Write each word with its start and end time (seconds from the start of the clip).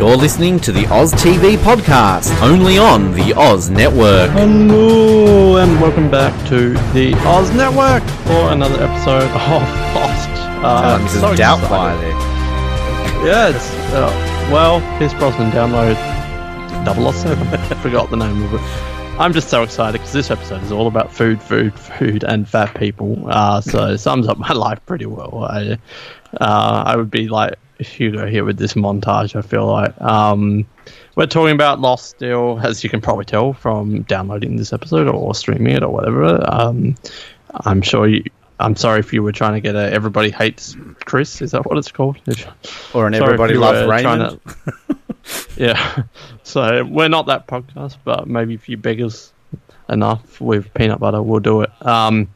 You're 0.00 0.16
listening 0.16 0.58
to 0.60 0.72
the 0.72 0.86
Oz 0.86 1.12
TV 1.12 1.58
podcast, 1.58 2.32
only 2.40 2.78
on 2.78 3.12
the 3.12 3.34
Oz 3.36 3.68
Network. 3.68 4.30
Hello 4.30 5.58
and 5.58 5.78
welcome 5.78 6.10
back 6.10 6.32
to 6.48 6.72
the 6.94 7.12
Oz 7.26 7.50
Network 7.52 8.02
for 8.24 8.50
another 8.50 8.82
episode 8.82 9.24
of 9.24 9.34
Lost. 9.94 10.30
Uh, 10.64 10.96
this 11.02 11.14
is 11.16 11.20
so 11.20 11.34
Doubtfire 11.34 11.92
excited. 11.92 12.14
there. 13.20 13.26
Yeah, 13.26 13.48
it's, 13.54 13.70
uh, 13.92 14.48
well, 14.50 14.80
Pierce 14.98 15.12
Brosnan 15.12 15.50
download 15.50 15.96
007. 17.12 17.76
Forgot 17.82 18.08
the 18.08 18.16
name 18.16 18.42
of 18.44 18.54
it. 18.54 18.60
I'm 19.20 19.34
just 19.34 19.50
so 19.50 19.62
excited 19.62 19.98
because 19.98 20.14
this 20.14 20.30
episode 20.30 20.62
is 20.62 20.72
all 20.72 20.86
about 20.86 21.12
food, 21.12 21.42
food, 21.42 21.78
food, 21.78 22.24
and 22.24 22.48
fat 22.48 22.74
people. 22.74 23.22
Uh, 23.28 23.60
so 23.60 23.88
it 23.88 23.98
sums 23.98 24.28
up 24.28 24.38
my 24.38 24.52
life 24.54 24.80
pretty 24.86 25.04
well. 25.04 25.44
I, 25.44 25.76
uh, 26.40 26.84
I 26.86 26.96
would 26.96 27.10
be 27.10 27.28
like 27.28 27.56
Hugo 27.80 28.26
here 28.26 28.44
with 28.44 28.58
this 28.58 28.74
montage. 28.74 29.34
I 29.36 29.42
feel 29.42 29.66
like 29.66 29.98
um, 30.00 30.66
we're 31.16 31.26
talking 31.26 31.54
about 31.54 31.80
Lost 31.80 32.10
still, 32.10 32.58
as 32.62 32.82
you 32.84 32.90
can 32.90 33.00
probably 33.00 33.24
tell 33.24 33.52
from 33.52 34.02
downloading 34.02 34.56
this 34.56 34.72
episode 34.72 35.08
or 35.08 35.34
streaming 35.34 35.74
it 35.76 35.82
or 35.82 35.92
whatever. 35.92 36.44
Um, 36.50 36.94
I'm 37.64 37.82
sure 37.82 38.06
you. 38.06 38.24
I'm 38.58 38.76
sorry 38.76 39.00
if 39.00 39.12
you 39.14 39.22
were 39.22 39.32
trying 39.32 39.54
to 39.54 39.60
get 39.60 39.74
a 39.74 39.90
everybody 39.90 40.30
hates 40.30 40.76
Chris. 41.06 41.40
Is 41.40 41.52
that 41.52 41.64
what 41.64 41.78
it's 41.78 41.90
called? 41.90 42.18
Or 42.92 43.06
an 43.06 43.14
Sorry 43.14 43.24
Everybody 43.24 43.54
Loves 43.54 43.88
Raymond. 43.88 44.38
to- 44.44 44.98
yeah. 45.56 46.02
So 46.42 46.84
we're 46.84 47.08
not 47.08 47.26
that 47.26 47.46
podcast, 47.46 47.98
but 48.02 48.26
maybe 48.26 48.54
if 48.54 48.68
you 48.68 48.76
beg 48.76 49.00
us 49.00 49.32
enough 49.88 50.40
with 50.40 50.74
peanut 50.74 50.98
butter, 50.98 51.22
we'll 51.22 51.38
do 51.38 51.60
it. 51.62 51.70
Um, 51.86 52.28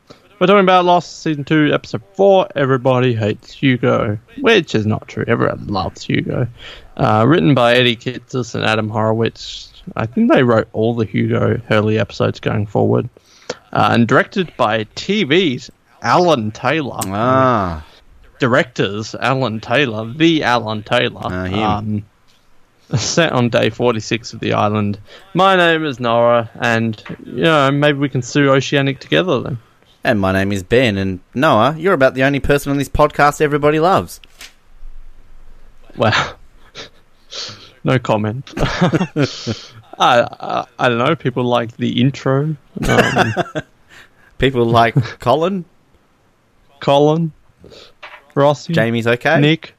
we're 0.44 0.48
talking 0.48 0.60
about 0.66 0.84
Lost 0.84 1.22
season 1.22 1.42
two, 1.42 1.70
episode 1.72 2.02
four. 2.12 2.46
Everybody 2.54 3.14
hates 3.14 3.50
Hugo, 3.50 4.18
which 4.42 4.74
is 4.74 4.84
not 4.84 5.08
true. 5.08 5.24
Everyone 5.26 5.66
loves 5.68 6.04
Hugo. 6.04 6.46
Uh, 6.98 7.24
written 7.26 7.54
by 7.54 7.72
Eddie 7.76 7.96
Kitsis 7.96 8.54
and 8.54 8.62
Adam 8.62 8.90
Horowitz. 8.90 9.72
I 9.96 10.04
think 10.04 10.30
they 10.30 10.42
wrote 10.42 10.68
all 10.74 10.94
the 10.94 11.06
Hugo 11.06 11.56
Hurley 11.66 11.98
episodes 11.98 12.40
going 12.40 12.66
forward, 12.66 13.08
uh, 13.72 13.88
and 13.92 14.06
directed 14.06 14.54
by 14.58 14.84
TV's 14.84 15.70
Alan 16.02 16.50
Taylor 16.50 16.98
Ah, 17.06 17.86
directors 18.38 19.14
Alan 19.14 19.60
Taylor, 19.60 20.12
the 20.12 20.42
Alan 20.42 20.82
Taylor, 20.82 21.22
Ah, 21.24 21.78
um, 21.78 22.04
set 22.94 23.32
on 23.32 23.48
day 23.48 23.70
46 23.70 24.34
of 24.34 24.40
the 24.40 24.52
island. 24.52 24.98
My 25.32 25.56
name 25.56 25.86
is 25.86 25.98
Noah, 25.98 26.50
and 26.60 27.02
you 27.24 27.44
know 27.44 27.70
maybe 27.70 27.96
we 27.96 28.10
can 28.10 28.20
sue 28.20 28.50
Oceanic 28.50 28.98
together 28.98 29.40
then. 29.40 29.58
And 30.04 30.20
my 30.20 30.32
name 30.32 30.52
is 30.52 30.62
Ben, 30.62 30.96
and 30.98 31.20
Noah, 31.34 31.74
you're 31.78 31.94
about 31.94 32.14
the 32.14 32.22
only 32.24 32.40
person 32.40 32.70
on 32.70 32.78
this 32.78 32.88
podcast 32.88 33.40
everybody 33.40 33.80
loves. 33.80 34.20
Well, 35.96 36.36
no 37.84 37.98
comment. 37.98 38.52
I, 38.56 40.26
I 40.40 40.66
I 40.78 40.88
don't 40.88 40.98
know. 40.98 41.14
People 41.16 41.44
like 41.44 41.76
the 41.76 42.00
intro. 42.00 42.56
Um, 42.88 43.34
People 44.38 44.64
like 44.66 44.94
Colin, 45.20 45.64
Colin, 46.80 47.32
Ross. 48.34 48.66
Jamie's 48.66 49.06
okay, 49.06 49.40
Nick, 49.40 49.74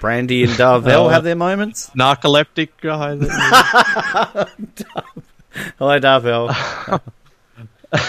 Brandy 0.00 0.42
and 0.42 0.52
Darvell 0.52 1.06
Uh, 1.06 1.08
have 1.10 1.22
their 1.24 1.36
moments. 1.36 1.88
narcoleptic 1.96 2.70
guy. 2.80 3.14
Hello, 5.78 5.98
Darvell. 6.00 7.00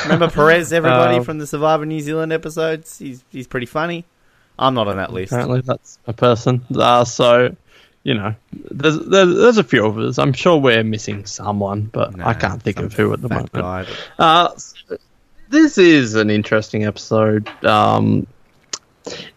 Remember 0.04 0.30
Perez, 0.32 0.72
everybody 0.74 1.18
Um, 1.18 1.24
from 1.24 1.38
the 1.40 1.48
Survivor 1.48 1.86
New 1.86 2.00
Zealand 2.02 2.32
episodes? 2.34 2.98
He's 3.00 3.24
he's 3.32 3.48
pretty 3.48 3.66
funny. 3.66 4.06
I'm 4.60 4.74
not 4.74 4.88
on 4.88 4.98
that 4.98 5.12
list. 5.12 5.32
Apparently, 5.32 5.62
that's 5.62 5.98
a 6.06 6.14
person. 6.14 6.64
Uh, 6.76 7.04
so, 7.04 7.56
you 8.04 8.14
know, 8.14 8.36
there's, 8.70 9.00
there's 9.00 9.36
there's 9.36 9.58
a 9.58 9.64
few 9.64 9.86
of 9.86 9.98
us. 9.98 10.20
I'm 10.20 10.34
sure 10.34 10.58
we're 10.58 10.84
missing 10.84 11.26
someone, 11.26 11.84
but 11.92 12.20
I 12.20 12.34
can't 12.34 12.62
think 12.62 12.78
of 12.80 12.94
who 12.94 13.12
at 13.14 13.22
the 13.22 13.30
moment. 13.30 13.52
guy. 13.54 13.86
Uh, 14.20 14.56
so 14.56 14.98
this 15.50 15.78
is 15.78 16.14
an 16.16 16.30
interesting 16.30 16.86
episode. 16.86 17.48
Um, 17.66 18.28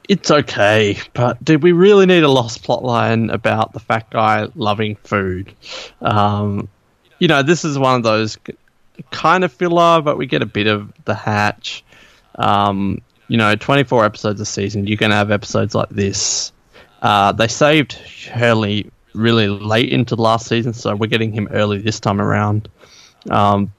it's 0.09 0.31
okay, 0.31 0.99
but 1.15 1.43
did 1.43 1.63
we 1.63 1.73
really 1.73 2.05
need 2.05 2.23
a 2.23 2.29
lost 2.29 2.63
plotline 2.65 3.33
about 3.33 3.73
the 3.73 3.81
fat 3.81 4.11
guy 4.11 4.49
loving 4.55 4.97
food? 4.97 5.55
Um, 6.03 6.69
you 7.19 7.29
know, 7.29 7.43
this 7.43 7.65
is 7.65 7.79
one 7.79 7.95
of 7.97 8.03
those 8.03 8.37
kind 9.11 9.45
of 9.45 9.53
filler, 9.53 10.01
but 10.03 10.17
we 10.17 10.27
get 10.27 10.43
a 10.43 10.47
bit 10.47 10.67
of 10.67 10.93
the 11.05 11.15
hatch. 11.15 11.85
Um, 12.37 13.01
you 13.29 13.37
know, 13.37 13.55
24 13.55 14.05
episodes 14.05 14.41
a 14.41 14.47
season, 14.47 14.85
going 14.85 15.11
to 15.11 15.17
have 15.17 15.31
episodes 15.31 15.75
like 15.75 15.89
this. 15.89 16.53
Uh, 17.03 17.33
they 17.33 17.49
saved 17.49 17.93
Hurley 17.93 18.91
really 19.15 19.49
late 19.49 19.91
into 19.91 20.17
the 20.17 20.23
last 20.23 20.47
season, 20.47 20.73
so 20.73 20.95
we're 20.95 21.07
getting 21.07 21.33
him 21.33 21.49
early 21.51 21.79
this 21.79 22.01
time 22.01 22.21
around. 22.21 22.69
Um, 23.31 23.73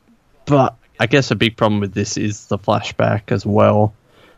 but 0.46 0.76
I 1.00 1.08
guess 1.08 1.32
a 1.32 1.36
big 1.36 1.58
problem 1.58 1.82
with 1.82 1.94
this 1.94 2.18
is 2.18 2.48
the 2.48 2.58
flashback 2.58 3.32
as 3.32 3.46
well. 3.46 3.94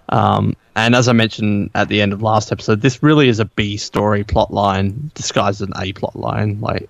Um, 0.10 0.56
and 0.76 0.96
as 0.96 1.08
I 1.08 1.14
mentioned 1.14 1.72
at 1.76 1.90
the 1.90 2.02
end 2.02 2.14
of 2.14 2.22
last 2.22 2.52
episode, 2.52 2.82
this 2.82 3.04
really 3.04 3.28
is 3.30 3.40
a 3.40 3.46
B 3.46 3.78
story 3.78 4.24
plot 4.24 4.54
line 4.54 5.12
disguised 5.14 5.62
as 5.62 5.68
an 5.68 5.74
A 5.80 5.94
plot 5.94 6.16
line. 6.16 6.60
Like 6.62 6.90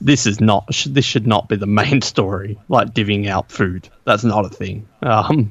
this 0.00 0.26
is 0.26 0.40
not 0.40 0.66
this 0.86 1.04
should 1.04 1.26
not 1.26 1.48
be 1.48 1.56
the 1.56 1.66
main 1.66 2.00
story. 2.12 2.58
Like 2.68 2.92
divvying 2.92 3.28
out 3.28 3.50
food, 3.50 3.88
that's 4.04 4.24
not 4.24 4.44
a 4.44 4.48
thing. 4.48 4.86
Um, 5.02 5.50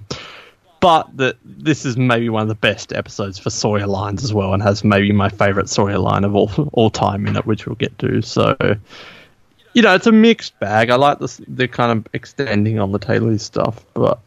but 0.80 1.16
that 1.18 1.38
this 1.44 1.86
is 1.86 1.98
maybe 1.98 2.30
one 2.30 2.44
of 2.44 2.48
the 2.48 2.56
best 2.56 2.94
episodes 2.94 3.40
for 3.40 3.50
Sawyer 3.50 3.88
lines 3.88 4.24
as 4.24 4.34
well, 4.34 4.54
and 4.54 4.62
has 4.62 4.84
maybe 4.84 5.12
my 5.12 5.30
favorite 5.30 5.70
Sawyer 5.70 5.98
line 5.98 6.24
of 6.24 6.36
all 6.36 6.52
all 6.74 6.90
time 6.90 7.26
in 7.28 7.36
it, 7.36 7.46
which 7.46 7.66
we'll 7.66 7.76
get 7.76 7.98
to. 8.00 8.22
So 8.22 8.56
you 9.74 9.82
know, 9.82 9.94
it's 9.94 10.08
a 10.08 10.12
mixed 10.12 10.58
bag. 10.60 10.90
I 10.90 10.96
like 10.96 11.20
this 11.20 11.42
the 11.48 11.68
kind 11.68 11.92
of 11.92 12.08
extending 12.14 12.80
on 12.80 12.92
the 12.92 13.00
Taylor 13.00 13.38
stuff, 13.38 13.84
but 13.94 14.20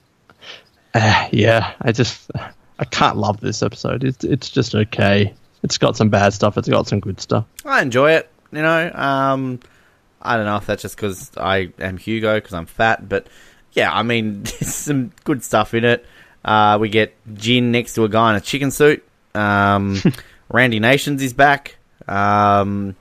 uh, 0.94 1.28
yeah, 1.32 1.72
I 1.80 1.92
just 1.92 2.30
I 2.78 2.84
can't 2.84 3.16
love 3.16 3.40
this 3.40 3.62
episode. 3.62 4.04
It's 4.04 4.24
it's 4.24 4.50
just 4.50 4.74
okay. 4.74 5.32
It's 5.62 5.78
got 5.78 5.96
some 5.96 6.10
bad 6.10 6.34
stuff. 6.34 6.58
It's 6.58 6.68
got 6.68 6.86
some 6.86 7.00
good 7.00 7.20
stuff. 7.20 7.46
I 7.64 7.82
enjoy 7.82 8.12
it. 8.12 8.30
You 8.52 8.62
know, 8.62 8.90
um, 8.94 9.60
I 10.20 10.36
don't 10.36 10.46
know 10.46 10.56
if 10.56 10.66
that's 10.66 10.82
just 10.82 10.96
because 10.96 11.30
I 11.36 11.70
am 11.78 11.96
Hugo 11.96 12.36
because 12.36 12.54
I'm 12.54 12.66
fat, 12.66 13.08
but 13.08 13.26
yeah, 13.72 13.92
I 13.92 14.02
mean, 14.02 14.42
there's 14.44 14.74
some 14.74 15.12
good 15.24 15.42
stuff 15.44 15.74
in 15.74 15.84
it. 15.84 16.04
Uh, 16.44 16.78
we 16.80 16.88
get 16.88 17.14
Jin 17.34 17.70
next 17.72 17.94
to 17.94 18.04
a 18.04 18.08
guy 18.08 18.30
in 18.30 18.36
a 18.36 18.40
chicken 18.40 18.70
suit. 18.70 19.04
Um, 19.34 20.00
Randy 20.50 20.80
Nations 20.80 21.22
is 21.22 21.32
back. 21.32 21.76
Um, 22.06 22.96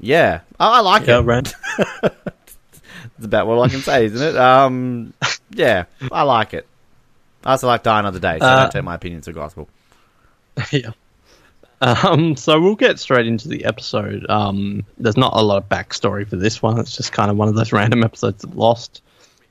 yeah, 0.00 0.40
I, 0.60 0.78
I 0.78 0.80
like 0.80 1.08
it. 1.08 1.20
Rand. 1.22 1.52
That's 2.02 3.24
about 3.24 3.46
what 3.48 3.58
I 3.58 3.68
can 3.68 3.80
say, 3.80 4.04
isn't 4.04 4.22
it? 4.22 4.36
Um, 4.36 5.12
yeah, 5.50 5.84
I 6.12 6.22
like 6.22 6.54
it. 6.54 6.66
I 7.44 7.52
also 7.52 7.66
like 7.66 7.82
Die 7.82 7.98
Another 7.98 8.20
Day, 8.20 8.38
so 8.38 8.46
Uh, 8.46 8.62
don't 8.62 8.72
take 8.72 8.84
my 8.84 8.94
opinions 8.94 9.26
for 9.26 9.32
gospel. 9.32 9.68
yeah. 10.70 10.90
Um, 11.80 12.34
so 12.36 12.60
we'll 12.60 12.74
get 12.74 12.98
straight 12.98 13.26
into 13.26 13.48
the 13.48 13.64
episode. 13.64 14.26
Um, 14.28 14.84
there's 14.98 15.16
not 15.16 15.32
a 15.34 15.42
lot 15.42 15.58
of 15.58 15.68
backstory 15.68 16.26
for 16.28 16.36
this 16.36 16.60
one. 16.60 16.78
It's 16.80 16.96
just 16.96 17.12
kind 17.12 17.30
of 17.30 17.36
one 17.36 17.48
of 17.48 17.54
those 17.54 17.72
random 17.80 18.02
episodes 18.02 18.42
of 18.44 18.56
Lost. 18.56 19.02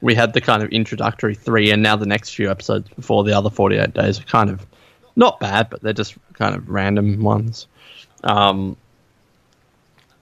We 0.01 0.13
had 0.13 0.33
the 0.33 0.41
kind 0.41 0.61
of 0.61 0.69
introductory 0.69 1.35
three, 1.35 1.71
and 1.71 1.81
now 1.81 1.95
the 1.95 2.05
next 2.05 2.31
few 2.35 2.51
episodes 2.51 2.87
before 2.95 3.23
the 3.23 3.33
other 3.33 3.49
48 3.49 3.93
days 3.93 4.19
are 4.19 4.23
kind 4.23 4.49
of 4.49 4.65
not 5.15 5.39
bad, 5.39 5.69
but 5.69 5.81
they're 5.81 5.93
just 5.93 6.15
kind 6.33 6.53
of 6.55 6.69
random 6.69 7.23
ones. 7.23 7.65
Um, 8.23 8.77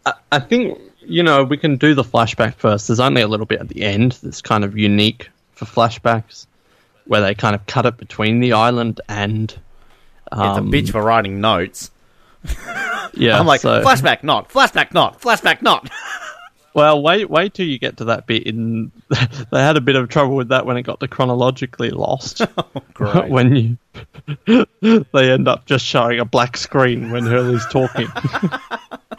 I, 0.05 0.13
I 0.31 0.39
think 0.39 0.79
you 1.01 1.23
know 1.23 1.43
we 1.43 1.57
can 1.57 1.75
do 1.77 1.93
the 1.93 2.03
flashback 2.03 2.55
first. 2.55 2.87
There's 2.87 2.99
only 3.01 3.21
a 3.21 3.27
little 3.27 3.45
bit 3.45 3.59
at 3.59 3.67
the 3.67 3.81
end 3.83 4.13
that's 4.23 4.41
kind 4.41 4.63
of 4.63 4.77
unique 4.77 5.29
for 5.53 5.65
flashbacks, 5.65 6.45
where 7.05 7.19
they 7.21 7.33
kind 7.35 7.55
of 7.55 7.65
cut 7.65 7.85
it 7.85 7.97
between 7.97 8.39
the 8.41 8.53
island 8.53 9.01
and. 9.09 9.51
It's 10.31 10.41
Um, 10.41 10.67
a 10.67 10.71
bitch 10.71 10.89
for 10.91 11.03
writing 11.03 11.39
notes. 11.39 11.91
Yeah, 13.17 13.39
I'm 13.39 13.45
like, 13.45 13.61
so- 13.61 13.81
flashback 13.81 14.23
not, 14.23 14.49
flashback 14.49 14.93
not, 14.93 15.21
flashback 15.21 15.61
not. 15.61 15.89
Well, 16.75 17.01
wait, 17.01 17.29
wait 17.29 17.53
till 17.53 17.65
you 17.65 17.79
get 17.79 17.95
to 17.97 18.05
that 18.05 18.27
bit. 18.27 18.43
In 18.43 18.91
they 19.09 19.61
had 19.61 19.77
a 19.77 19.81
bit 19.81 19.95
of 19.95 20.09
trouble 20.09 20.35
with 20.35 20.49
that 20.49 20.65
when 20.65 20.75
it 20.75 20.81
got 20.81 20.99
to 20.99 21.07
chronologically 21.07 21.89
lost. 21.89 22.41
Great. 22.93 23.29
when 23.29 23.55
you 23.55 23.77
they 25.13 25.31
end 25.31 25.47
up 25.47 25.65
just 25.65 25.85
showing 25.85 26.19
a 26.19 26.25
black 26.25 26.57
screen 26.57 27.11
when 27.11 27.23
Hurley's 27.23 27.65
talking 27.67 28.09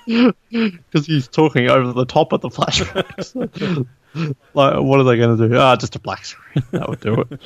because 0.07 1.07
he's 1.07 1.29
talking 1.29 1.71
over 1.71 1.95
the 1.95 2.05
top 2.05 2.33
of 2.35 2.43
the 2.43 2.51
flashbacks. 2.51 3.87
like, 4.53 4.81
what 4.83 5.01
are 5.01 5.05
they 5.05 5.17
going 5.17 5.39
to 5.39 5.49
do? 5.49 5.57
Ah, 5.57 5.77
just 5.77 5.97
a 5.97 5.99
black 5.99 6.27
screen. 6.27 6.63
That 6.73 6.91
would 6.91 7.01
do 7.01 7.23
it. 7.23 7.41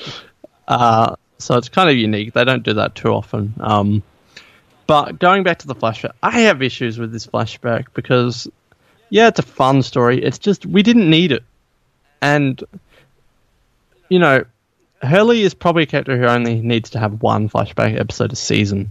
Uh, 0.66 1.14
so 1.38 1.56
it's 1.56 1.68
kind 1.68 1.88
of 1.88 1.96
unique. 1.96 2.34
They 2.34 2.44
don't 2.44 2.64
do 2.64 2.74
that 2.74 2.96
too 2.96 3.10
often. 3.10 3.54
Um, 3.60 4.02
but 4.90 5.20
going 5.20 5.44
back 5.44 5.60
to 5.60 5.68
the 5.68 5.74
flashback, 5.76 6.14
I 6.20 6.40
have 6.40 6.62
issues 6.62 6.98
with 6.98 7.12
this 7.12 7.24
flashback 7.24 7.86
because 7.94 8.48
yeah, 9.08 9.28
it's 9.28 9.38
a 9.38 9.42
fun 9.42 9.84
story. 9.84 10.20
It's 10.20 10.36
just 10.36 10.66
we 10.66 10.82
didn't 10.82 11.08
need 11.08 11.30
it, 11.30 11.44
and 12.20 12.60
you 14.08 14.18
know, 14.18 14.44
Hurley 15.00 15.42
is 15.42 15.54
probably 15.54 15.84
a 15.84 15.86
character 15.86 16.18
who 16.18 16.24
only 16.24 16.60
needs 16.60 16.90
to 16.90 16.98
have 16.98 17.22
one 17.22 17.48
flashback 17.48 18.00
episode 18.00 18.32
a 18.32 18.36
season, 18.36 18.90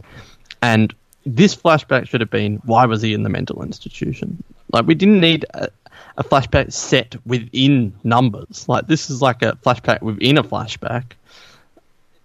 and 0.61 0.95
this 1.25 1.53
flashback 1.53 2.07
should 2.07 2.21
have 2.21 2.31
been 2.31 2.61
why 2.63 2.85
was 2.85 3.01
he 3.01 3.13
in 3.13 3.23
the 3.23 3.29
mental 3.29 3.61
institution? 3.61 4.41
Like 4.71 4.87
we 4.87 4.95
didn't 4.95 5.19
need 5.19 5.45
a, 5.53 5.67
a 6.15 6.23
flashback 6.23 6.71
set 6.71 7.17
within 7.25 7.91
numbers. 8.05 8.69
Like 8.69 8.87
this 8.87 9.09
is 9.09 9.21
like 9.21 9.41
a 9.41 9.57
flashback 9.65 10.01
within 10.01 10.37
a 10.37 10.45
flashback. 10.45 11.11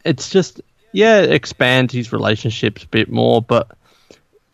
It's 0.05 0.31
just 0.31 0.61
yeah, 0.95 1.23
expand 1.23 1.91
his 1.91 2.13
relationships 2.13 2.85
a 2.85 2.87
bit 2.87 3.11
more, 3.11 3.43
but 3.43 3.77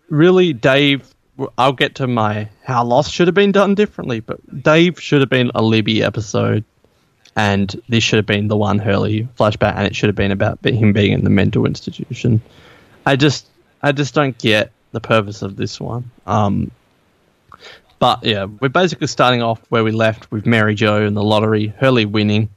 really, 0.09 0.55
Dave. 0.55 1.15
I'll 1.57 1.73
get 1.73 1.95
to 1.97 2.07
my 2.07 2.49
how 2.65 2.85
Lost 2.85 3.13
should 3.13 3.29
have 3.29 3.35
been 3.35 3.53
done 3.53 3.75
differently, 3.75 4.21
but 4.21 4.63
Dave 4.63 5.01
should 5.01 5.21
have 5.21 5.29
been 5.29 5.51
a 5.55 5.63
Libby 5.63 6.03
episode, 6.03 6.65
and 7.37 7.81
this 7.89 8.03
should 8.05 8.17
have 8.17 8.27
been 8.27 8.49
the 8.49 8.57
one 8.57 8.79
Hurley 8.79 9.29
flashback, 9.39 9.75
and 9.77 9.87
it 9.87 9.95
should 9.95 10.09
have 10.09 10.17
been 10.17 10.33
about 10.33 10.65
him 10.65 10.95
being 10.95 11.13
in 11.13 11.25
the 11.25 11.31
mental 11.31 11.67
institution. 11.67 12.41
I 13.05 13.17
just, 13.17 13.47
I 13.83 13.93
just 13.93 14.15
don't 14.15 14.37
get 14.37 14.73
the 14.93 15.01
purpose 15.01 15.43
of 15.43 15.57
this 15.57 15.79
one. 15.79 16.11
Um, 16.27 16.71
but 17.99 18.25
yeah, 18.25 18.47
we're 18.47 18.69
basically 18.69 19.09
starting 19.09 19.43
off 19.43 19.61
where 19.69 19.85
we 19.85 19.93
left 19.93 20.31
with 20.31 20.47
Mary 20.47 20.75
Jo 20.75 21.05
and 21.05 21.15
the 21.15 21.23
lottery, 21.23 21.67
Hurley 21.67 22.07
winning, 22.07 22.49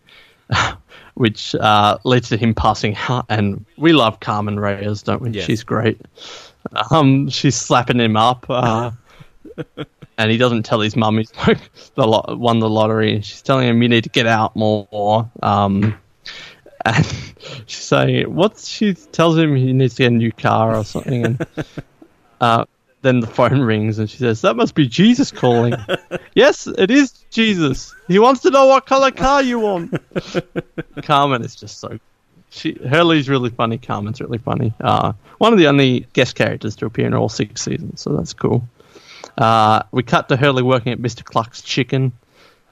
which 1.15 1.55
uh, 1.55 1.97
leads 2.03 2.29
to 2.29 2.37
him 2.37 2.53
passing 2.53 2.95
out. 3.07 3.25
And 3.29 3.65
we 3.77 3.93
love 3.93 4.19
Carmen 4.19 4.59
Reyes, 4.59 5.03
don't 5.03 5.21
we? 5.21 5.31
Yes. 5.31 5.45
She's 5.45 5.63
great. 5.63 6.01
Um, 6.91 7.29
she's 7.29 7.55
slapping 7.55 7.99
him 7.99 8.15
up, 8.17 8.45
uh, 8.49 8.91
and 10.17 10.31
he 10.31 10.37
doesn't 10.37 10.63
tell 10.63 10.79
his 10.79 10.95
mum 10.95 11.17
he's 11.17 11.31
like 11.47 11.59
the 11.95 12.07
lo- 12.07 12.25
won 12.29 12.59
the 12.59 12.69
lottery. 12.69 13.21
She's 13.21 13.41
telling 13.41 13.67
him 13.67 13.81
you 13.81 13.89
need 13.89 14.05
to 14.05 14.09
get 14.09 14.27
out 14.27 14.55
more. 14.55 15.29
Um, 15.41 15.95
and 16.85 17.05
she's 17.65 17.83
saying, 17.83 18.33
"What?" 18.33 18.57
She 18.59 18.93
tells 18.93 19.37
him 19.37 19.55
he 19.55 19.73
needs 19.73 19.95
to 19.95 20.03
get 20.03 20.11
a 20.11 20.15
new 20.15 20.31
car 20.31 20.75
or 20.75 20.85
something, 20.85 21.25
and 21.25 21.47
uh, 22.41 22.65
then 23.03 23.19
the 23.19 23.27
phone 23.27 23.59
rings, 23.61 23.99
and 23.99 24.09
she 24.09 24.17
says, 24.17 24.41
"That 24.41 24.55
must 24.55 24.73
be 24.73 24.87
Jesus 24.87 25.29
calling." 25.29 25.75
yes, 26.33 26.65
it 26.65 26.89
is 26.89 27.11
Jesus. 27.29 27.93
He 28.07 28.17
wants 28.17 28.41
to 28.41 28.49
know 28.49 28.65
what 28.65 28.85
color 28.85 29.11
car 29.11 29.43
you 29.43 29.59
want. 29.59 29.93
Carmen 31.03 31.43
is 31.43 31.55
just 31.55 31.79
so. 31.79 31.99
She 32.49 32.73
Hurley's 32.73 33.29
really 33.29 33.49
funny. 33.49 33.77
Carmen's 33.77 34.21
really 34.21 34.37
funny. 34.37 34.73
Uh, 34.79 35.13
one 35.37 35.53
of 35.53 35.59
the 35.59 35.67
only 35.67 36.07
guest 36.13 36.35
characters 36.35 36.75
to 36.77 36.85
appear 36.85 37.05
in 37.05 37.13
all 37.13 37.29
six 37.29 37.61
seasons, 37.61 38.01
so 38.01 38.15
that's 38.15 38.33
cool. 38.33 38.67
Uh, 39.37 39.83
we 39.91 40.03
cut 40.03 40.29
to 40.29 40.37
Hurley 40.37 40.63
working 40.63 40.93
at 40.93 40.99
Mr. 40.99 41.23
Cluck's 41.23 41.61
Chicken. 41.61 42.13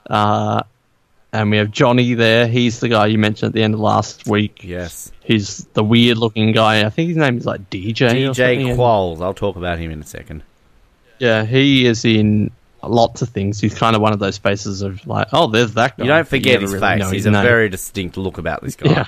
Uh, 0.09 0.63
and 1.33 1.51
we 1.51 1.57
have 1.57 1.71
Johnny 1.71 2.13
there. 2.13 2.47
He's 2.47 2.79
the 2.79 2.89
guy 2.89 3.07
you 3.07 3.17
mentioned 3.17 3.49
at 3.49 3.53
the 3.53 3.63
end 3.63 3.73
of 3.73 3.79
last 3.79 4.27
week. 4.27 4.63
Yes. 4.63 5.11
He's 5.23 5.65
the 5.73 5.83
weird 5.83 6.17
looking 6.17 6.51
guy. 6.51 6.85
I 6.85 6.89
think 6.89 7.09
his 7.09 7.17
name 7.17 7.37
is 7.37 7.45
like 7.45 7.69
DJ. 7.69 7.93
DJ 8.29 8.75
Qualls. 8.75 9.21
I'll 9.21 9.33
talk 9.33 9.55
about 9.55 9.79
him 9.79 9.91
in 9.91 10.01
a 10.01 10.05
second. 10.05 10.43
Yeah, 11.19 11.45
he 11.45 11.85
is 11.85 12.03
in 12.03 12.51
lots 12.83 13.21
of 13.21 13.29
things. 13.29 13.61
He's 13.61 13.75
kind 13.75 13.95
of 13.95 14.01
one 14.01 14.11
of 14.11 14.19
those 14.19 14.37
faces 14.37 14.81
of 14.81 15.05
like, 15.05 15.27
oh, 15.33 15.47
there's 15.47 15.75
that 15.75 15.97
guy. 15.97 16.05
You 16.05 16.09
don't 16.09 16.27
forget 16.27 16.53
never 16.53 16.61
his 16.63 16.73
really 16.73 16.99
face. 16.99 17.11
He's 17.11 17.25
a 17.25 17.31
name. 17.31 17.43
very 17.43 17.69
distinct 17.69 18.17
look 18.17 18.37
about 18.37 18.61
this 18.61 18.75
guy. 18.75 18.91
yeah 18.91 19.05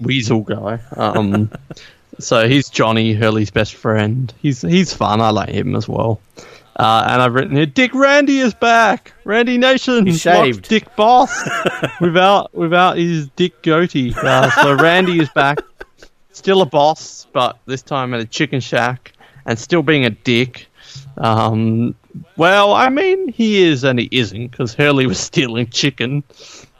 weasel 0.00 0.40
guy. 0.40 0.80
Um, 0.96 1.50
so 2.18 2.48
he's 2.48 2.68
Johnny 2.68 3.12
Hurley's 3.12 3.50
best 3.50 3.74
friend. 3.74 4.32
He's 4.40 4.62
he's 4.62 4.92
fun. 4.92 5.20
I 5.20 5.30
like 5.30 5.50
him 5.50 5.76
as 5.76 5.88
well. 5.88 6.20
Uh, 6.80 7.04
and 7.08 7.20
I've 7.20 7.34
written 7.34 7.56
here, 7.56 7.66
Dick 7.66 7.94
Randy 7.94 8.38
is 8.38 8.54
back. 8.54 9.12
Randy 9.24 9.58
Nation. 9.58 10.06
He's 10.06 10.22
shaved. 10.22 10.66
Dick 10.66 10.96
Boss 10.96 11.46
without 12.00 12.54
without 12.54 12.96
his 12.96 13.28
Dick 13.36 13.62
goatee. 13.62 14.14
Uh, 14.16 14.50
so 14.62 14.72
Randy 14.76 15.20
is 15.20 15.28
back, 15.34 15.58
still 16.32 16.62
a 16.62 16.66
boss, 16.66 17.26
but 17.34 17.58
this 17.66 17.82
time 17.82 18.14
at 18.14 18.20
a 18.20 18.24
chicken 18.24 18.60
shack, 18.60 19.12
and 19.44 19.58
still 19.58 19.82
being 19.82 20.06
a 20.06 20.10
dick. 20.10 20.68
Um, 21.18 21.94
well, 22.38 22.72
I 22.72 22.88
mean, 22.88 23.28
he 23.28 23.60
is 23.60 23.84
and 23.84 23.98
he 23.98 24.08
isn't 24.10 24.50
because 24.50 24.72
Hurley 24.72 25.06
was 25.06 25.20
stealing 25.30 25.68
chicken. 25.68 26.24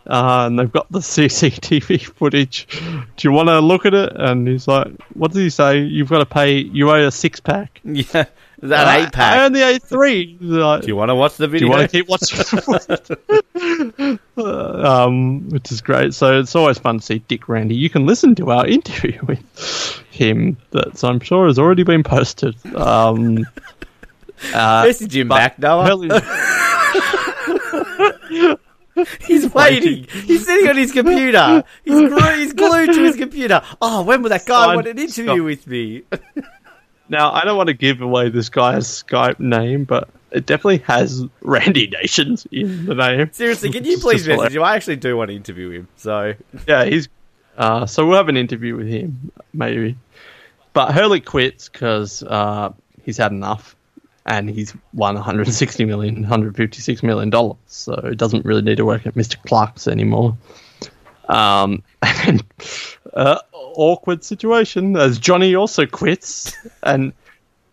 Uh, 0.06 0.47
and 0.47 0.58
they've 0.58 0.73
got 0.73 0.91
the 0.91 1.00
CCTV 1.00 2.02
footage. 2.17 2.67
Do 2.70 3.29
you 3.29 3.32
want 3.32 3.49
to 3.50 3.61
look 3.61 3.85
at 3.85 3.93
it? 3.93 4.12
And 4.17 4.49
he's 4.49 4.67
like, 4.67 4.88
"What 5.12 5.32
does 5.32 5.43
he 5.43 5.50
say? 5.50 5.81
You've 5.81 6.08
got 6.08 6.20
to 6.20 6.26
pay. 6.26 6.56
You 6.56 6.91
owe 6.91 7.06
a 7.06 7.11
six 7.11 7.38
pack. 7.38 7.82
Yeah. 8.14 8.25
That 8.62 8.87
I- 8.87 8.99
eight 8.99 9.07
I 9.07 9.11
pack. 9.11 9.39
only 9.41 9.62
ate 9.62 9.83
three. 9.83 10.37
Like, 10.41 10.83
Do 10.83 10.89
you 10.89 10.97
want 10.97 11.09
to 11.09 11.15
watch 11.15 11.37
the 11.39 11.49
video? 11.49 11.61
do 11.61 11.67
you 11.67 11.71
want 11.79 11.91
to 11.91 11.97
keep 11.97 12.09
watching? 12.09 14.19
um, 14.37 15.49
which 15.49 15.73
is 15.73 15.81
great. 15.81 16.12
So 16.15 16.39
it's 16.41 16.55
always 16.55 16.79
fun 16.79 16.99
to 16.99 17.05
see 17.05 17.19
Dick 17.21 17.49
Randy. 17.49 17.75
You 17.75 17.89
can 17.91 18.05
listen 18.07 18.35
to 18.37 18.51
our 18.51 18.67
interview 18.67 19.19
with 19.27 20.03
him 20.11 20.57
that 20.73 21.03
I'm 21.03 21.21
sure 21.21 21.47
has 21.47 21.59
already 21.59 21.83
been 21.85 22.03
posted. 22.03 22.55
Um, 22.77 23.47
uh, 24.55 24.85
Message 24.87 25.17
him 25.17 25.29
but 25.29 25.37
back, 25.37 25.59
Noah. 25.59 25.85
Hurley- 25.87 26.11
He's 29.27 29.53
waiting. 29.55 30.07
He's 30.25 30.45
sitting 30.45 30.69
on 30.69 30.77
his 30.77 30.93
computer. 30.93 31.65
He's, 31.85 32.09
glu- 32.11 32.35
he's 32.37 32.53
glued 32.53 32.93
to 32.93 33.03
his 33.05 33.17
computer. 33.17 33.62
Oh, 33.81 34.03
when 34.03 34.21
will 34.23 34.29
that 34.31 34.45
guy 34.45 34.67
Fine. 34.67 34.75
want 34.77 34.89
an 34.89 34.99
interview 34.99 35.35
Stop. 35.37 35.45
with 35.45 35.67
me? 35.67 36.03
Now, 37.11 37.33
I 37.33 37.45
don't 37.45 37.57
want 37.57 37.67
to 37.67 37.75
give 37.75 38.01
away 38.01 38.29
this 38.31 38.49
guy's 38.49 38.87
Skype 38.87 39.41
name, 39.41 39.83
but 39.83 40.09
it 40.31 40.47
definitely 40.47 40.79
has 40.79 41.25
Randy 41.43 41.89
Nations 41.89 42.47
in 42.53 42.87
the 42.87 42.95
name. 42.95 43.31
Seriously, 43.33 43.71
can 43.71 43.85
you 43.85 43.99
please 43.99 44.27
message 44.29 44.55
him? 44.55 44.62
I 44.62 44.77
actually 44.77 44.97
do 44.97 45.17
want 45.17 45.31
to 45.31 45.37
interview 45.37 45.71
him. 45.71 45.89
So, 45.97 46.35
Yeah, 46.69 46.85
he's. 46.85 47.09
Uh, 47.59 47.85
so 47.85 48.07
we'll 48.07 48.17
have 48.17 48.29
an 48.29 48.37
interview 48.37 48.77
with 48.77 48.87
him, 48.87 49.33
maybe. 49.53 49.97
But 50.73 50.93
Hurley 50.93 51.21
quits 51.21 51.69
because 51.69 52.23
uh, 52.23 52.73
he's 53.03 53.17
had 53.17 53.33
enough, 53.33 53.75
and 54.25 54.49
he's 54.49 54.73
won 54.95 55.17
160 55.17 55.85
million, 55.85 56.23
156 56.23 57.03
million 57.03 57.29
dollars. 57.29 57.59
So 57.67 58.01
he 58.09 58.15
doesn't 58.15 58.45
really 58.45 58.62
need 58.62 58.77
to 58.77 58.85
work 58.85 59.05
at 59.05 59.15
Mr. 59.15 59.37
Cluck's 59.49 59.89
anymore. 59.89 60.39
Um, 61.29 61.83
and 62.03 62.45
uh, 63.15 63.39
awkward 63.53 64.25
situation 64.25 64.97
as 64.97 65.19
Johnny 65.19 65.55
also 65.55 65.87
quits, 65.87 66.57
and 66.83 67.12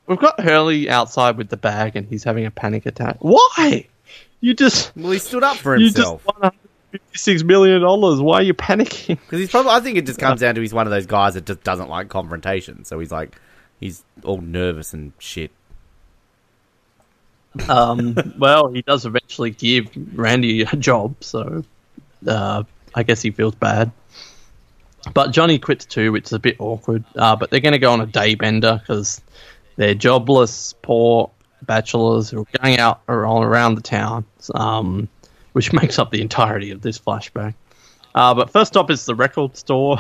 we've 0.08 0.20
got 0.20 0.40
Hurley 0.40 0.90
outside 0.90 1.38
with 1.38 1.50
the 1.50 1.58
bag, 1.58 1.96
and 1.96 2.08
he's 2.08 2.24
having 2.24 2.46
a 2.46 2.52
panic 2.52 2.86
attack. 2.86 3.18
Why? 3.20 3.88
You 4.42 4.54
just 4.54 4.96
well, 4.96 5.12
he 5.12 5.20
stood 5.20 5.44
up 5.44 5.58
for 5.58 5.76
you 5.76 5.86
just 5.86 5.98
himself. 5.98 6.26
won 6.26 6.52
156 6.92 7.44
million 7.44 7.82
dollars. 7.82 8.22
Why 8.22 8.36
are 8.36 8.44
you 8.44 8.54
panicking? 8.54 9.20
Because 9.20 9.40
he's 9.40 9.50
probably, 9.50 9.72
I 9.72 9.80
think 9.80 9.98
it 9.98 10.06
just 10.06 10.20
comes 10.20 10.42
down 10.42 10.56
to 10.56 10.62
he's 10.62 10.74
one 10.74 10.88
of 10.88 10.92
those 10.92 11.06
guys 11.06 11.34
that 11.34 11.46
just 11.46 11.64
doesn't 11.64 11.90
like 11.90 12.10
confrontation. 12.10 12.86
So 12.86 13.00
he's 13.00 13.12
like, 13.12 13.36
he's 13.80 14.04
all 14.24 14.42
nervous 14.42 14.94
and 14.94 15.14
shit. 15.20 15.52
Um, 17.68 18.16
well, 18.38 18.70
he 18.70 18.82
does 18.82 19.06
eventually 19.06 19.52
give 19.52 19.90
Randy 20.14 20.62
a 20.62 20.76
job, 20.76 21.16
so 21.22 21.64
uh, 22.28 22.64
I 22.94 23.04
guess 23.04 23.22
he 23.22 23.32
feels 23.32 23.56
bad. 23.56 23.92
But 25.14 25.32
Johnny 25.32 25.60
quits 25.60 25.86
too, 25.86 26.12
which 26.12 26.26
is 26.26 26.34
a 26.34 26.40
bit 26.40 26.58
awkward. 26.60 27.04
Uh, 27.16 27.36
but 27.36 27.50
they're 27.50 27.60
going 27.60 27.74
to 27.74 27.80
go 27.80 27.92
on 27.92 28.02
a 28.02 28.06
day 28.06 28.36
bender 28.36 28.80
because 28.82 29.22
they're 29.76 29.94
jobless, 29.94 30.74
poor 30.82 31.32
bachelors 31.64 32.30
who 32.30 32.42
are 32.42 32.60
going 32.62 32.80
out 32.80 33.02
all 33.08 33.44
around 33.44 33.76
the 33.76 33.82
town, 33.82 34.26
um, 34.56 35.08
which 35.54 35.74
makes 35.74 36.00
up 36.00 36.12
the 36.12 36.22
entirety 36.22 36.72
of 36.72 36.82
this 36.82 37.00
flashback. 37.00 37.54
Uh, 38.16 38.34
but 38.34 38.50
first 38.50 38.74
stop 38.74 38.90
is 38.90 39.06
the 39.06 39.14
record 39.14 39.56
store. 39.56 39.98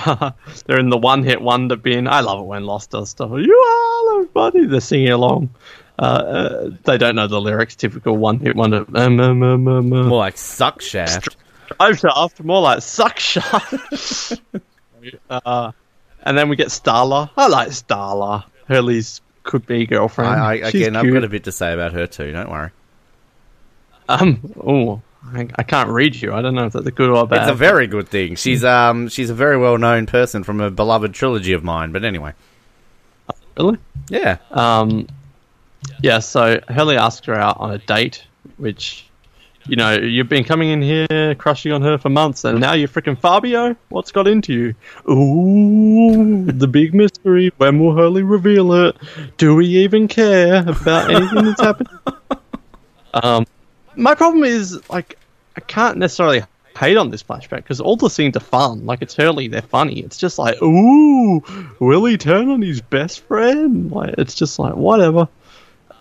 they're 0.65 0.79
in 0.79 0.89
the 0.89 0.97
one 0.97 1.23
hit 1.23 1.39
wonder 1.39 1.75
bin. 1.75 2.07
I 2.07 2.21
love 2.21 2.39
it 2.39 2.45
when 2.45 2.65
Lost 2.65 2.89
does 2.89 3.11
stuff. 3.11 3.29
You 3.31 3.65
All 3.67 4.15
Everybody. 4.15 4.65
They're 4.65 4.81
singing 4.81 5.09
along. 5.09 5.51
Uh, 5.99 6.01
uh, 6.01 6.69
they 6.83 6.97
don't 6.97 7.15
know 7.15 7.27
the 7.27 7.39
lyrics. 7.39 7.75
Typical 7.75 8.17
one 8.17 8.39
hit 8.39 8.55
wonder. 8.55 8.85
Um, 8.95 9.19
um, 9.19 9.43
um, 9.43 9.67
um, 9.67 9.93
um. 9.93 10.07
More 10.07 10.17
like 10.17 10.37
suck 10.37 10.81
shaft. 10.81 11.37
Drive 11.77 11.99
shaft, 11.99 12.43
more 12.43 12.61
like 12.61 12.81
suck 12.81 13.19
shaft. 13.19 14.41
Uh, 15.29 15.71
and 16.23 16.37
then 16.37 16.49
we 16.49 16.55
get 16.55 16.67
Starla. 16.67 17.29
I 17.37 17.47
like 17.47 17.69
Starla. 17.69 18.45
Hurley's 18.67 19.21
could 19.43 19.65
be 19.65 19.85
girlfriend. 19.85 20.29
I, 20.29 20.51
I, 20.51 20.53
again, 20.55 20.95
I've 20.95 21.11
got 21.11 21.23
a 21.23 21.29
bit 21.29 21.45
to 21.45 21.51
say 21.51 21.73
about 21.73 21.93
her 21.93 22.05
too. 22.05 22.31
Don't 22.31 22.51
worry. 22.51 22.71
Um, 24.09 24.53
oh, 24.63 25.01
I, 25.33 25.47
I 25.55 25.63
can't 25.63 25.89
read 25.89 26.15
you. 26.15 26.33
I 26.33 26.41
don't 26.41 26.55
know 26.55 26.65
if 26.65 26.73
that's 26.73 26.85
a 26.85 26.91
good 26.91 27.09
or 27.09 27.27
bad. 27.27 27.43
It's 27.43 27.51
a 27.51 27.55
very 27.55 27.87
good 27.87 28.07
thing. 28.07 28.35
She's 28.35 28.63
um 28.63 29.09
she's 29.09 29.29
a 29.29 29.33
very 29.33 29.57
well 29.57 29.77
known 29.77 30.05
person 30.05 30.43
from 30.43 30.61
a 30.61 30.69
beloved 30.69 31.13
trilogy 31.13 31.53
of 31.53 31.63
mine. 31.63 31.91
But 31.91 32.03
anyway, 32.03 32.33
really. 33.57 33.77
yeah. 34.09 34.37
Um, 34.51 35.07
yeah. 36.01 36.19
So 36.19 36.59
Hurley 36.67 36.97
asks 36.97 37.25
her 37.27 37.35
out 37.35 37.57
on 37.59 37.71
a 37.71 37.77
date, 37.77 38.23
which. 38.57 39.06
You 39.67 39.75
know, 39.75 39.97
you've 39.97 40.29
been 40.29 40.43
coming 40.43 40.69
in 40.69 40.81
here 40.81 41.35
crushing 41.35 41.71
on 41.73 41.81
her 41.81 41.97
for 41.97 42.09
months, 42.09 42.45
and 42.45 42.59
now 42.59 42.73
you're 42.73 42.87
freaking 42.87 43.17
Fabio? 43.17 43.75
What's 43.89 44.11
got 44.11 44.27
into 44.27 44.53
you? 44.53 44.75
Ooh, 45.11 46.45
the 46.45 46.67
big 46.67 46.93
mystery. 46.93 47.51
When 47.57 47.79
will 47.79 47.95
Hurley 47.95 48.23
reveal 48.23 48.71
it? 48.73 48.95
Do 49.37 49.55
we 49.55 49.65
even 49.65 50.07
care 50.07 50.67
about 50.67 51.11
anything 51.11 51.45
that's 51.45 51.61
happened? 51.61 51.89
Um, 53.13 53.47
my 53.95 54.13
problem 54.13 54.43
is, 54.43 54.79
like, 54.91 55.17
I 55.55 55.61
can't 55.61 55.97
necessarily 55.97 56.43
hate 56.77 56.97
on 56.97 57.09
this 57.09 57.23
flashback 57.23 57.57
because 57.57 57.81
all 57.81 57.95
the 57.95 58.09
scenes 58.09 58.37
are 58.37 58.41
fun. 58.41 58.85
Like 58.85 59.01
it's 59.01 59.15
Hurley, 59.15 59.47
they're 59.47 59.61
funny. 59.61 59.99
It's 60.01 60.17
just 60.17 60.37
like, 60.37 60.61
ooh, 60.61 61.43
will 61.79 62.05
he 62.05 62.17
turn 62.17 62.49
on 62.49 62.61
his 62.61 62.81
best 62.81 63.21
friend? 63.21 63.91
Like 63.91 64.15
it's 64.17 64.35
just 64.35 64.59
like 64.59 64.75
whatever. 64.75 65.27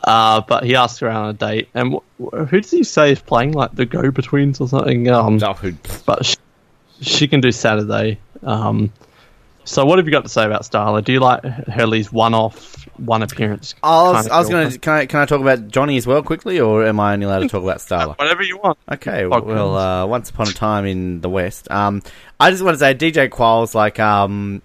Uh, 0.06 0.40
but 0.42 0.62
he 0.64 0.76
asks 0.76 1.00
her 1.00 1.08
out 1.08 1.24
on 1.24 1.30
a 1.30 1.32
date, 1.32 1.68
and 1.74 1.94
wh- 1.94 2.22
wh- 2.24 2.46
who 2.46 2.60
does 2.60 2.70
he 2.70 2.84
say 2.84 3.10
is 3.12 3.20
playing 3.20 3.52
like 3.52 3.74
the 3.74 3.84
Go 3.84 4.02
Betweens 4.12 4.60
or 4.60 4.68
something? 4.68 5.08
Um, 5.10 5.40
Oh, 5.42 5.52
who- 5.54 5.72
but 6.06 6.24
she, 6.24 6.36
she 7.00 7.26
can 7.28 7.40
do 7.40 7.50
Saturday. 7.50 8.18
Um, 8.44 8.92
so 9.64 9.84
what 9.84 9.98
have 9.98 10.06
you 10.06 10.12
got 10.12 10.22
to 10.22 10.28
say 10.28 10.44
about 10.44 10.62
Starla? 10.62 11.02
Do 11.04 11.12
you 11.12 11.18
like 11.18 11.42
Hurley's 11.42 12.12
one-off, 12.12 12.84
one 12.98 13.24
appearance? 13.24 13.74
I 13.82 14.02
was, 14.02 14.12
kind 14.14 14.26
of 14.26 14.32
I 14.32 14.38
was 14.38 14.48
going 14.48 14.70
to. 14.70 14.78
Can 14.78 14.92
I, 14.92 15.06
can 15.06 15.18
I 15.20 15.26
talk 15.26 15.40
about 15.40 15.66
Johnny 15.66 15.96
as 15.96 16.06
well 16.06 16.22
quickly, 16.22 16.60
or 16.60 16.86
am 16.86 17.00
I 17.00 17.14
only 17.14 17.26
allowed 17.26 17.40
to 17.40 17.48
talk 17.48 17.64
about 17.64 17.78
Starla? 17.78 18.16
Whatever 18.18 18.44
you 18.44 18.58
want. 18.58 18.78
Okay, 18.92 19.22
Podcast. 19.24 19.44
well, 19.44 19.76
uh, 19.76 20.06
once 20.06 20.30
upon 20.30 20.46
a 20.46 20.52
time 20.52 20.86
in 20.86 21.20
the 21.20 21.28
West. 21.28 21.68
Um, 21.68 22.00
I 22.38 22.52
just 22.52 22.62
want 22.62 22.76
to 22.76 22.78
say 22.78 22.94
DJ 22.94 23.28
Qualls, 23.28 23.74
like, 23.74 23.98
um, 23.98 24.62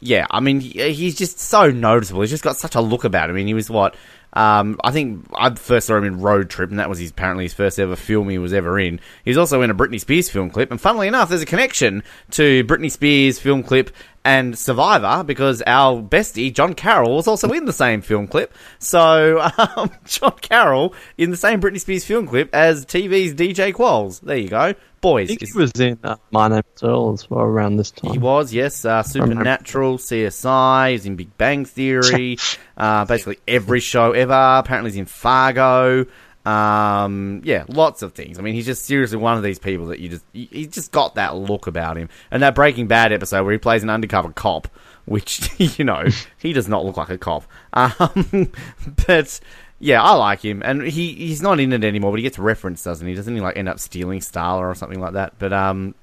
yeah, 0.00 0.26
I 0.30 0.40
mean, 0.40 0.60
he's 0.60 1.16
just 1.16 1.40
so 1.40 1.70
noticeable. 1.70 2.20
He's 2.20 2.30
just 2.30 2.44
got 2.44 2.56
such 2.56 2.74
a 2.74 2.80
look 2.80 3.04
about 3.04 3.30
him. 3.30 3.36
I 3.36 3.38
mean, 3.38 3.46
he 3.46 3.54
was 3.54 3.68
what? 3.68 3.96
Um, 4.32 4.78
I 4.84 4.92
think 4.92 5.26
I 5.34 5.52
first 5.54 5.86
saw 5.86 5.96
him 5.96 6.04
in 6.04 6.20
Road 6.20 6.50
Trip, 6.50 6.70
and 6.70 6.78
that 6.78 6.88
was 6.88 6.98
his 6.98 7.10
apparently 7.10 7.44
his 7.46 7.54
first 7.54 7.80
ever 7.80 7.96
film 7.96 8.28
he 8.28 8.38
was 8.38 8.52
ever 8.52 8.78
in. 8.78 9.00
He 9.24 9.30
was 9.30 9.38
also 9.38 9.62
in 9.62 9.70
a 9.70 9.74
Britney 9.74 10.00
Spears 10.00 10.28
film 10.28 10.50
clip, 10.50 10.70
and 10.70 10.80
funnily 10.80 11.08
enough, 11.08 11.30
there's 11.30 11.42
a 11.42 11.46
connection 11.46 12.02
to 12.32 12.62
Britney 12.64 12.90
Spears 12.90 13.38
film 13.38 13.62
clip 13.62 13.90
and 14.24 14.58
Survivor 14.58 15.24
because 15.24 15.62
our 15.66 16.02
bestie 16.02 16.52
John 16.52 16.74
Carroll 16.74 17.16
was 17.16 17.26
also 17.26 17.50
in 17.52 17.64
the 17.64 17.72
same 17.72 18.02
film 18.02 18.28
clip. 18.28 18.52
So 18.78 19.40
um, 19.76 19.90
John 20.04 20.36
Carroll 20.40 20.94
in 21.16 21.30
the 21.30 21.36
same 21.36 21.60
Britney 21.60 21.80
Spears 21.80 22.04
film 22.04 22.26
clip 22.26 22.54
as 22.54 22.84
TV's 22.84 23.34
DJ 23.34 23.72
Qualls. 23.72 24.20
There 24.20 24.36
you 24.36 24.50
go, 24.50 24.74
boys. 25.00 25.28
he 25.30 25.38
was 25.54 25.70
in 25.72 25.98
uh, 26.04 26.16
My 26.30 26.48
Name 26.48 26.62
is 26.76 26.82
Earl 26.82 27.12
as 27.12 27.28
well 27.30 27.40
around 27.40 27.76
this 27.76 27.90
time. 27.90 28.12
he 28.12 28.18
was, 28.18 28.52
yes. 28.52 28.84
Uh, 28.84 29.02
Supernatural, 29.02 29.98
CSI, 29.98 30.92
he's 30.92 31.06
in 31.06 31.16
Big 31.16 31.36
Bang 31.38 31.64
Theory, 31.64 32.38
uh, 32.76 33.04
basically 33.04 33.38
every 33.46 33.80
show 33.80 34.12
ever. 34.12 34.32
Apparently, 34.58 34.90
he's 34.90 34.98
in 34.98 35.06
Fargo. 35.06 36.06
Um, 36.44 37.42
yeah, 37.44 37.64
lots 37.68 38.02
of 38.02 38.14
things. 38.14 38.38
I 38.38 38.42
mean, 38.42 38.54
he's 38.54 38.64
just 38.66 38.84
seriously 38.86 39.18
one 39.18 39.36
of 39.36 39.42
these 39.42 39.58
people 39.58 39.86
that 39.86 39.98
you 40.00 40.08
just, 40.08 40.24
he- 40.32 40.48
he's 40.50 40.68
just 40.68 40.92
got 40.92 41.16
that 41.16 41.36
look 41.36 41.66
about 41.66 41.96
him. 41.98 42.08
And 42.30 42.42
that 42.42 42.54
Breaking 42.54 42.86
Bad 42.86 43.12
episode 43.12 43.42
where 43.44 43.52
he 43.52 43.58
plays 43.58 43.82
an 43.82 43.90
undercover 43.90 44.32
cop, 44.32 44.68
which, 45.04 45.50
you 45.78 45.84
know, 45.84 46.04
he 46.38 46.52
does 46.54 46.66
not 46.68 46.86
look 46.86 46.96
like 46.96 47.10
a 47.10 47.18
cop. 47.18 47.44
Um, 47.74 48.50
but, 49.06 49.40
yeah, 49.80 50.02
I 50.02 50.14
like 50.14 50.40
him. 50.40 50.62
And 50.64 50.82
he, 50.82 51.12
he's 51.14 51.42
not 51.42 51.60
in 51.60 51.72
it 51.72 51.84
anymore, 51.84 52.12
but 52.12 52.18
he 52.18 52.22
gets 52.22 52.38
referenced, 52.38 52.84
doesn't 52.84 53.06
he? 53.06 53.14
Doesn't 53.14 53.34
he, 53.34 53.40
like, 53.40 53.56
end 53.56 53.68
up 53.68 53.78
stealing 53.78 54.20
Starla 54.20 54.60
or 54.60 54.74
something 54.74 55.00
like 55.00 55.12
that? 55.14 55.34
But, 55.38 55.52
um, 55.52 55.94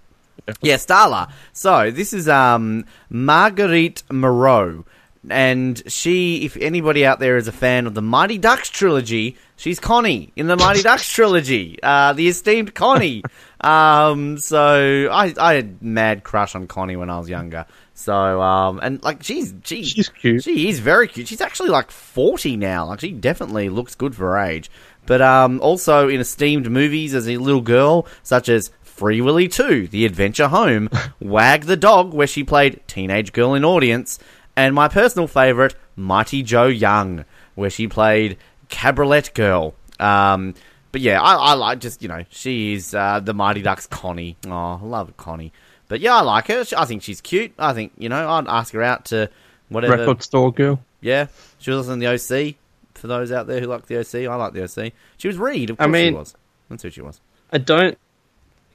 yeah, 0.61 0.75
Starla. 0.75 1.31
So 1.53 1.91
this 1.91 2.13
is 2.13 2.29
um 2.29 2.85
Marguerite 3.09 4.03
Moreau, 4.11 4.85
and 5.29 5.81
she, 5.91 6.45
if 6.45 6.55
anybody 6.57 7.05
out 7.05 7.19
there 7.19 7.37
is 7.37 7.47
a 7.47 7.51
fan 7.51 7.87
of 7.87 7.93
the 7.93 8.01
Mighty 8.01 8.37
Ducks 8.37 8.69
trilogy, 8.69 9.37
she's 9.55 9.79
Connie 9.79 10.31
in 10.35 10.47
the 10.47 10.55
Mighty 10.55 10.83
Ducks 10.83 11.11
trilogy, 11.11 11.79
uh, 11.81 12.13
the 12.13 12.27
esteemed 12.27 12.73
Connie. 12.75 13.23
Um, 13.61 14.37
so 14.37 15.09
I 15.11 15.33
I 15.37 15.53
had 15.53 15.81
mad 15.81 16.23
crush 16.23 16.55
on 16.55 16.67
Connie 16.67 16.95
when 16.95 17.09
I 17.09 17.17
was 17.19 17.29
younger. 17.29 17.65
So 17.93 18.41
um, 18.41 18.79
and 18.83 19.01
like 19.03 19.23
she's 19.23 19.53
she, 19.63 19.83
She's 19.83 20.09
cute. 20.09 20.43
She 20.43 20.69
is 20.69 20.79
very 20.79 21.07
cute. 21.07 21.27
She's 21.27 21.41
actually 21.41 21.69
like 21.69 21.91
forty 21.91 22.57
now. 22.57 22.85
Like 22.87 22.99
she 22.99 23.11
definitely 23.11 23.69
looks 23.69 23.95
good 23.95 24.15
for 24.15 24.31
her 24.31 24.37
age. 24.39 24.69
But 25.05 25.21
um, 25.21 25.61
also 25.61 26.09
in 26.09 26.19
esteemed 26.19 26.69
movies 26.69 27.13
as 27.13 27.29
a 27.29 27.37
little 27.37 27.61
girl, 27.61 28.07
such 28.23 28.49
as 28.49 28.71
Free 28.95 29.21
Willy 29.21 29.47
2, 29.47 29.89
The 29.89 30.05
Adventure 30.05 30.47
Home, 30.47 30.89
Wag 31.19 31.65
the 31.65 31.75
Dog, 31.75 32.13
where 32.13 32.27
she 32.27 32.43
played 32.43 32.81
teenage 32.87 33.33
girl 33.33 33.53
in 33.53 33.65
audience, 33.65 34.19
and 34.55 34.73
my 34.73 34.87
personal 34.87 35.27
favourite, 35.27 35.75
Mighty 35.95 36.41
Joe 36.43 36.67
Young, 36.67 37.25
where 37.55 37.69
she 37.69 37.87
played 37.87 38.37
Cabriolet 38.69 39.33
Girl. 39.33 39.75
Um, 39.99 40.55
but 40.95 41.01
yeah, 41.01 41.21
I, 41.21 41.33
I 41.35 41.53
like 41.55 41.79
just, 41.79 42.01
you 42.01 42.07
know, 42.07 42.23
she 42.29 42.71
is 42.71 42.95
uh, 42.95 43.19
the 43.19 43.33
Mighty 43.33 43.61
Ducks 43.61 43.85
Connie. 43.85 44.37
Oh, 44.47 44.49
I 44.49 44.79
love 44.81 45.17
Connie. 45.17 45.51
But 45.89 45.99
yeah, 45.99 46.15
I 46.15 46.21
like 46.21 46.47
her. 46.47 46.63
I 46.77 46.85
think 46.85 47.03
she's 47.03 47.19
cute. 47.19 47.51
I 47.59 47.73
think, 47.73 47.91
you 47.97 48.07
know, 48.07 48.29
I'd 48.29 48.47
ask 48.47 48.71
her 48.73 48.81
out 48.81 49.03
to 49.07 49.29
whatever. 49.67 49.97
Record 49.97 50.23
store 50.23 50.53
girl. 50.53 50.79
Yeah, 51.01 51.27
she 51.59 51.71
was 51.71 51.89
in 51.89 51.99
the 51.99 52.07
OC. 52.07 52.55
For 52.93 53.07
those 53.07 53.33
out 53.33 53.45
there 53.45 53.59
who 53.59 53.65
like 53.65 53.87
the 53.87 53.97
OC, 53.99 54.31
I 54.31 54.35
like 54.35 54.53
the 54.53 54.63
OC. 54.63 54.93
She 55.17 55.27
was 55.27 55.35
Reed. 55.35 55.71
Of 55.71 55.81
I 55.81 55.83
course 55.83 55.91
mean- 55.91 56.13
she 56.13 56.17
was. 56.17 56.35
That's 56.69 56.83
who 56.83 56.89
she 56.89 57.01
was. 57.01 57.19
I 57.51 57.57
don't 57.57 57.97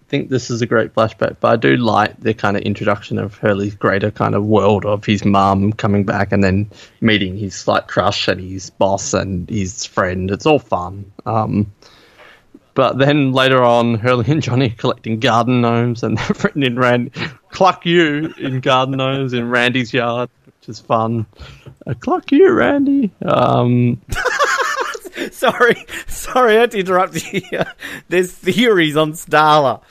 think 0.08 0.28
this 0.28 0.50
is 0.50 0.60
a 0.60 0.66
great 0.66 0.94
flashback, 0.94 1.36
but 1.40 1.52
I 1.52 1.56
do 1.56 1.78
like 1.78 2.20
the 2.20 2.34
kind 2.34 2.54
of 2.58 2.64
introduction 2.64 3.18
of 3.18 3.36
Hurley's 3.38 3.76
greater 3.76 4.10
kind 4.10 4.34
of 4.34 4.44
world 4.44 4.84
of 4.84 5.06
his 5.06 5.24
mum 5.24 5.72
coming 5.72 6.04
back 6.04 6.32
and 6.32 6.44
then 6.44 6.70
meeting 7.00 7.38
his 7.38 7.66
like 7.66 7.88
crush 7.88 8.28
and 8.28 8.42
his 8.42 8.68
boss 8.68 9.14
and 9.14 9.48
his 9.48 9.86
friend. 9.86 10.30
It's 10.30 10.44
all 10.44 10.58
fun. 10.58 11.10
Um, 11.24 11.72
but 12.74 12.98
then 12.98 13.32
later 13.32 13.62
on, 13.62 13.94
Hurley 13.94 14.30
and 14.30 14.42
Johnny 14.42 14.66
are 14.66 14.74
collecting 14.76 15.20
garden 15.20 15.60
gnomes 15.60 16.02
and 16.02 16.16
they're 16.18 16.36
written 16.42 16.62
in 16.62 16.78
Rand 16.78 17.12
Cluck 17.50 17.84
you 17.84 18.32
in 18.38 18.60
garden 18.60 18.96
gnomes 18.96 19.32
in 19.32 19.48
Randy's 19.50 19.92
yard, 19.92 20.30
which 20.46 20.68
is 20.68 20.80
fun. 20.80 21.26
Uh, 21.86 21.94
cluck 21.94 22.30
you, 22.30 22.50
Randy. 22.52 23.10
Um, 23.24 24.00
Sorry, 25.32 25.86
sorry, 26.06 26.56
I 26.56 26.60
had 26.60 26.70
to 26.70 26.78
interrupt 26.78 27.32
you. 27.32 27.42
There's 28.08 28.32
theories 28.32 28.96
on 28.96 29.12
Starla. 29.12 29.82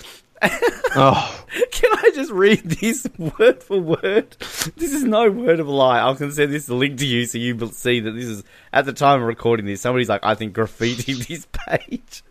Oh, 0.42 1.46
Can 1.72 1.92
I 1.94 2.12
just 2.14 2.32
read 2.32 2.64
this 2.64 3.08
word 3.18 3.64
for 3.64 3.80
word? 3.80 4.36
This 4.40 4.94
is 4.94 5.04
no 5.04 5.30
word 5.30 5.60
of 5.60 5.68
a 5.68 5.72
lie. 5.72 6.08
I 6.08 6.14
can 6.14 6.32
send 6.32 6.54
this 6.54 6.70
link 6.70 7.00
to 7.00 7.06
you 7.06 7.26
so 7.26 7.38
you 7.38 7.56
will 7.56 7.72
see 7.72 8.00
that 8.00 8.12
this 8.12 8.26
is 8.26 8.44
at 8.72 8.86
the 8.86 8.94
time 8.94 9.22
of 9.22 9.28
recording 9.28 9.66
this. 9.66 9.82
Somebody's 9.82 10.10
like, 10.10 10.24
I 10.24 10.36
think 10.36 10.54
graffiti 10.54 11.14
this 11.28 11.48
page. 11.52 12.24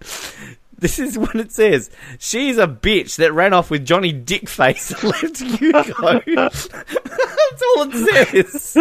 This 0.81 1.01
is 1.01 1.19
what 1.19 1.35
it 1.35 1.51
says. 1.51 1.91
She's 2.21 2.57
a 2.57 2.69
bitch 2.69 3.17
that 3.17 3.33
ran 3.33 3.53
off 3.53 3.69
with 3.69 3.85
Johnny 3.85 4.13
Dickface 4.13 4.93
and 4.95 5.03
left 5.11 5.41
Hugo. 5.59 6.21
That's 7.19 7.63
all 7.77 7.89
it 7.91 8.47
says. 8.47 8.77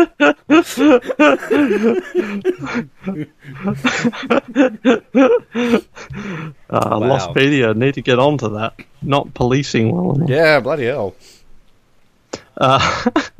uh, 6.70 6.70
Wow. 6.70 7.00
Lost 7.00 7.36
Media 7.36 7.74
need 7.74 7.94
to 7.96 8.01
get 8.01 8.20
onto 8.20 8.50
that. 8.56 8.74
Not 9.01 9.34
policing 9.34 9.96
well 9.96 10.16
enough. 10.16 10.30
Yeah, 10.30 10.60
bloody 10.60 10.86
hell. 10.86 11.16
Uh, 12.58 12.80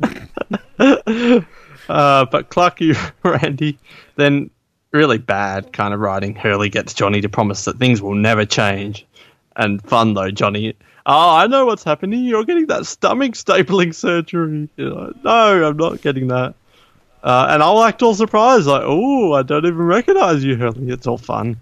uh, 0.78 2.24
but 2.26 2.50
Clucky 2.50 2.96
Randy, 3.22 3.78
then 4.16 4.50
really 4.92 5.18
bad 5.18 5.72
kind 5.72 5.92
of 5.94 6.00
writing. 6.00 6.34
Hurley 6.34 6.68
gets 6.68 6.94
Johnny 6.94 7.20
to 7.20 7.28
promise 7.28 7.64
that 7.64 7.78
things 7.78 8.00
will 8.00 8.14
never 8.14 8.44
change. 8.44 9.06
And 9.56 9.82
fun 9.82 10.14
though, 10.14 10.30
Johnny. 10.30 10.74
Oh, 11.06 11.36
I 11.36 11.46
know 11.46 11.66
what's 11.66 11.84
happening. 11.84 12.24
You're 12.24 12.44
getting 12.44 12.66
that 12.66 12.86
stomach 12.86 13.32
stapling 13.32 13.94
surgery. 13.94 14.68
Like, 14.76 15.24
no, 15.24 15.68
I'm 15.68 15.76
not 15.76 16.02
getting 16.02 16.28
that. 16.28 16.54
Uh, 17.22 17.48
and 17.50 17.62
I'll 17.62 17.82
act 17.82 18.02
all 18.02 18.14
surprised, 18.14 18.66
like, 18.66 18.82
oh, 18.84 19.32
I 19.32 19.42
don't 19.42 19.66
even 19.66 19.78
recognize 19.78 20.44
you, 20.44 20.56
Hurley. 20.56 20.90
It's 20.90 21.06
all 21.06 21.18
fun. 21.18 21.56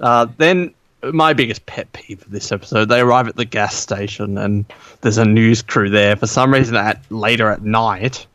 Uh, 0.00 0.26
then 0.36 0.72
my 1.12 1.32
biggest 1.32 1.66
pet 1.66 1.92
peeve 1.92 2.22
of 2.22 2.30
this 2.30 2.52
episode, 2.52 2.86
they 2.86 3.00
arrive 3.00 3.28
at 3.28 3.36
the 3.36 3.44
gas 3.44 3.74
station 3.74 4.38
and 4.38 4.64
there's 5.00 5.18
a 5.18 5.24
news 5.24 5.62
crew 5.62 5.90
there 5.90 6.16
for 6.16 6.26
some 6.26 6.52
reason 6.52 6.76
at 6.76 7.00
later 7.10 7.50
at 7.50 7.62
night. 7.62 8.26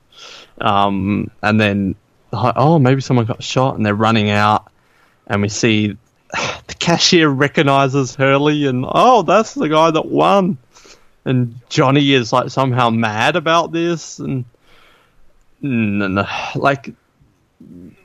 Um, 0.62 1.32
and 1.42 1.60
then 1.60 1.96
like, 2.32 2.54
oh, 2.58 2.80
maybe 2.80 3.02
someone 3.02 3.26
got 3.26 3.44
shot 3.44 3.76
and 3.76 3.86
they're 3.86 3.96
running 3.96 4.30
out 4.30 4.72
and 5.28 5.42
we 5.42 5.50
see 5.50 5.98
the 6.68 6.76
cashier 6.78 7.30
recognizes 7.30 8.16
Hurley 8.16 8.66
and 8.66 8.86
oh, 8.88 9.22
that's 9.22 9.54
the 9.54 9.70
guy 9.70 9.92
that 9.92 10.06
won. 10.06 10.58
And 11.26 11.60
Johnny 11.70 12.14
is 12.14 12.34
like 12.34 12.50
somehow 12.50 12.90
mad 12.90 13.36
about 13.36 13.72
this 13.72 14.20
and 14.20 14.46
no, 15.62 16.26
like 16.56 16.94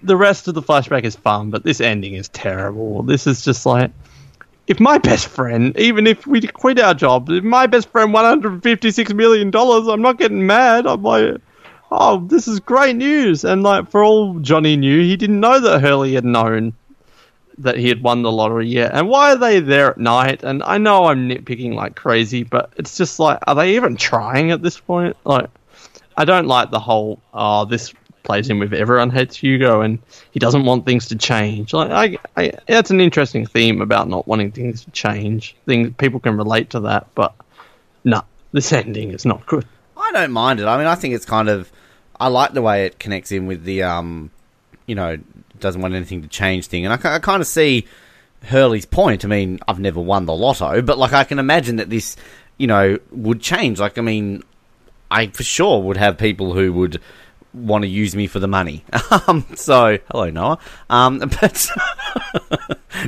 the 0.03 0.17
rest 0.17 0.49
of 0.49 0.55
the 0.55 0.63
flashback 0.63 1.05
is 1.05 1.15
fun, 1.17 1.51
but 1.51 1.63
this 1.63 1.81
ending 1.81 2.15
is 2.15 2.29
terrible. 2.29 3.03
This 3.03 3.27
is 3.27 3.45
just 3.45 3.65
like 3.65 3.93
if 4.67 4.81
my 4.81 4.99
best 4.99 5.29
friend, 5.29 5.79
even 5.79 6.07
if 6.07 6.27
we 6.27 6.41
quit 6.41 6.81
our 6.81 6.95
job, 6.95 7.31
if 7.31 7.45
my 7.45 7.67
best 7.67 7.89
friend 7.91 8.13
one 8.13 8.25
hundred 8.25 8.63
fifty 8.63 8.91
six 8.91 9.13
million 9.13 9.51
dollars, 9.51 9.89
I'm 9.89 10.03
not 10.03 10.19
getting 10.19 10.47
mad. 10.47 10.87
I'm 10.87 11.03
like, 11.03 11.37
oh, 11.97 12.27
this 12.27 12.49
is 12.49 12.61
great 12.61 12.97
news. 12.97 13.45
And 13.45 13.63
like 13.63 13.91
for 13.91 14.05
all 14.05 14.39
Johnny 14.41 14.77
knew, 14.77 15.01
he 15.01 15.17
didn't 15.17 15.41
know 15.41 15.61
that 15.61 15.81
Hurley 15.81 16.15
had 16.15 16.25
known 16.25 16.75
that 17.59 17.77
he 17.77 17.89
had 17.89 18.03
won 18.03 18.23
the 18.23 18.33
lottery 18.33 18.67
yet. 18.67 18.93
And 18.93 19.09
why 19.09 19.33
are 19.33 19.37
they 19.37 19.61
there 19.61 19.91
at 19.91 19.99
night? 19.99 20.43
And 20.43 20.63
I 20.65 20.79
know 20.79 21.07
I'm 21.07 21.29
nitpicking 21.29 21.75
like 21.75 21.95
crazy, 21.95 22.43
but 22.43 22.73
it's 22.77 22.97
just 22.97 23.21
like, 23.21 23.39
are 23.47 23.55
they 23.55 23.77
even 23.77 23.97
trying 23.97 24.51
at 24.51 24.63
this 24.63 24.79
point? 24.79 25.17
Like, 25.25 25.49
I 26.17 26.25
don't 26.25 26.49
like 26.49 26.71
the 26.71 26.81
whole, 26.81 27.21
oh, 27.33 27.65
this 27.65 27.95
plays 28.25 28.51
in 28.51 28.59
with 28.59 28.73
everyone 28.73 29.11
hates 29.11 29.37
Hugo 29.37 29.83
and 29.83 29.99
he 30.33 30.41
doesn't 30.41 30.65
want 30.65 30.85
things 30.85 31.07
to 31.09 31.17
change. 31.17 31.73
Like, 31.73 31.91
I, 31.91 32.19
I, 32.43 32.53
that's 32.67 32.91
an 32.91 33.01
interesting 33.01 33.47
theme 33.47 33.81
about 33.81 34.09
not 34.09 34.27
wanting 34.27 34.51
things 34.51 34.85
to 34.85 34.91
change. 34.91 35.55
Things 35.67 35.93
people 35.99 36.19
can 36.19 36.37
relate 36.37 36.71
to 36.71 36.81
that, 36.81 37.07
but 37.15 37.35
nah, 38.03 38.23
this 38.53 38.73
ending 38.73 39.13
is 39.13 39.25
not 39.25 39.47
good. 39.47 39.65
I 39.97 40.11
don't 40.13 40.33
mind 40.33 40.59
it. 40.59 40.67
I 40.67 40.77
mean, 40.77 40.87
I 40.89 40.97
think 40.97 41.15
it's 41.15 41.25
kind 41.25 41.49
of. 41.49 41.71
I 42.19 42.29
like 42.29 42.53
the 42.53 42.63
way 42.63 42.87
it 42.87 42.99
connects 42.99 43.33
in 43.33 43.47
with 43.47 43.65
the, 43.65 43.83
um, 43.83 44.31
you 44.87 44.95
know, 44.95 45.19
doesn't 45.61 45.81
want 45.81 45.95
anything 45.95 46.23
to 46.23 46.29
change 46.29 46.67
thing, 46.67 46.85
and 46.87 46.93
I, 46.93 47.15
I 47.15 47.19
kind 47.19 47.41
of 47.41 47.47
see 47.47 47.87
Hurley's 48.45 48.87
point. 48.87 49.25
I 49.25 49.29
mean, 49.29 49.59
I've 49.67 49.81
never 49.81 50.01
won 50.01 50.27
the 50.27 50.35
lotto, 50.35 50.83
but 50.83 50.99
like 50.99 51.13
I 51.13 51.25
can 51.25 51.39
imagine 51.39 51.77
that 51.77 51.91
this, 51.91 52.17
you 52.59 52.67
know, 52.67 52.99
would 53.11 53.41
change. 53.41 53.81
Like, 53.81 53.99
I 53.99 54.03
mean, 54.03 54.43
I 55.11 55.29
for 55.29 55.43
sure 55.43 55.83
would 55.83 55.97
have 55.97 56.19
people 56.19 56.53
who 56.53 56.73
would 56.73 57.01
want 57.53 57.83
to 57.83 57.89
use 57.89 58.17
me 58.17 58.27
for 58.27 58.41
the 58.41 58.49
money. 58.49 58.85
Um, 59.29 59.47
so, 59.55 59.99
hello 60.11 60.29
Noah. 60.31 60.59
Um, 60.91 61.19
but 61.41 61.71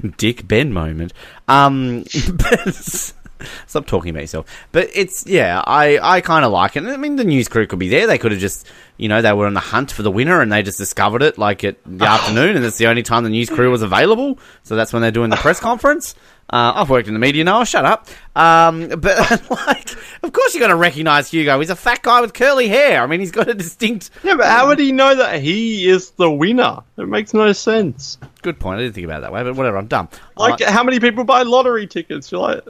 Dick 0.16 0.46
Ben 0.46 0.72
moment. 0.72 1.12
Um, 1.48 2.04
but 2.32 3.12
stop 3.66 3.86
talking 3.86 4.10
about 4.10 4.20
yourself. 4.20 4.46
But 4.72 4.90
it's 4.94 5.26
yeah, 5.26 5.62
I 5.66 5.98
I 6.00 6.20
kind 6.20 6.44
of 6.44 6.52
like 6.52 6.76
it. 6.76 6.84
I 6.84 6.96
mean, 6.96 7.16
the 7.16 7.24
news 7.24 7.48
crew 7.48 7.66
could 7.66 7.78
be 7.78 7.88
there. 7.88 8.06
They 8.06 8.18
could 8.18 8.32
have 8.32 8.40
just 8.40 8.66
you 8.96 9.08
know 9.08 9.22
they 9.22 9.32
were 9.32 9.46
on 9.46 9.54
the 9.54 9.60
hunt 9.60 9.92
for 9.92 10.02
the 10.02 10.10
winner 10.10 10.40
and 10.40 10.52
they 10.52 10.62
just 10.62 10.78
discovered 10.78 11.22
it 11.22 11.38
like 11.38 11.64
at 11.64 11.76
the 11.84 12.06
afternoon, 12.06 12.56
and 12.56 12.64
it's 12.64 12.78
the 12.78 12.86
only 12.86 13.02
time 13.02 13.24
the 13.24 13.30
news 13.30 13.50
crew 13.50 13.70
was 13.70 13.82
available. 13.82 14.38
So 14.62 14.76
that's 14.76 14.92
when 14.92 15.02
they're 15.02 15.10
doing 15.10 15.30
the 15.30 15.36
press 15.36 15.60
conference. 15.66 16.14
Uh, 16.48 16.74
I've 16.76 16.90
worked 16.90 17.08
in 17.08 17.14
the 17.14 17.20
media, 17.20 17.42
now. 17.42 17.64
Shut 17.64 17.84
up. 17.84 18.06
Um, 18.36 18.88
but 18.88 19.50
like, 19.50 19.90
of 20.22 20.32
course 20.32 20.54
you're 20.54 20.60
going 20.60 20.70
to 20.70 20.76
recognise 20.76 21.28
Hugo. 21.30 21.58
He's 21.58 21.70
a 21.70 21.76
fat 21.76 22.02
guy 22.02 22.20
with 22.20 22.34
curly 22.34 22.68
hair. 22.68 23.02
I 23.02 23.06
mean, 23.06 23.18
he's 23.18 23.32
got 23.32 23.48
a 23.48 23.54
distinct. 23.54 24.10
Yeah, 24.22 24.36
but 24.36 24.46
how 24.46 24.68
would 24.68 24.78
he 24.78 24.92
know 24.92 25.16
that 25.16 25.40
he 25.40 25.88
is 25.88 26.10
the 26.12 26.30
winner? 26.30 26.82
It 26.98 27.08
makes 27.08 27.34
no 27.34 27.52
sense. 27.52 28.18
Good 28.42 28.60
point. 28.60 28.78
I 28.78 28.82
didn't 28.84 28.94
think 28.94 29.06
about 29.06 29.18
it 29.18 29.22
that 29.22 29.32
way, 29.32 29.42
but 29.42 29.56
whatever. 29.56 29.76
I'm 29.76 29.88
dumb. 29.88 30.08
Like, 30.36 30.60
how 30.60 30.84
many 30.84 31.00
people 31.00 31.24
buy 31.24 31.42
lottery 31.42 31.88
tickets? 31.88 32.30
You're 32.30 32.42
like, 32.42 32.64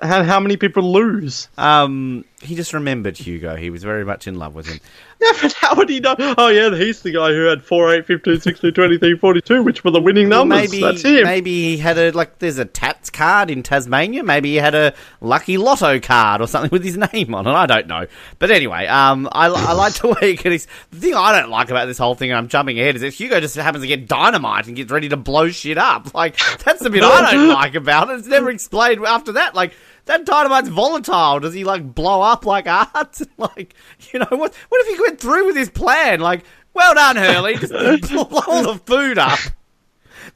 how, 0.00 0.22
how 0.22 0.40
many 0.40 0.56
people 0.56 0.92
lose? 0.92 1.48
Um, 1.56 2.24
he 2.42 2.54
just 2.54 2.72
remembered 2.74 3.16
Hugo. 3.16 3.56
He 3.56 3.70
was 3.70 3.82
very 3.82 4.04
much 4.04 4.26
in 4.26 4.34
love 4.38 4.54
with 4.54 4.66
him. 4.66 4.80
Yeah, 5.18 5.32
but 5.40 5.54
how 5.54 5.74
would 5.76 5.88
he 5.88 5.98
know? 5.98 6.14
Oh, 6.18 6.48
yeah, 6.48 6.76
he's 6.76 7.00
the 7.00 7.10
guy 7.10 7.30
who 7.32 7.46
had 7.46 7.62
4, 7.64 7.94
8, 7.94 8.06
15, 8.06 8.38
16, 8.38 8.74
23, 8.74 9.16
42, 9.16 9.62
which 9.62 9.82
were 9.82 9.90
the 9.90 9.98
winning 9.98 10.28
Well, 10.28 10.44
numbers. 10.44 10.70
maybe 10.70 10.82
That's 10.82 11.00
him. 11.00 11.24
maybe 11.24 11.50
he 11.50 11.78
had 11.78 11.96
a 11.96 12.10
like. 12.10 12.38
There's 12.38 12.58
a 12.58 12.66
Tatts 12.66 13.08
card 13.08 13.50
in 13.50 13.62
Tasmania. 13.62 14.22
Maybe 14.22 14.50
he 14.50 14.56
had 14.56 14.74
a 14.74 14.92
lucky 15.22 15.56
lotto 15.56 16.00
card 16.00 16.42
or 16.42 16.46
something 16.46 16.68
with 16.70 16.84
his 16.84 16.98
name 16.98 17.34
on 17.34 17.46
it. 17.46 17.50
I 17.50 17.64
don't 17.64 17.86
know. 17.86 18.06
But 18.38 18.50
anyway, 18.50 18.86
um, 18.88 19.26
I, 19.32 19.46
I 19.46 19.72
like 19.72 19.94
the 19.94 20.08
way 20.08 20.32
he 20.32 20.36
gets. 20.36 20.66
The 20.90 20.98
thing 20.98 21.14
I 21.14 21.40
don't 21.40 21.48
like 21.48 21.70
about 21.70 21.86
this 21.86 21.96
whole 21.96 22.14
thing, 22.14 22.30
and 22.30 22.36
I'm 22.36 22.48
jumping 22.48 22.78
ahead, 22.78 22.96
is 22.96 23.00
that 23.00 23.14
Hugo 23.14 23.40
just 23.40 23.56
happens 23.56 23.84
to 23.84 23.88
get 23.88 24.06
dynamite 24.06 24.66
and 24.66 24.76
gets 24.76 24.92
ready 24.92 25.08
to 25.08 25.16
blow 25.16 25.48
shit 25.48 25.78
up. 25.78 26.12
Like 26.12 26.36
that's 26.62 26.82
the 26.82 26.90
bit 26.90 27.02
I 27.02 27.32
don't 27.32 27.48
like 27.48 27.74
about 27.74 28.10
it. 28.10 28.18
It's 28.18 28.28
never 28.28 28.50
explained 28.50 29.02
after 29.06 29.32
that. 29.32 29.54
Like. 29.54 29.72
That 30.06 30.24
dynamite's 30.24 30.68
volatile. 30.68 31.40
Does 31.40 31.52
he 31.54 31.64
like 31.64 31.94
blow 31.94 32.22
up 32.22 32.44
like 32.46 32.66
art? 32.66 33.20
like, 33.38 33.74
you 34.12 34.20
know, 34.20 34.26
what? 34.30 34.54
What 34.54 34.86
if 34.86 34.96
he 34.96 35.00
went 35.02 35.20
through 35.20 35.46
with 35.46 35.56
his 35.56 35.68
plan? 35.70 36.20
Like, 36.20 36.44
well 36.74 36.94
done, 36.94 37.16
Hurley. 37.16 37.56
Just 37.56 37.72
blow 38.08 38.22
all 38.46 38.72
the 38.74 38.80
food 38.86 39.18
up. 39.18 39.38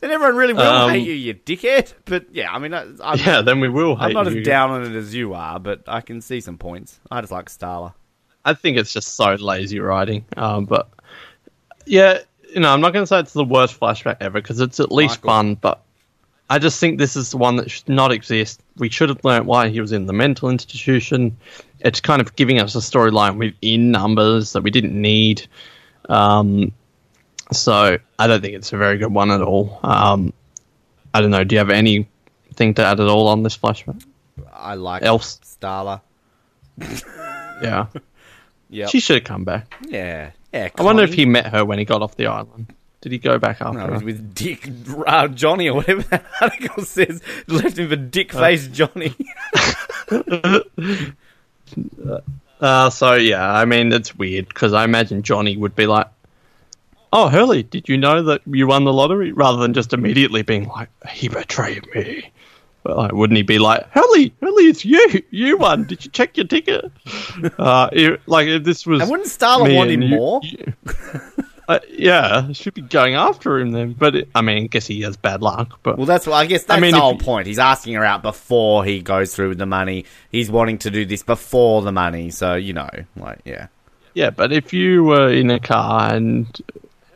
Then 0.01 0.11
everyone 0.13 0.37
really 0.37 0.53
will 0.55 0.63
Um, 0.63 0.91
hate 0.91 1.07
you, 1.07 1.13
you 1.15 1.35
dickhead. 1.35 1.93
But 2.05 2.27
yeah, 2.33 2.53
I 2.53 2.59
mean, 2.59 2.73
I, 2.73 2.87
I'm, 3.03 3.19
Yeah, 3.19 3.43
then 3.43 3.61
we 3.61 3.69
will 3.69 3.97
hate 3.97 4.07
I'm 4.07 4.13
not 4.13 4.33
you. 4.33 4.41
as 4.41 4.47
down 4.47 4.71
on 4.71 4.85
it 4.85 4.97
as 4.97 5.15
you 5.15 5.35
are, 5.35 5.59
but 5.59 5.83
I 5.87 6.01
can 6.01 6.21
see 6.21 6.41
some 6.41 6.59
points. 6.59 6.99
I 7.11 7.21
just 7.21 7.33
like 7.33 7.49
Starla. 7.51 7.95
I 8.45 8.55
think 8.55 8.77
it's 8.79 8.93
just 8.93 9.15
so 9.17 9.35
lazy 9.35 9.81
writing. 9.81 10.25
Um, 10.37 10.65
but 10.65 10.89
yeah, 11.87 12.19
you 12.55 12.61
know, 12.61 12.73
I'm 12.73 12.81
not 12.81 12.93
going 12.93 13.03
to 13.03 13.07
say 13.07 13.21
it's 13.21 13.33
the 13.35 13.45
worst 13.45 13.79
flashback 13.79 14.17
ever 14.21 14.41
because 14.41 14.61
it's 14.61 14.81
at 14.81 14.91
least 14.91 15.23
Michael. 15.23 15.29
fun. 15.29 15.55
But 15.57 15.83
I 16.51 16.59
just 16.59 16.81
think 16.81 16.99
this 16.99 17.15
is 17.15 17.31
the 17.31 17.37
one 17.37 17.57
that 17.57 17.71
should 17.71 17.89
not 17.89 18.11
exist. 18.11 18.61
We 18.77 18.89
should 18.91 19.09
have 19.09 19.25
learnt 19.25 19.47
why 19.47 19.69
he 19.69 19.81
was 19.81 19.93
in 19.93 20.07
the 20.07 20.13
mental 20.13 20.51
institution. 20.51 21.37
It's 21.79 22.01
kind 22.01 22.21
of 22.21 22.35
giving 22.35 22.61
us 22.61 22.75
a 22.75 22.79
storyline 22.81 23.39
within 23.39 23.93
numbers 23.93 24.53
that 24.53 24.63
we 24.63 24.71
didn't 24.71 25.01
need. 25.01 25.47
Um, 26.09 26.73
so 27.53 27.99
I 28.19 28.27
don't 28.27 28.41
think 28.43 28.55
it's 28.55 28.73
a 28.73 28.77
very 28.77 28.99
good 28.99 29.15
one 29.15 29.31
at 29.31 29.41
all. 29.41 29.79
Um, 29.85 30.33
I 31.15 31.21
don't 31.21 31.31
know. 31.31 31.45
Do 31.45 31.55
you 31.55 31.59
have 31.61 31.71
anything 31.71 32.75
to 32.75 32.85
add 32.85 32.99
at 33.01 33.07
all 33.09 33.29
on 33.29 33.45
this 33.45 33.57
flashback? 33.57 34.05
I 34.53 34.75
like 34.75 35.03
Else? 35.03 35.39
Starla. 35.45 36.01
Yeah, 37.63 37.87
Yeah, 38.71 38.87
she 38.87 39.01
should 39.01 39.17
have 39.17 39.25
come 39.25 39.45
back. 39.45 39.77
yeah, 39.87 40.31
yeah. 40.55 40.71
I 40.79 40.83
wonder 40.83 41.03
if 41.03 41.13
he 41.13 41.27
met 41.27 41.47
her 41.49 41.63
when 41.65 41.79
he 41.79 41.85
got 41.85 42.01
off 42.01 42.17
the 42.17 42.27
island. 42.27 42.73
Did 43.03 43.13
he 43.13 43.19
go 43.19 43.39
back 43.39 43.63
after 43.63 43.79
No, 43.79 43.87
her? 43.87 43.91
it 43.91 43.95
was 43.95 44.03
with 44.05 44.35
Dick 44.35 44.69
uh, 45.07 45.29
Johnny 45.29 45.69
or 45.71 45.77
whatever 45.77 46.03
that 46.03 46.25
article 46.41 46.85
says. 46.85 47.23
Left 47.47 47.79
him 47.79 47.89
for 47.89 47.97
Dick 47.97 48.33
Face 48.33 48.67
Johnny. 48.69 49.15
Uh, 52.61 52.91
so 52.91 53.15
yeah, 53.15 53.51
I 53.51 53.65
mean 53.65 53.91
it's 53.93 54.15
weird 54.15 54.47
because 54.49 54.75
I 54.75 54.85
imagine 54.85 55.23
Johnny 55.23 55.57
would 55.57 55.75
be 55.75 55.87
like, 55.87 56.09
"Oh, 57.11 57.29
Hurley, 57.29 57.63
did 57.63 57.89
you 57.89 57.97
know 57.97 58.23
that 58.25 58.43
you 58.47 58.67
won 58.67 58.85
the 58.85 58.93
lottery?" 58.93 59.33
Rather 59.33 59.57
than 59.59 59.73
just 59.73 59.95
immediately 59.95 60.43
being 60.43 60.69
like, 60.69 60.91
"He 61.09 61.29
betrayed 61.29 61.87
me." 61.95 62.31
But 62.83 62.97
like, 62.99 63.13
wouldn't 63.13 63.37
he 63.39 63.43
be 63.45 63.59
like, 63.59 63.89
"Hurley, 63.93 64.35
Hurley, 64.43 64.65
it's 64.65 64.85
you. 64.85 65.23
You 65.31 65.57
won. 65.57 65.85
Did 65.85 66.05
you 66.05 66.11
check 66.11 66.37
your 66.37 66.47
ticket?" 66.47 66.85
uh, 67.59 67.89
if, 67.93 68.21
like 68.29 68.47
if 68.49 68.63
this 68.65 68.87
was, 68.87 69.01
and 69.01 69.11
wouldn't 69.11 69.31
Starla 69.31 69.67
me 69.69 69.77
want 69.77 69.91
and 69.91 70.03
him 70.03 70.11
you- 70.11 70.17
more? 70.19 70.41
you- 70.43 70.75
uh, 71.71 71.79
yeah, 71.91 72.53
should 72.53 72.75
be 72.75 72.83
going 72.83 73.15
after 73.15 73.59
him 73.59 73.71
then. 73.73 73.93
But 73.93 74.17
it, 74.17 74.29
I 74.35 74.43
mean, 74.43 74.65
I 74.65 74.67
guess 74.67 74.87
he 74.87 75.03
has 75.03 75.17
bad 75.17 75.41
luck. 75.43 75.79
But 75.83 75.97
Well, 75.97 76.07
that's 76.07 76.27
I 76.29 76.47
guess 76.47 76.65
that's 76.65 76.81
mean, 76.81 76.93
the 76.93 77.01
whole 77.01 77.13
you- 77.13 77.19
point. 77.19 77.47
He's 77.47 77.59
asking 77.59 77.95
her 77.95 78.05
out 78.05 78.23
before 78.23 78.85
he 78.85 79.01
goes 79.03 79.35
through 79.35 79.51
with 79.51 79.59
the 79.59 79.67
money. 79.67 80.05
He's 80.31 80.51
wanting 80.51 80.79
to 80.79 80.91
do 80.91 81.05
this 81.05 81.23
before 81.23 81.83
the 81.83 81.93
money, 81.93 82.31
so 82.31 82.55
you 82.55 82.73
know, 82.73 82.89
like 83.17 83.41
yeah. 83.45 83.69
Yeah, 84.15 84.31
but 84.31 84.53
if 84.53 84.73
you 84.73 85.05
were 85.05 85.31
in 85.31 85.51
a 85.51 85.61
car 85.61 86.13
and 86.13 86.47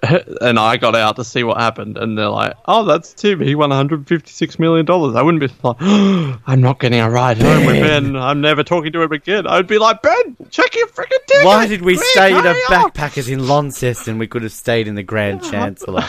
and 0.41 0.59
I 0.59 0.77
got 0.77 0.95
out 0.95 1.17
to 1.17 1.25
see 1.25 1.45
what 1.45 1.59
happened, 1.59 1.97
and 1.97 2.17
they're 2.17 2.29
like, 2.29 2.55
"Oh, 2.67 2.85
that's 2.85 3.13
Tim. 3.15 3.41
He 3.41 3.55
won 3.55 3.71
156 3.71 4.59
million 4.59 4.85
dollars." 4.87 5.15
I 5.17 5.23
wouldn't 5.23 5.41
be 5.41 5.49
like, 5.63 5.77
oh, 5.81 6.41
"I'm 6.47 6.61
not 6.61 6.81
getting 6.81 7.01
a 7.01 7.11
ride 7.11 7.39
home 7.39 7.67
with 7.67 7.81
Ben. 7.81 8.17
I'm 8.17 8.41
never 8.41 8.63
talking 8.63 8.93
to 8.93 9.03
him 9.03 9.13
again." 9.13 9.47
I'd 9.47 9.67
be 9.67 9.79
like, 9.79 10.03
"Ben, 10.03 10.37
check 10.51 10.75
your 10.75 10.89
freaking 10.89 11.25
ticket. 11.27 11.45
Why 11.47 11.67
did 11.67 11.83
we 11.83 11.97
Quick, 11.97 12.07
stay 12.09 12.31
in 12.31 12.45
a 12.47 12.51
up." 12.51 12.57
backpackers 12.95 13.31
in 13.31 13.47
Launceston? 13.47 14.19
We 14.19 14.27
could 14.27 14.43
have 14.43 14.53
stayed 14.53 14.89
in 14.89 14.95
the 14.95 15.03
Grand 15.03 15.43
Chancellor. 15.51 16.05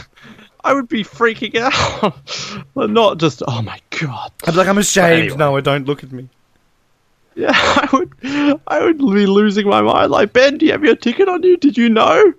I 0.64 0.74
would 0.74 0.88
be 0.88 1.04
freaking 1.04 1.56
out, 1.60 2.18
but 2.74 2.90
not 2.90 3.20
just, 3.20 3.44
"Oh 3.48 3.62
my 3.62 3.80
god." 4.00 4.32
I'd 4.46 4.52
be 4.52 4.58
like, 4.58 4.68
I'm 4.68 4.78
ashamed. 4.78 5.22
Anyway. 5.24 5.38
No, 5.38 5.62
don't 5.62 5.86
look 5.86 6.04
at 6.04 6.12
me. 6.12 6.30
Yeah, 7.36 7.52
I 7.54 7.90
would. 7.92 8.14
I 8.68 8.84
would 8.84 8.98
be 8.98 9.26
losing 9.26 9.68
my 9.68 9.82
mind. 9.82 10.10
Like, 10.10 10.32
Ben, 10.32 10.58
do 10.58 10.66
you 10.66 10.72
have 10.72 10.84
your 10.86 10.96
ticket 10.96 11.28
on 11.28 11.44
you? 11.44 11.58
Did 11.58 11.78
you 11.78 11.90
know? 11.90 12.34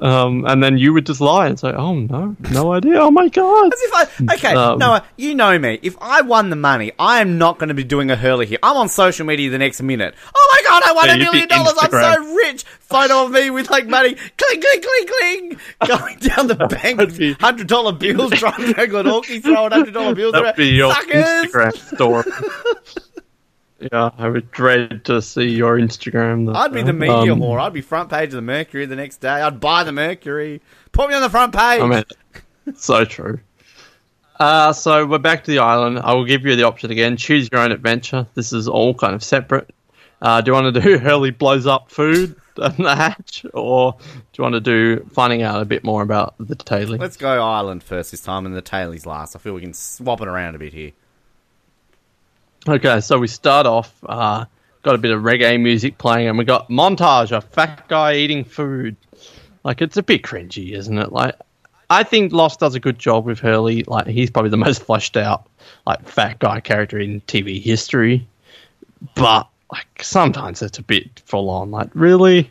Um, 0.00 0.44
and 0.46 0.62
then 0.62 0.78
you 0.78 0.92
would 0.92 1.06
just 1.06 1.20
lie 1.20 1.46
and 1.48 1.58
say, 1.58 1.70
"Oh 1.72 1.94
no, 1.94 2.36
no 2.52 2.72
idea. 2.72 2.98
Oh 3.00 3.10
my 3.10 3.28
god." 3.28 3.72
As 3.72 3.80
if 3.82 3.94
I 3.94 4.34
okay, 4.34 4.54
Um, 4.54 4.78
Noah, 4.78 5.04
you 5.16 5.34
know 5.34 5.58
me. 5.58 5.78
If 5.82 5.96
I 6.00 6.20
won 6.22 6.50
the 6.50 6.56
money, 6.56 6.92
I 6.98 7.20
am 7.20 7.38
not 7.38 7.58
going 7.58 7.68
to 7.68 7.74
be 7.74 7.84
doing 7.84 8.10
a 8.10 8.16
hurley 8.16 8.46
here. 8.46 8.58
I'm 8.62 8.76
on 8.76 8.88
social 8.88 9.26
media 9.26 9.50
the 9.50 9.58
next 9.58 9.82
minute. 9.82 10.14
Oh 10.34 10.48
my 10.64 10.68
god, 10.70 10.82
I 10.86 10.92
won 10.92 11.10
a 11.10 11.16
million 11.18 11.48
dollars! 11.48 11.74
I'm 11.80 11.90
so 11.90 12.34
rich. 12.34 12.64
Photo 12.80 13.24
of 13.24 13.30
me 13.32 13.50
with 13.50 13.70
like 13.70 13.86
money, 13.86 14.14
cling, 14.14 14.60
cling, 14.62 14.80
cling, 14.82 15.06
cling, 15.06 15.60
going 15.86 16.18
down 16.20 16.46
the 16.46 16.54
bank, 16.82 17.38
hundred 17.40 17.66
dollar 17.66 17.92
bills, 17.92 18.30
driving 18.32 18.72
to 18.72 18.86
Glenorchy, 18.86 19.42
throwing 19.42 19.70
hundred 19.72 19.92
dollar 19.94 20.14
bills 20.14 20.32
That'd 20.32 20.46
around. 20.46 20.56
be 20.56 20.68
your 20.68 20.94
Suckers! 20.94 21.24
Instagram 21.52 21.96
story. 21.96 22.24
yeah, 23.80 24.10
I 24.18 24.28
would 24.28 24.50
dread 24.50 25.04
to 25.06 25.22
see 25.22 25.48
your 25.48 25.78
Instagram. 25.78 26.46
though. 26.46 26.54
I'd 26.54 26.72
be 26.72 26.82
the 26.82 26.92
media 26.92 27.32
Um, 27.32 27.40
whore. 27.40 27.60
I'd 27.60 27.72
be 27.72 27.80
front 27.80 28.10
page 28.10 28.28
of 28.30 28.32
the 28.32 28.42
Mercury 28.42 28.86
the 28.86 28.96
next 28.96 29.18
day. 29.18 29.28
I'd 29.28 29.60
buy 29.60 29.84
the 29.84 29.92
Mercury. 29.92 30.60
Put 30.92 31.08
me 31.08 31.14
on 31.14 31.22
the 31.22 31.30
front 31.30 31.54
page. 31.54 31.80
I 31.80 31.86
mean, 31.86 32.04
so 32.76 33.04
true. 33.04 33.40
Uh, 34.40 34.72
so 34.72 35.04
we're 35.06 35.18
back 35.18 35.44
to 35.44 35.50
the 35.50 35.58
island. 35.58 35.98
I 35.98 36.14
will 36.14 36.24
give 36.24 36.44
you 36.46 36.54
the 36.56 36.62
option 36.64 36.90
again. 36.90 37.16
Choose 37.16 37.48
your 37.50 37.60
own 37.60 37.72
adventure. 37.72 38.26
This 38.34 38.52
is 38.52 38.68
all 38.68 38.94
kind 38.94 39.14
of 39.14 39.22
separate. 39.24 39.70
Uh, 40.22 40.40
do 40.40 40.50
you 40.50 40.54
want 40.54 40.72
to 40.74 40.80
do 40.80 40.98
Hurley 41.00 41.30
blows 41.30 41.66
up 41.66 41.90
food 41.90 42.34
in 42.56 42.82
the 42.82 42.94
hatch, 42.96 43.46
or 43.54 43.92
do 43.92 43.98
you 44.38 44.42
want 44.42 44.54
to 44.54 44.60
do 44.60 45.04
finding 45.12 45.42
out 45.42 45.62
a 45.62 45.64
bit 45.64 45.84
more 45.84 46.02
about 46.02 46.34
the 46.38 46.56
Taily? 46.56 46.98
Let's 46.98 47.16
go 47.16 47.40
Ireland 47.42 47.84
first 47.84 48.10
this 48.10 48.20
time, 48.20 48.44
and 48.46 48.56
the 48.56 48.62
Tailies 48.62 49.06
last. 49.06 49.36
I 49.36 49.38
feel 49.38 49.54
we 49.54 49.60
can 49.60 49.74
swap 49.74 50.20
it 50.20 50.26
around 50.28 50.56
a 50.56 50.58
bit 50.58 50.72
here. 50.72 50.90
Okay, 52.68 53.00
so 53.00 53.18
we 53.18 53.28
start 53.28 53.64
off. 53.64 53.94
Uh, 54.04 54.44
got 54.82 54.94
a 54.94 54.98
bit 54.98 55.10
of 55.10 55.22
reggae 55.22 55.58
music 55.58 55.96
playing, 55.96 56.28
and 56.28 56.36
we 56.36 56.44
got 56.44 56.68
montage 56.68 57.32
of 57.32 57.44
fat 57.44 57.88
guy 57.88 58.16
eating 58.16 58.44
food. 58.44 58.94
Like 59.64 59.80
it's 59.80 59.96
a 59.96 60.02
bit 60.02 60.22
cringy, 60.22 60.72
isn't 60.72 60.98
it? 60.98 61.10
Like 61.10 61.34
I 61.88 62.02
think 62.02 62.32
Lost 62.32 62.60
does 62.60 62.74
a 62.74 62.80
good 62.80 62.98
job 62.98 63.24
with 63.24 63.40
Hurley. 63.40 63.84
Like 63.84 64.06
he's 64.06 64.28
probably 64.28 64.50
the 64.50 64.56
most 64.68 64.82
fleshed 64.82 65.16
out 65.16 65.48
like 65.86 66.06
fat 66.06 66.40
guy 66.40 66.60
character 66.60 66.98
in 66.98 67.22
TV 67.22 67.62
history. 67.62 68.28
But 69.14 69.48
like 69.72 70.02
sometimes 70.02 70.60
it's 70.60 70.78
a 70.78 70.82
bit 70.82 71.22
full 71.24 71.48
on. 71.48 71.70
Like 71.70 71.88
really. 71.94 72.50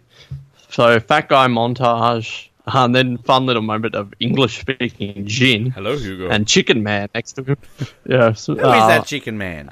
So 0.70 1.00
fat 1.00 1.30
guy 1.30 1.46
montage, 1.46 2.50
and 2.66 2.96
then 2.96 3.20
fun 3.20 3.46
little 3.46 3.62
moment 3.62 3.94
of 3.94 4.16
English 4.20 4.62
speaking 4.62 5.28
Jin 5.28 5.70
Hello, 5.70 5.96
Hugo. 5.96 6.30
and 6.30 6.48
Chicken 6.48 6.82
Man 6.82 7.08
next 7.14 7.34
to 7.34 7.44
him. 7.44 7.58
yeah, 8.08 8.34
so, 8.34 8.56
Who 8.56 8.62
is 8.62 8.66
uh, 8.66 8.88
that 8.88 9.06
chicken 9.06 9.38
man? 9.38 9.70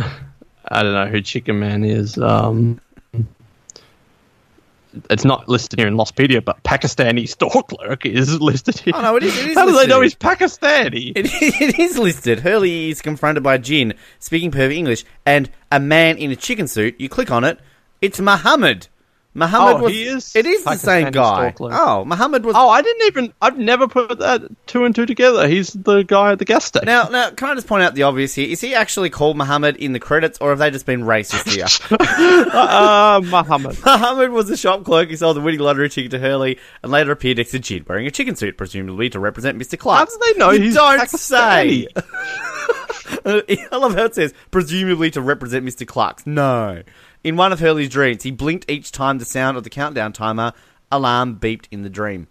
I 0.72 0.82
don't 0.82 0.92
know 0.92 1.06
who 1.06 1.20
Chicken 1.20 1.58
Man 1.58 1.84
is. 1.84 2.16
Um, 2.18 2.80
it's 5.08 5.24
not 5.24 5.48
listed 5.48 5.78
here 5.78 5.86
in 5.88 5.94
Lostpedia, 5.94 6.44
but 6.44 6.62
Pakistani 6.64 7.28
store 7.28 7.62
clerk 7.62 8.04
is 8.04 8.40
listed 8.40 8.78
here. 8.78 8.92
Oh, 8.96 9.00
no, 9.02 9.16
it 9.16 9.22
is- 9.22 9.38
it 9.38 9.50
is 9.50 9.56
How 9.58 9.66
do 9.66 9.72
they 9.72 9.86
know 9.86 10.00
he's 10.00 10.14
Pakistani? 10.14 11.12
It, 11.16 11.26
it 11.60 11.78
is 11.78 11.96
listed. 11.98 12.40
Hurley 12.40 12.90
is 12.90 13.00
confronted 13.00 13.42
by 13.42 13.58
Jin, 13.58 13.94
speaking 14.18 14.50
perfect 14.50 14.74
English, 14.76 15.04
and 15.24 15.50
a 15.70 15.78
man 15.80 16.18
in 16.18 16.30
a 16.30 16.36
chicken 16.36 16.66
suit. 16.68 17.00
You 17.00 17.08
click 17.08 17.30
on 17.30 17.44
it, 17.44 17.58
it's 18.02 18.20
Muhammad. 18.20 18.88
Muhammad 19.32 19.76
Oh, 19.76 19.82
was. 19.84 19.92
he 19.92 20.02
is 20.04 20.34
it 20.34 20.44
is 20.44 20.64
the 20.64 20.74
same 20.74 21.12
guy. 21.12 21.54
Oh, 21.60 22.04
Muhammad 22.04 22.44
was. 22.44 22.56
Oh, 22.58 22.68
I 22.68 22.82
didn't 22.82 23.06
even. 23.06 23.32
I've 23.40 23.56
never 23.56 23.86
put 23.86 24.18
that 24.18 24.42
two 24.66 24.84
and 24.84 24.92
two 24.92 25.06
together. 25.06 25.46
He's 25.46 25.72
the 25.72 26.02
guy 26.02 26.32
at 26.32 26.40
the 26.40 26.44
gas 26.44 26.64
station. 26.64 26.86
Now, 26.86 27.04
now, 27.08 27.30
can 27.30 27.50
I 27.50 27.54
just 27.54 27.68
point 27.68 27.84
out 27.84 27.94
the 27.94 28.02
obvious 28.02 28.34
here? 28.34 28.48
Is 28.48 28.60
he 28.60 28.74
actually 28.74 29.08
called 29.08 29.36
Muhammad 29.36 29.76
in 29.76 29.92
the 29.92 30.00
credits, 30.00 30.38
or 30.40 30.50
have 30.50 30.58
they 30.58 30.72
just 30.72 30.84
been 30.84 31.02
racist 31.02 31.48
here? 31.48 31.66
uh, 32.52 33.20
Muhammad. 33.24 33.78
Muhammad 33.84 34.30
was 34.32 34.50
a 34.50 34.56
shop 34.56 34.84
clerk 34.84 35.10
who 35.10 35.16
sold 35.16 35.36
the 35.36 35.40
winning 35.40 35.60
lottery 35.60 35.88
ticket 35.88 36.10
to 36.10 36.18
Hurley, 36.18 36.58
and 36.82 36.90
later 36.90 37.12
appeared 37.12 37.36
next 37.36 37.52
to 37.52 37.60
Jin 37.60 37.84
wearing 37.88 38.08
a 38.08 38.10
chicken 38.10 38.34
suit, 38.34 38.56
presumably 38.56 39.10
to 39.10 39.20
represent 39.20 39.56
Mr. 39.58 39.78
Cluck. 39.78 39.98
How 39.98 40.04
do 40.06 40.18
they 40.32 40.38
know 40.38 40.50
you 40.50 40.62
he's 40.62 40.74
don't 40.74 40.98
Pakistani? 41.00 41.86
say. 41.86 41.86
I 43.72 43.76
love 43.76 43.94
how 43.94 44.04
it 44.04 44.14
says 44.14 44.32
presumably 44.50 45.10
to 45.12 45.20
represent 45.20 45.64
Mr. 45.64 45.86
Cluck's. 45.86 46.26
No. 46.26 46.82
In 47.22 47.36
one 47.36 47.52
of 47.52 47.60
Hurley's 47.60 47.90
dreams, 47.90 48.22
he 48.22 48.30
blinked 48.30 48.70
each 48.70 48.92
time 48.92 49.18
the 49.18 49.24
sound 49.24 49.56
of 49.56 49.64
the 49.64 49.70
countdown 49.70 50.12
timer 50.12 50.52
alarm 50.90 51.38
beeped 51.38 51.66
in 51.70 51.82
the 51.82 51.90
dream. 51.90 52.26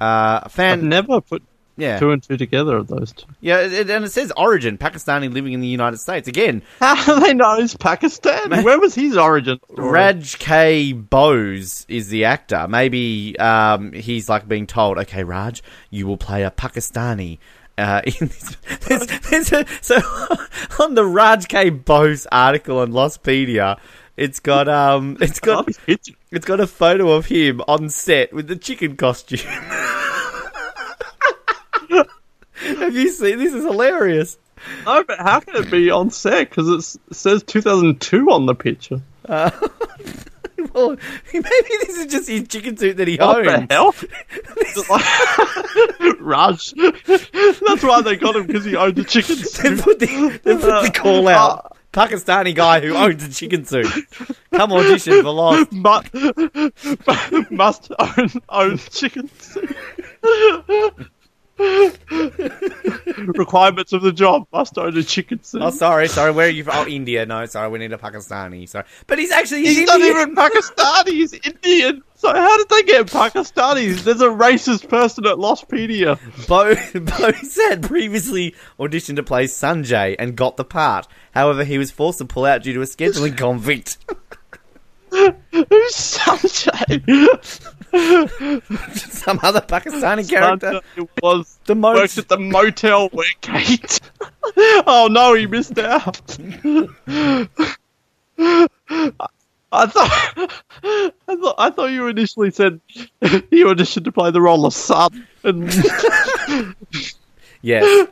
Uh, 0.00 0.04
a 0.04 0.42
I've 0.44 0.52
fan, 0.52 0.88
never 0.88 1.20
put 1.20 1.42
yeah, 1.76 1.98
two 1.98 2.10
and 2.10 2.22
two 2.22 2.36
together 2.36 2.76
of 2.76 2.88
those 2.88 3.12
two. 3.12 3.26
yeah, 3.40 3.60
it, 3.60 3.88
and 3.88 4.04
it 4.04 4.12
says 4.12 4.32
origin 4.36 4.78
Pakistani 4.78 5.32
living 5.32 5.52
in 5.54 5.60
the 5.60 5.66
United 5.68 5.98
States. 5.98 6.28
Again, 6.28 6.62
How 6.80 7.02
do 7.04 7.20
they 7.20 7.34
know 7.34 7.56
he's 7.58 7.74
Pakistani? 7.74 8.62
Where 8.62 8.78
was 8.78 8.94
his 8.94 9.16
origin? 9.16 9.58
story? 9.72 9.88
Raj 9.90 10.38
K. 10.38 10.92
Bose 10.92 11.84
is 11.88 12.08
the 12.08 12.26
actor. 12.26 12.66
Maybe 12.68 13.38
um, 13.38 13.92
he's 13.92 14.28
like 14.28 14.46
being 14.46 14.66
told, 14.66 14.98
"Okay, 14.98 15.24
Raj, 15.24 15.62
you 15.90 16.06
will 16.06 16.16
play 16.18 16.44
a 16.44 16.50
Pakistani." 16.50 17.38
Uh, 17.78 18.02
in 18.06 18.26
this, 18.26 18.56
there's, 18.88 19.06
there's 19.30 19.52
a, 19.52 19.64
so 19.80 19.96
on 20.80 20.94
the 20.94 21.04
Raj 21.04 21.46
K. 21.46 21.70
Bose 21.70 22.26
article 22.32 22.80
on 22.80 22.90
Lostpedia, 22.90 23.78
it's 24.16 24.40
got 24.40 24.68
um, 24.68 25.16
it's 25.20 25.38
got 25.38 25.68
it's 25.86 26.44
got 26.44 26.58
a 26.58 26.66
photo 26.66 27.12
of 27.12 27.26
him 27.26 27.62
on 27.68 27.88
set 27.88 28.32
with 28.32 28.48
the 28.48 28.56
chicken 28.56 28.96
costume. 28.96 29.38
Have 32.54 32.96
you 32.96 33.10
seen 33.12 33.38
this? 33.38 33.54
Is 33.54 33.64
hilarious. 33.64 34.36
No, 34.84 35.04
but 35.04 35.20
how 35.20 35.38
can 35.38 35.62
it 35.62 35.70
be 35.70 35.88
on 35.90 36.10
set? 36.10 36.50
Because 36.50 36.98
it 36.98 37.14
says 37.14 37.44
2002 37.44 38.28
on 38.28 38.46
the 38.46 38.56
picture. 38.56 39.00
Well, 40.74 40.96
maybe 41.32 41.44
this 41.86 41.96
is 41.98 42.06
just 42.06 42.28
his 42.28 42.48
chicken 42.48 42.76
suit 42.76 42.96
that 42.96 43.06
he 43.08 43.16
What 43.16 43.44
the 43.44 43.56
owns. 43.56 43.70
hell? 43.70 43.94
Raj. 46.20 46.72
That's 46.74 47.82
why 47.82 48.02
they 48.02 48.16
got 48.16 48.36
him 48.36 48.46
because 48.46 48.64
he 48.64 48.74
owned 48.76 48.96
the 48.96 49.04
chicken 49.04 49.36
They 49.38 49.42
suit. 49.44 49.80
put 49.80 49.98
the, 50.00 50.40
they 50.42 50.54
put 50.56 50.82
the 50.82 50.90
call 50.94 51.28
uh, 51.28 51.32
out. 51.32 51.76
Pakistani 51.92 52.54
guy 52.54 52.80
who 52.80 52.94
owns 52.94 53.22
a 53.24 53.30
chicken 53.30 53.64
suit. 53.64 53.86
Come 54.52 54.72
on 54.72 54.84
audition 54.84 55.22
for 55.22 55.30
Lost. 55.30 55.70
But 55.72 56.10
must 57.50 57.90
own 57.98 58.30
own 58.48 58.78
chicken 58.78 59.30
suit. 59.38 59.74
Requirements 63.36 63.92
of 63.92 64.02
the 64.02 64.12
job 64.12 64.46
must 64.52 64.78
own 64.78 64.96
a 64.96 65.02
chicken 65.02 65.42
suit. 65.42 65.60
Oh, 65.62 65.70
sorry, 65.70 66.06
sorry. 66.08 66.30
Where 66.30 66.46
are 66.46 66.50
you 66.50 66.62
from? 66.64 66.76
Oh, 66.76 66.86
India. 66.86 67.26
No, 67.26 67.44
sorry. 67.46 67.68
We 67.68 67.78
need 67.80 67.92
a 67.92 67.98
Pakistani. 67.98 68.68
Sorry, 68.68 68.84
but 69.06 69.18
he's 69.18 69.30
actually 69.32 69.64
He's 69.64 69.78
Indian. 69.78 69.98
not 69.98 70.08
even 70.08 70.34
Pakistani. 70.36 71.08
He's 71.08 71.32
Indian. 71.32 72.02
So 72.14 72.32
how 72.32 72.56
did 72.58 72.68
they 72.68 72.82
get 72.84 73.06
Pakistanis? 73.06 74.02
There's 74.04 74.20
a 74.20 74.28
racist 74.28 74.88
person 74.88 75.26
at 75.26 75.36
Lostpedia. 75.36 76.18
Bo, 76.46 76.74
Bo 77.00 77.32
said 77.42 77.82
previously 77.82 78.54
auditioned 78.78 79.16
to 79.16 79.22
play 79.22 79.44
Sanjay 79.46 80.16
and 80.18 80.36
got 80.36 80.56
the 80.56 80.64
part. 80.64 81.06
However, 81.32 81.64
he 81.64 81.78
was 81.78 81.90
forced 81.90 82.18
to 82.18 82.24
pull 82.24 82.44
out 82.44 82.62
due 82.62 82.72
to 82.74 82.80
a 82.82 82.84
scheduling 82.86 83.36
conflict. 83.38 83.98
Who's 85.10 85.94
Sanjay? 85.94 87.02
Some 88.94 89.40
other 89.42 89.60
Pakistani 89.60 90.28
character. 90.28 90.80
Sanjay 90.96 91.08
was 91.22 91.58
The 91.66 91.74
most- 91.74 91.96
worked 91.96 92.18
at 92.18 92.28
the 92.28 92.38
motel 92.38 93.08
where 93.10 93.26
Kate. 93.40 94.00
oh 94.86 95.08
no, 95.10 95.34
he 95.34 95.46
missed 95.46 95.78
out. 95.78 96.20
I 99.70 99.86
thought, 99.86 100.50
I 100.82 101.10
thought, 101.36 101.54
I 101.58 101.70
thought 101.70 101.90
you 101.90 102.06
initially 102.08 102.50
said 102.50 102.80
you 102.90 103.66
auditioned 103.66 104.04
to 104.04 104.12
play 104.12 104.30
the 104.30 104.40
role 104.40 104.64
of 104.64 104.72
son, 104.74 105.26
and 105.44 105.70
Yes. 107.60 108.08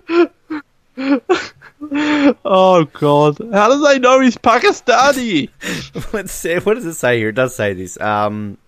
oh 2.45 2.85
god, 2.93 3.39
how 3.53 3.69
do 3.75 3.81
they 3.87 3.99
know 3.99 4.21
he's 4.21 4.37
Pakistani? 4.37 5.49
Let's 6.12 6.33
see. 6.33 6.57
What 6.57 6.75
does 6.75 6.85
it 6.87 6.95
say 6.95 7.19
here? 7.19 7.29
It 7.31 7.35
does 7.37 7.55
say 7.55 7.73
this. 7.73 7.99
Um, 8.01 8.59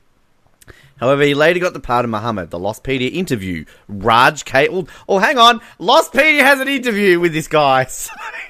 however, 1.01 1.23
he 1.23 1.35
later 1.35 1.61
got 1.61 1.73
the 1.73 1.81
part 1.81 2.05
of 2.05 2.11
Muhammad. 2.11 2.51
The 2.51 2.59
Lostpedia 2.59 3.13
interview. 3.13 3.65
Raj 3.89 4.45
K. 4.45 4.69
Oh, 4.69 4.87
oh, 5.09 5.19
hang 5.19 5.39
on. 5.39 5.61
Lostpedia 5.81 6.41
has 6.41 6.61
an 6.61 6.69
interview 6.69 7.19
with 7.21 7.33
this 7.33 7.49
guy. 7.49 7.87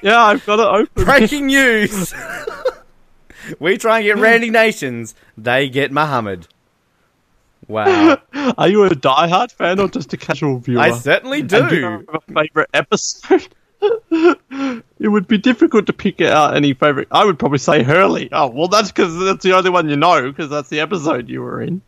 Yeah, 0.01 0.23
I've 0.23 0.45
got 0.45 0.59
it 0.59 0.65
open. 0.65 1.03
Breaking 1.03 1.47
news. 1.47 2.13
we 3.59 3.77
try 3.77 3.97
and 3.99 4.05
get 4.05 4.17
Randy 4.17 4.49
Nations. 4.49 5.13
They 5.37 5.67
get 5.67 5.91
Muhammad. 5.91 6.47
Wow. 7.67 8.17
Are 8.57 8.69
you 8.69 8.85
a 8.85 8.89
diehard 8.91 9.51
fan 9.51 9.79
or 9.79 9.89
just 9.89 10.13
a 10.13 10.17
casual 10.17 10.59
viewer? 10.59 10.79
I 10.79 10.91
certainly 10.91 11.41
And 11.41 11.49
do 11.49 11.63
you 11.63 11.69
do. 11.69 11.81
have 11.81 12.05
a 12.13 12.33
favorite 12.33 12.69
episode? 12.73 13.47
it 13.81 15.07
would 15.07 15.27
be 15.27 15.37
difficult 15.37 15.85
to 15.87 15.93
pick 15.93 16.21
out 16.21 16.55
any 16.55 16.73
favorite. 16.73 17.07
I 17.11 17.25
would 17.25 17.37
probably 17.39 17.59
say 17.59 17.83
Hurley. 17.83 18.29
Oh, 18.31 18.47
well, 18.47 18.67
that's 18.67 18.91
because 18.91 19.17
that's 19.19 19.43
the 19.43 19.53
only 19.55 19.69
one 19.69 19.89
you 19.89 19.95
know 19.95 20.29
because 20.31 20.49
that's 20.49 20.69
the 20.69 20.79
episode 20.79 21.29
you 21.29 21.41
were 21.41 21.61
in. 21.61 21.81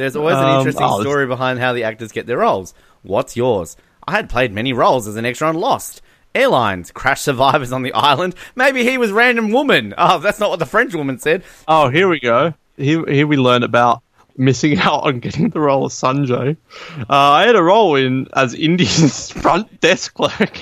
There's 0.00 0.16
always 0.16 0.36
an 0.36 0.44
Um, 0.44 0.58
interesting 0.58 0.86
oh, 0.88 1.02
story 1.02 1.26
behind 1.26 1.58
how 1.58 1.74
the 1.74 1.84
actors 1.84 2.10
get 2.10 2.26
their 2.26 2.38
roles. 2.38 2.72
What's 3.02 3.36
yours? 3.36 3.76
I 4.08 4.12
had 4.12 4.30
played 4.30 4.50
many 4.50 4.72
roles 4.72 5.06
as 5.06 5.16
an 5.16 5.26
extra 5.26 5.48
on 5.48 5.56
Lost. 5.56 6.00
Airlines, 6.34 6.90
crash 6.90 7.20
survivors 7.20 7.70
on 7.70 7.82
the 7.82 7.92
island. 7.92 8.34
Maybe 8.56 8.82
he 8.82 8.96
was 8.96 9.12
random 9.12 9.50
woman. 9.52 9.92
Oh, 9.98 10.18
that's 10.18 10.40
not 10.40 10.48
what 10.48 10.58
the 10.58 10.64
French 10.64 10.94
woman 10.94 11.18
said. 11.18 11.42
Oh, 11.68 11.90
here 11.90 12.08
we 12.08 12.18
go. 12.18 12.54
Here, 12.78 13.04
here 13.04 13.26
we 13.26 13.36
learn 13.36 13.62
about 13.62 14.02
missing 14.38 14.78
out 14.78 15.00
on 15.04 15.20
getting 15.20 15.50
the 15.50 15.60
role 15.60 15.84
of 15.84 15.92
Sanjay. 15.92 16.56
Uh, 16.98 17.04
I 17.08 17.42
had 17.46 17.56
a 17.56 17.62
role 17.62 17.94
in 17.96 18.26
as 18.32 18.54
India's 18.54 19.30
front 19.42 19.80
desk 19.80 20.14
clerk. 20.14 20.56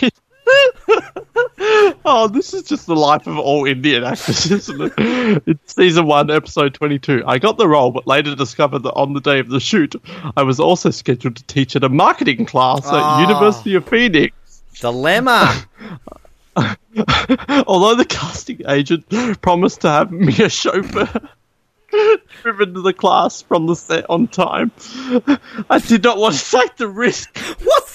oh, 2.04 2.28
this 2.32 2.54
is 2.54 2.62
just 2.62 2.86
the 2.86 2.96
life 2.96 3.26
of 3.26 3.38
all 3.38 3.66
Indian 3.66 4.04
actors, 4.04 4.50
isn't 4.50 4.80
it? 4.80 5.42
It's 5.46 5.74
season 5.74 6.06
one, 6.06 6.30
episode 6.30 6.74
twenty-two. 6.74 7.22
I 7.26 7.38
got 7.38 7.58
the 7.58 7.68
role, 7.68 7.90
but 7.90 8.06
later 8.06 8.34
discovered 8.34 8.80
that 8.80 8.92
on 8.92 9.12
the 9.12 9.20
day 9.20 9.38
of 9.38 9.48
the 9.48 9.60
shoot, 9.60 9.94
I 10.36 10.42
was 10.42 10.60
also 10.60 10.90
scheduled 10.90 11.36
to 11.36 11.44
teach 11.44 11.76
at 11.76 11.84
a 11.84 11.88
marketing 11.88 12.46
class 12.46 12.82
Oh. 12.84 12.96
at 12.96 13.02
ah. 13.02 13.20
University 13.20 13.74
of 13.74 13.86
Phoenix. 13.88 14.34
Dilemma. 14.80 15.54
Although 17.66 17.94
the 17.94 18.06
casting 18.08 18.62
agent 18.68 19.08
promised 19.42 19.82
to 19.82 19.88
have 19.90 20.10
me 20.10 20.34
a 20.42 20.48
chauffeur 20.48 21.08
driven 22.42 22.74
to 22.74 22.80
the 22.82 22.92
class 22.92 23.42
from 23.42 23.66
the 23.66 23.76
set 23.76 24.08
on 24.10 24.26
time, 24.28 24.72
I 25.70 25.78
did 25.78 26.02
not 26.04 26.18
want 26.18 26.34
to 26.36 26.50
take 26.50 26.76
the 26.76 26.88
risk. 26.88 27.36
What's 27.62 27.87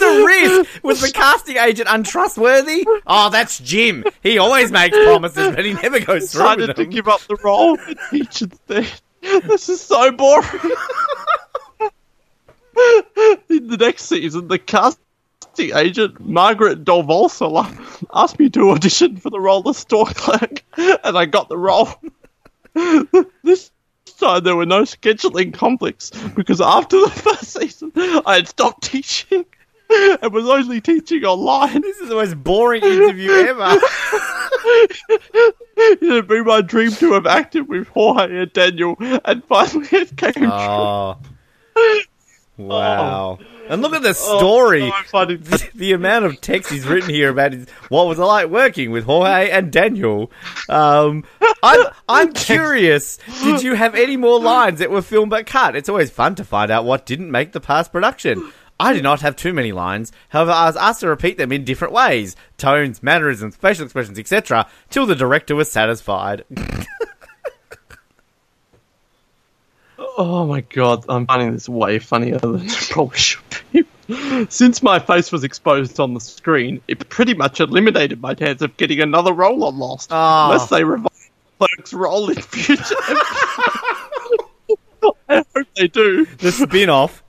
Was 0.84 1.02
the 1.02 1.12
casting 1.14 1.58
agent 1.58 1.88
untrustworthy? 1.92 2.86
Oh, 3.08 3.30
that's 3.30 3.60
Jim. 3.60 4.04
He 4.22 4.38
always 4.38 4.72
makes 4.72 4.98
promises, 4.98 5.56
but 5.56 5.66
he 5.66 5.74
never 5.74 6.00
goes 6.00 6.32
through 6.32 6.42
Decided 6.42 6.68
with 6.70 6.76
to 6.78 6.84
them. 6.84 6.92
give 6.92 7.08
up 7.08 7.22
the 7.22 7.38
role 7.44 7.78
and 7.80 7.98
teach 8.12 8.42
instead. 8.42 8.88
This 9.22 9.70
is 9.70 9.80
so 9.82 10.12
boring. 10.12 10.48
In 13.50 13.68
the 13.68 13.78
next 13.80 14.06
season, 14.06 14.48
the 14.48 14.58
casting 14.58 15.00
agent 15.76 16.20
Margaret 16.20 16.84
Doversola 16.84 18.06
asked 18.14 18.40
me 18.40 18.50
to 18.50 18.72
audition 18.72 19.18
for 19.18 19.30
the 19.30 19.40
role 19.40 19.68
of 19.68 19.76
store 19.76 20.08
clerk, 20.08 20.64
and 20.78 21.18
I 21.18 21.26
got 21.26 21.50
the 21.50 21.58
role. 21.58 21.90
this 23.44 23.72
time 24.18 24.44
there 24.44 24.56
were 24.56 24.66
no 24.66 24.82
scheduling 24.82 25.54
conflicts 25.54 26.10
because 26.36 26.60
after 26.60 27.00
the 27.00 27.10
first 27.12 27.54
season, 27.54 27.92
I 27.96 28.36
had 28.36 28.48
stopped 28.48 28.84
teaching 28.84 29.46
and 29.90 30.34
was 30.34 30.48
only 30.48 30.82
teaching 30.82 31.24
online. 31.24 31.82
This 31.82 31.98
is 31.98 32.10
the 32.10 32.16
most 32.16 32.44
boring 32.44 32.84
interview 32.84 33.32
ever. 33.32 33.78
it 35.78 36.02
had 36.02 36.28
been 36.28 36.46
my 36.46 36.62
dream 36.62 36.92
to 36.92 37.14
have 37.14 37.26
acted 37.26 37.68
with 37.68 37.88
Jorge 37.90 38.42
and 38.44 38.54
Daniel, 38.54 38.96
and 39.00 39.44
finally 39.46 39.88
it 39.92 40.16
came 40.18 40.34
true. 40.34 41.16
Oh. 42.56 42.68
Wow. 42.68 43.40
And 43.68 43.82
look 43.82 43.94
at 43.94 44.04
the 44.04 44.14
story. 44.14 44.84
Oh, 44.84 45.02
funny. 45.08 45.36
the, 45.38 45.70
the 45.74 45.94
amount 45.94 46.26
of 46.26 46.40
text 46.42 46.70
he's 46.70 46.86
written 46.86 47.10
here 47.10 47.30
about 47.30 47.54
his, 47.54 47.68
what 47.90 48.08
was 48.08 48.20
it 48.20 48.24
like 48.24 48.50
working 48.50 48.92
with 48.92 49.06
Jorge 49.06 49.50
and 49.50 49.72
Daniel. 49.72 50.32
Um, 50.70 51.24
I'm, 51.64 51.86
I'm 52.08 52.34
curious. 52.34 53.18
Did 53.44 53.64
you 53.64 53.74
have 53.74 53.96
any 53.96 54.18
more 54.18 54.40
lines 54.40 54.80
that 54.80 54.92
were 54.92 55.02
filmed 55.02 55.32
but 55.32 55.46
cut? 55.48 55.76
It's 55.76 55.90
always 55.90 56.12
fun 56.12 56.36
to 56.36 56.44
find 56.44 56.70
out 56.70 56.86
what 56.86 57.06
didn't 57.06 57.32
make 57.32 57.54
the 57.54 57.62
past 57.62 57.92
production. 57.92 58.52
I 58.80 58.94
did 58.94 59.04
not 59.04 59.22
have 59.22 59.36
too 59.36 59.54
many 59.54 59.72
lines. 59.72 60.12
However, 60.30 60.52
I 60.52 60.66
was 60.66 60.76
asked 60.76 61.02
to 61.02 61.08
repeat 61.08 61.38
them 61.38 61.52
in 61.52 61.64
different 61.64 61.94
ways 61.94 62.36
tones, 62.58 63.02
mannerisms, 63.04 63.56
facial 63.56 63.86
expressions, 63.86 64.20
etc. 64.20 64.68
till 64.90 65.06
the 65.06 65.16
director 65.16 65.56
was 65.56 65.72
satisfied. 65.72 66.44
Oh 70.16 70.46
my 70.46 70.62
god, 70.62 71.06
I'm 71.10 71.26
finding 71.26 71.54
this 71.54 71.68
way 71.68 71.98
funnier 71.98 72.38
than 72.38 72.68
it 72.68 72.88
probably 72.92 73.18
should 73.18 73.42
be. 73.72 73.84
Since 74.50 74.84
my 74.84 75.00
face 75.00 75.32
was 75.32 75.44
exposed 75.44 76.00
on 76.00 76.14
the 76.14 76.20
screen, 76.20 76.82
it 76.88 77.10
pretty 77.10 77.34
much 77.34 77.60
eliminated 77.60 78.22
my 78.22 78.36
chance 78.36 78.62
of 78.62 78.78
getting 78.78 79.00
another 79.00 79.34
role 79.34 79.64
on 79.64 79.80
Lost. 79.80 80.10
Oh. 80.12 80.46
Unless 80.52 80.70
they 80.70 80.84
revive 80.84 81.12
Clerk's 81.58 81.94
role 81.94 82.30
in 82.30 82.36
future. 82.42 82.96
I 85.30 85.44
hope 85.56 85.68
they 85.76 85.88
do. 85.88 86.26
the 86.26 86.52
spin 86.52 86.90
off. 86.90 87.23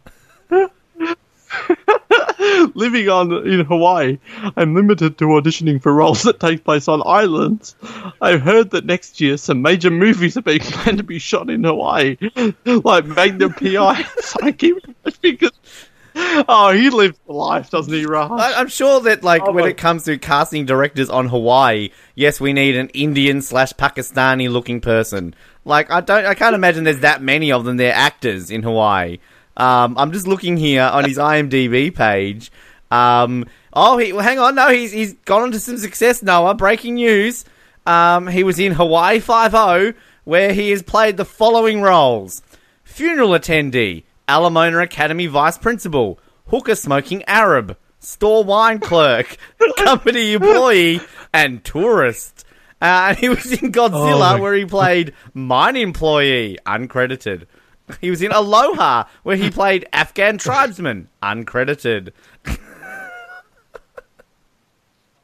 Living 2.75 3.09
on 3.09 3.33
in 3.47 3.65
Hawaii, 3.65 4.19
I'm 4.57 4.75
limited 4.75 5.19
to 5.19 5.25
auditioning 5.27 5.81
for 5.83 5.93
roles 5.93 6.23
that 6.23 6.41
take 6.41 6.65
place 6.65 6.89
on 6.89 7.03
islands. 7.05 7.77
I've 8.21 8.43
heard 8.43 8.71
that 8.71 8.85
next 8.85 9.21
year 9.21 9.37
some 9.37 9.63
major 9.63 9.91
movies 9.91 10.37
are 10.37 10.43
being 10.43 10.61
planned 10.63 10.99
to 10.99 11.05
be 11.05 11.19
shot 11.19 11.51
in 11.51 11.65
Hawaii, 11.65 12.17
like 12.67 13.05
Magnum 13.07 13.53
PI. 13.55 14.03
so 14.21 14.39
I 14.43 14.53
keep 14.53 14.77
my 15.05 15.11
fingers. 15.11 15.51
Oh, 16.17 16.71
he 16.73 16.91
lives 16.91 17.19
the 17.27 17.33
life, 17.33 17.71
doesn't 17.71 17.93
he, 17.93 18.07
Raj? 18.07 18.31
I, 18.31 18.61
I'm 18.61 18.69
sure 18.69 19.01
that, 19.01 19.25
like, 19.25 19.43
Oh 19.45 19.51
when 19.53 19.65
my- 19.65 19.71
it 19.71 19.77
comes 19.77 20.05
to 20.05 20.17
casting 20.17 20.65
directors 20.65 21.11
on 21.11 21.27
Hawaii, 21.29 21.91
yes, 22.15 22.41
we 22.41 22.53
need 22.53 22.77
an 22.77 22.89
Indian 22.91 23.43
slash 23.43 23.73
Pakistani 23.73 24.49
looking 24.49 24.81
person. 24.81 25.35
Like, 25.65 25.91
I 25.91 26.01
don't, 26.01 26.25
I 26.25 26.35
can't 26.35 26.55
imagine 26.55 26.85
there's 26.85 27.01
that 27.01 27.21
many 27.21 27.51
of 27.51 27.65
them. 27.65 27.79
They're 27.79 27.93
actors 27.93 28.49
in 28.51 28.63
Hawaii. 28.63 29.19
Um, 29.57 29.97
I'm 29.97 30.13
just 30.13 30.27
looking 30.27 30.57
here 30.57 30.83
on 30.83 31.05
his 31.05 31.19
IMDb 31.19 31.95
page. 31.95 32.51
Um, 32.91 33.47
oh, 33.73 33.99
he, 33.99 34.13
well, 34.13 34.23
hang 34.23 34.39
on, 34.39 34.55
no, 34.55 34.69
he's 34.71 34.93
he's 34.93 35.15
gone 35.25 35.43
on 35.43 35.53
to 35.53 35.61
some 35.61 35.79
success. 35.79 36.23
Noah, 36.23 36.55
breaking 36.55 36.95
news. 36.95 37.45
Um, 37.87 38.27
he 38.27 38.45
was 38.45 38.59
in 38.59 38.73
Hawaii 38.73 39.21
Five 39.21 39.55
O, 39.55 39.93
where 40.25 40.53
he 40.53 40.71
has 40.71 40.83
played 40.83 41.17
the 41.17 41.25
following 41.25 41.83
roles: 41.83 42.43
funeral 42.83 43.31
attendee, 43.31 44.05
Alamona 44.29 44.83
Academy 44.83 45.27
vice 45.27 45.59
principal, 45.59 46.19
hooker 46.49 46.75
smoking 46.75 47.25
Arab, 47.25 47.77
store 47.99 48.45
wine 48.45 48.79
clerk, 48.79 49.37
company 49.77 50.35
employee, 50.35 51.01
and 51.33 51.65
tourist. 51.65 52.45
Uh, 52.81 53.07
and 53.11 53.19
he 53.19 53.29
was 53.29 53.51
in 53.51 53.73
Godzilla, 53.73 54.39
Oh 54.39 54.43
where 54.43 54.55
he 54.55 54.65
played 54.65 55.15
mine 55.33 55.77
employee, 55.77 56.59
uncredited. 56.67 57.47
He 58.01 58.11
was 58.11 58.23
in 58.23 58.33
Aloha, 58.33 59.05
where 59.25 59.37
he 59.37 59.51
played 59.51 59.87
Afghan 59.93 60.39
tribesman, 60.39 61.09
uncredited. 61.23 62.13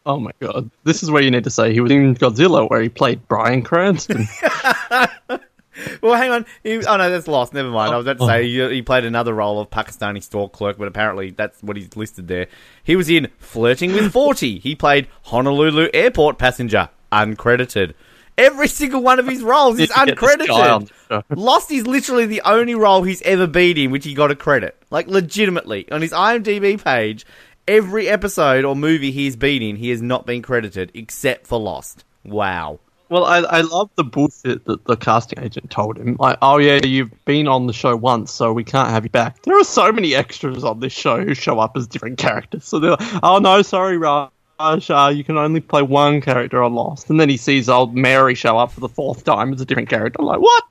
Oh 0.07 0.19
my 0.19 0.31
god. 0.41 0.71
This 0.85 1.03
is 1.03 1.11
where 1.11 1.23
you 1.23 1.31
need 1.31 1.45
to 1.45 1.51
say 1.51 1.73
he 1.73 1.81
was 1.81 1.91
in 1.91 2.15
Godzilla 2.15 2.69
where 2.69 2.81
he 2.81 2.89
played 2.89 3.27
Bryan 3.29 3.63
Cranston. 3.63 4.27
Well, 6.03 6.15
hang 6.15 6.31
on. 6.31 6.47
He, 6.63 6.85
oh 6.85 6.97
no, 6.97 7.11
that's 7.11 7.29
lost. 7.29 7.55
Never 7.55 7.71
mind. 7.71 7.93
I 7.93 7.97
was 7.97 8.07
about 8.07 8.19
to 8.19 8.25
oh. 8.25 8.27
say 8.27 8.45
he, 8.45 8.75
he 8.75 8.83
played 8.83 9.05
another 9.05 9.33
role 9.33 9.61
of 9.61 9.71
Pakistani 9.71 10.23
store 10.23 10.51
clerk, 10.51 10.79
but 10.79 10.89
apparently 10.89 11.31
that's 11.31 11.63
what 11.63 11.77
he's 11.77 11.97
listed 11.97 12.29
there. 12.29 12.49
He 12.83 12.97
was 12.97 13.09
in 13.09 13.29
Flirting 13.39 13.93
with 13.93 14.13
Forty. 14.13 14.59
He 14.59 14.75
played 14.75 15.09
Honolulu 15.25 15.89
airport 15.95 16.39
passenger, 16.39 16.91
uncredited. 17.13 17.95
Every 18.41 18.69
single 18.69 19.03
one 19.03 19.19
of 19.19 19.27
his 19.27 19.43
roles 19.43 19.79
is 19.79 19.91
Need 19.91 20.07
to 20.09 20.15
get 20.15 20.39
this 20.39 20.49
guy 20.49 20.71
on 20.71 20.87
uncredited. 20.87 21.25
Lost 21.37 21.71
is 21.71 21.87
literally 21.87 22.27
the 22.27 22.43
only 22.45 22.75
role 22.75 23.03
he's 23.03 23.23
ever 23.23 23.47
been 23.47 23.77
in 23.77 23.91
which 23.91 24.05
he 24.05 24.15
got 24.15 24.31
a 24.31 24.37
credit. 24.37 24.77
Like 24.91 25.07
legitimately 25.09 25.91
on 25.91 26.03
his 26.03 26.13
IMDb 26.13 26.83
page, 26.83 27.27
every 27.69 28.09
episode 28.09 28.65
or 28.65 28.75
movie 28.75 29.11
he's 29.11 29.37
been 29.37 29.63
in, 29.63 29.77
he 29.77 29.91
has 29.91 30.03
not 30.03 30.27
been 30.27 30.43
credited 30.43 30.91
except 30.95 31.47
for 31.47 31.61
Lost. 31.61 32.05
Wow. 32.25 32.81
Well, 33.11 33.25
I, 33.25 33.39
I 33.39 33.61
love 33.63 33.91
the 33.97 34.05
bullshit 34.05 34.65
that 34.67 34.85
the 34.85 34.97
casting 34.97 35.41
agent 35.41 35.69
told 35.69 35.99
him. 35.99 36.17
Like, 36.21 36.39
oh 36.43 36.59
yeah, 36.59 36.79
you've 36.85 37.13
been 37.25 37.49
on 37.49 37.67
the 37.67 37.73
show 37.73 37.97
once, 37.97 38.31
so 38.31 38.53
we 38.53 38.63
can't 38.63 38.89
have 38.89 39.05
you 39.05 39.11
back. 39.11 39.43
There 39.43 39.59
are 39.59 39.65
so 39.65 39.91
many 39.91 40.15
extras 40.15 40.63
on 40.63 40.79
this 40.79 40.93
show 40.93 41.23
who 41.23 41.35
show 41.35 41.59
up 41.59 41.77
as 41.77 41.89
different 41.89 42.19
characters. 42.19 42.65
So 42.65 42.79
they're 42.79 42.93
like, 42.93 43.23
oh 43.25 43.39
no, 43.39 43.63
sorry, 43.63 43.99
Raj, 43.99 44.31
uh, 44.61 45.13
you 45.15 45.25
can 45.25 45.37
only 45.39 45.61
play 45.61 45.83
one 45.83 46.21
character 46.21 46.63
on 46.63 46.75
Lost. 46.75 47.11
And 47.11 47.19
then 47.19 47.29
he 47.29 47.37
sees 47.37 47.69
old 47.69 47.95
Mary 47.95 48.35
show 48.35 48.59
up 48.59 48.73
for 48.73 48.81
the 48.81 48.89
fourth 48.89 49.25
time 49.25 49.53
as 49.53 49.61
a 49.61 49.65
different 49.65 49.89
character. 49.89 50.19
I'm 50.21 50.27
like, 50.27 50.41
what? 50.41 50.65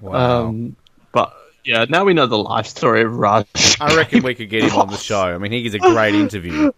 Wow. 0.00 0.46
Um, 0.46 0.76
but 1.12 1.34
yeah, 1.64 1.84
now 1.88 2.04
we 2.04 2.14
know 2.14 2.26
the 2.26 2.38
life 2.38 2.66
story 2.66 3.02
of 3.02 3.16
Raj. 3.16 3.46
I 3.80 3.94
reckon 3.96 4.22
we 4.22 4.34
could 4.34 4.48
get 4.48 4.62
him 4.62 4.76
on 4.76 4.88
the 4.88 4.96
show. 4.96 5.22
I 5.22 5.38
mean, 5.38 5.52
he 5.52 5.62
gives 5.62 5.74
a 5.74 5.78
great 5.78 6.14
interview. 6.14 6.72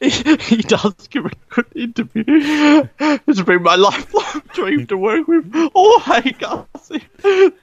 He, 0.00 0.10
he 0.40 0.56
does 0.62 0.94
give 1.08 1.26
a 1.26 1.30
good 1.50 1.66
interview. 1.74 2.24
It's 2.26 3.42
been 3.42 3.62
my 3.62 3.76
lifelong 3.76 4.42
dream 4.52 4.86
to 4.88 4.96
work 4.96 5.26
with. 5.28 5.50
Oh, 5.74 5.98
hey, 6.00 6.32
Garcia. 6.32 7.00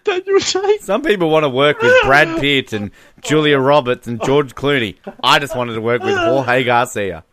Daniel 0.03 0.39
Shea. 0.39 0.77
Some 0.79 1.01
people 1.01 1.29
want 1.29 1.43
to 1.43 1.49
work 1.49 1.81
with 1.81 1.93
Brad 2.03 2.39
Pitt 2.39 2.73
and 2.73 2.91
Julia 3.21 3.59
Roberts 3.59 4.07
and 4.07 4.23
George 4.23 4.55
Clooney. 4.55 4.95
I 5.23 5.39
just 5.39 5.55
wanted 5.55 5.73
to 5.75 5.81
work 5.81 6.03
with 6.03 6.15
Jorge 6.17 6.63
Garcia. 6.63 7.23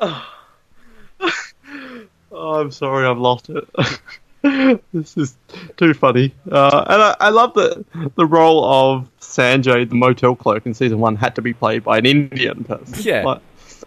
Oh, 2.36 2.60
I'm 2.60 2.72
sorry, 2.72 3.06
I've 3.06 3.18
lost 3.18 3.48
it. 3.48 3.64
this 4.92 5.16
is 5.16 5.36
too 5.76 5.94
funny. 5.94 6.34
Uh, 6.50 6.84
and 6.88 7.02
I, 7.02 7.16
I 7.20 7.28
love 7.30 7.54
that 7.54 7.84
the 8.16 8.26
role 8.26 8.64
of 8.64 9.08
Sanjay, 9.20 9.88
the 9.88 9.94
motel 9.94 10.36
clerk 10.36 10.66
in 10.66 10.74
season 10.74 10.98
one, 11.00 11.16
had 11.16 11.34
to 11.36 11.42
be 11.42 11.52
played 11.54 11.84
by 11.84 11.98
an 11.98 12.06
Indian 12.06 12.64
person. 12.64 12.94
Yeah. 13.00 13.24
Like, 13.24 13.40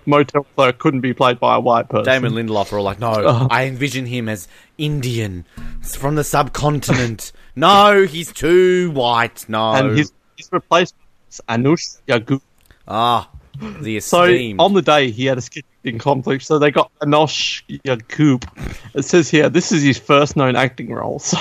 motel 0.05 0.45
clerk 0.55 0.79
couldn't 0.79 1.01
be 1.01 1.13
played 1.13 1.39
by 1.39 1.55
a 1.55 1.59
white 1.59 1.89
person. 1.89 2.05
Damon 2.05 2.33
Lindelof 2.33 2.71
are 2.73 2.77
all 2.79 2.83
like, 2.83 2.99
no, 2.99 3.13
Oh. 3.17 3.47
I 3.51 3.65
envision 3.65 4.05
him 4.07 4.27
as 4.27 4.47
Indian 4.77 5.45
from 5.83 6.15
the 6.15 6.23
subcontinent. 6.23 7.31
no, 7.55 8.05
he's 8.05 8.31
too 8.31 8.91
white. 8.91 9.47
No. 9.47 9.73
And 9.73 9.97
his, 9.97 10.11
his 10.37 10.49
replacement 10.51 11.03
is 11.29 11.41
Anush 11.47 11.99
Yagu. 12.07 12.41
ah, 12.87 13.29
the 13.59 13.99
So 14.01 14.23
on 14.59 14.73
the 14.73 14.81
day 14.81 15.11
he 15.11 15.25
had 15.25 15.37
a 15.37 15.41
scheduling 15.41 15.99
conflict, 15.99 16.43
so 16.43 16.59
they 16.59 16.71
got 16.71 16.91
Anosh 16.99 17.63
Yakub. 17.83 18.45
It 18.93 19.03
says 19.03 19.29
here 19.29 19.49
this 19.49 19.71
is 19.71 19.83
his 19.83 19.97
first 19.97 20.35
known 20.35 20.55
acting 20.55 20.91
role. 20.91 21.21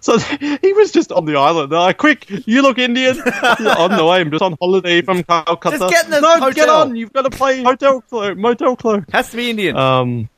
So, 0.00 0.18
so 0.18 0.18
he 0.18 0.72
was 0.72 0.92
just 0.92 1.12
on 1.12 1.24
the 1.24 1.36
island. 1.36 1.72
They're 1.72 1.78
like, 1.78 1.98
"Quick, 1.98 2.26
you 2.46 2.62
look 2.62 2.78
Indian." 2.78 3.18
on 3.20 3.96
the 3.96 4.04
way, 4.08 4.20
I'm 4.20 4.30
just 4.30 4.42
on 4.42 4.56
holiday 4.60 5.02
from 5.02 5.22
Calcutta. 5.24 5.78
Just 5.78 5.90
get 5.90 6.04
in 6.06 6.10
the 6.10 6.20
no, 6.20 6.52
get 6.52 6.68
on. 6.68 6.96
You've 6.96 7.12
got 7.12 7.22
to 7.22 7.30
play 7.30 7.62
hotel 7.62 8.00
clerk, 8.02 8.36
motel 8.36 8.76
clerk. 8.76 9.10
Has 9.12 9.30
to 9.30 9.36
be 9.36 9.50
Indian. 9.50 9.76
Um, 9.76 10.28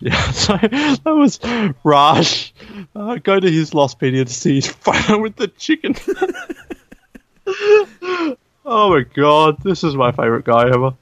yeah, 0.00 0.30
so 0.30 0.56
that 0.56 1.02
was 1.04 1.40
Raj. 1.84 2.54
Uh, 2.94 3.16
go 3.16 3.38
to 3.38 3.50
his 3.50 3.70
Lostpedia 3.70 4.26
to 4.26 4.32
see 4.32 4.56
his 4.56 4.66
photo 4.66 5.20
with 5.20 5.36
the 5.36 5.48
chicken. 5.48 5.94
Oh 8.64 8.90
my 8.90 9.02
god, 9.02 9.62
this 9.62 9.84
is 9.84 9.94
my 9.94 10.12
favorite 10.12 10.44
guy 10.44 10.68
ever. 10.68 10.94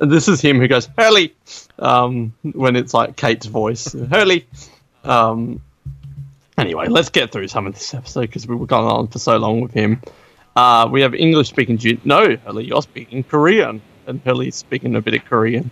And 0.00 0.10
this 0.10 0.28
is 0.28 0.40
him 0.40 0.60
who 0.60 0.68
goes 0.68 0.88
Hurley 0.96 1.34
um, 1.78 2.32
when 2.42 2.76
it's 2.76 2.94
like 2.94 3.16
Kate's 3.16 3.46
voice. 3.46 3.92
Hurley. 3.92 4.46
Um, 5.02 5.60
anyway, 6.56 6.86
let's 6.88 7.08
get 7.08 7.32
through 7.32 7.48
some 7.48 7.66
of 7.66 7.74
this 7.74 7.92
episode 7.94 8.22
because 8.22 8.46
we 8.46 8.54
were 8.54 8.66
going 8.66 8.86
on 8.86 9.08
for 9.08 9.18
so 9.18 9.36
long 9.38 9.60
with 9.60 9.72
him. 9.72 10.00
Uh, 10.54 10.88
we 10.90 11.00
have 11.00 11.14
English 11.14 11.48
speaking. 11.48 11.78
Jun- 11.78 12.00
no, 12.04 12.36
Hurley, 12.36 12.66
you're 12.66 12.82
speaking 12.82 13.24
Korean, 13.24 13.80
and 14.06 14.20
Hurley's 14.22 14.54
speaking 14.54 14.94
a 14.94 15.00
bit 15.00 15.14
of 15.14 15.24
Korean 15.24 15.70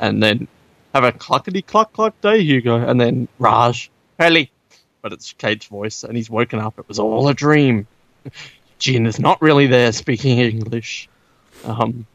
and 0.00 0.22
then 0.22 0.48
have 0.94 1.04
a 1.04 1.12
cluckety 1.12 1.64
cluck 1.64 1.92
cluck 1.92 2.20
day, 2.20 2.40
Hugo, 2.42 2.76
and 2.76 3.00
then 3.00 3.28
Raj, 3.38 3.90
Hurley. 4.18 4.50
But 5.02 5.12
it's 5.12 5.32
Kate's 5.32 5.66
voice, 5.66 6.02
and 6.04 6.16
he's 6.16 6.28
woken 6.28 6.58
up. 6.58 6.78
It 6.78 6.88
was 6.88 6.98
all 6.98 7.28
a 7.28 7.34
dream. 7.34 7.86
Jin 8.80 9.06
is 9.06 9.20
not 9.20 9.40
really 9.40 9.68
there 9.68 9.92
speaking 9.92 10.38
English. 10.40 11.08
Um, 11.64 12.06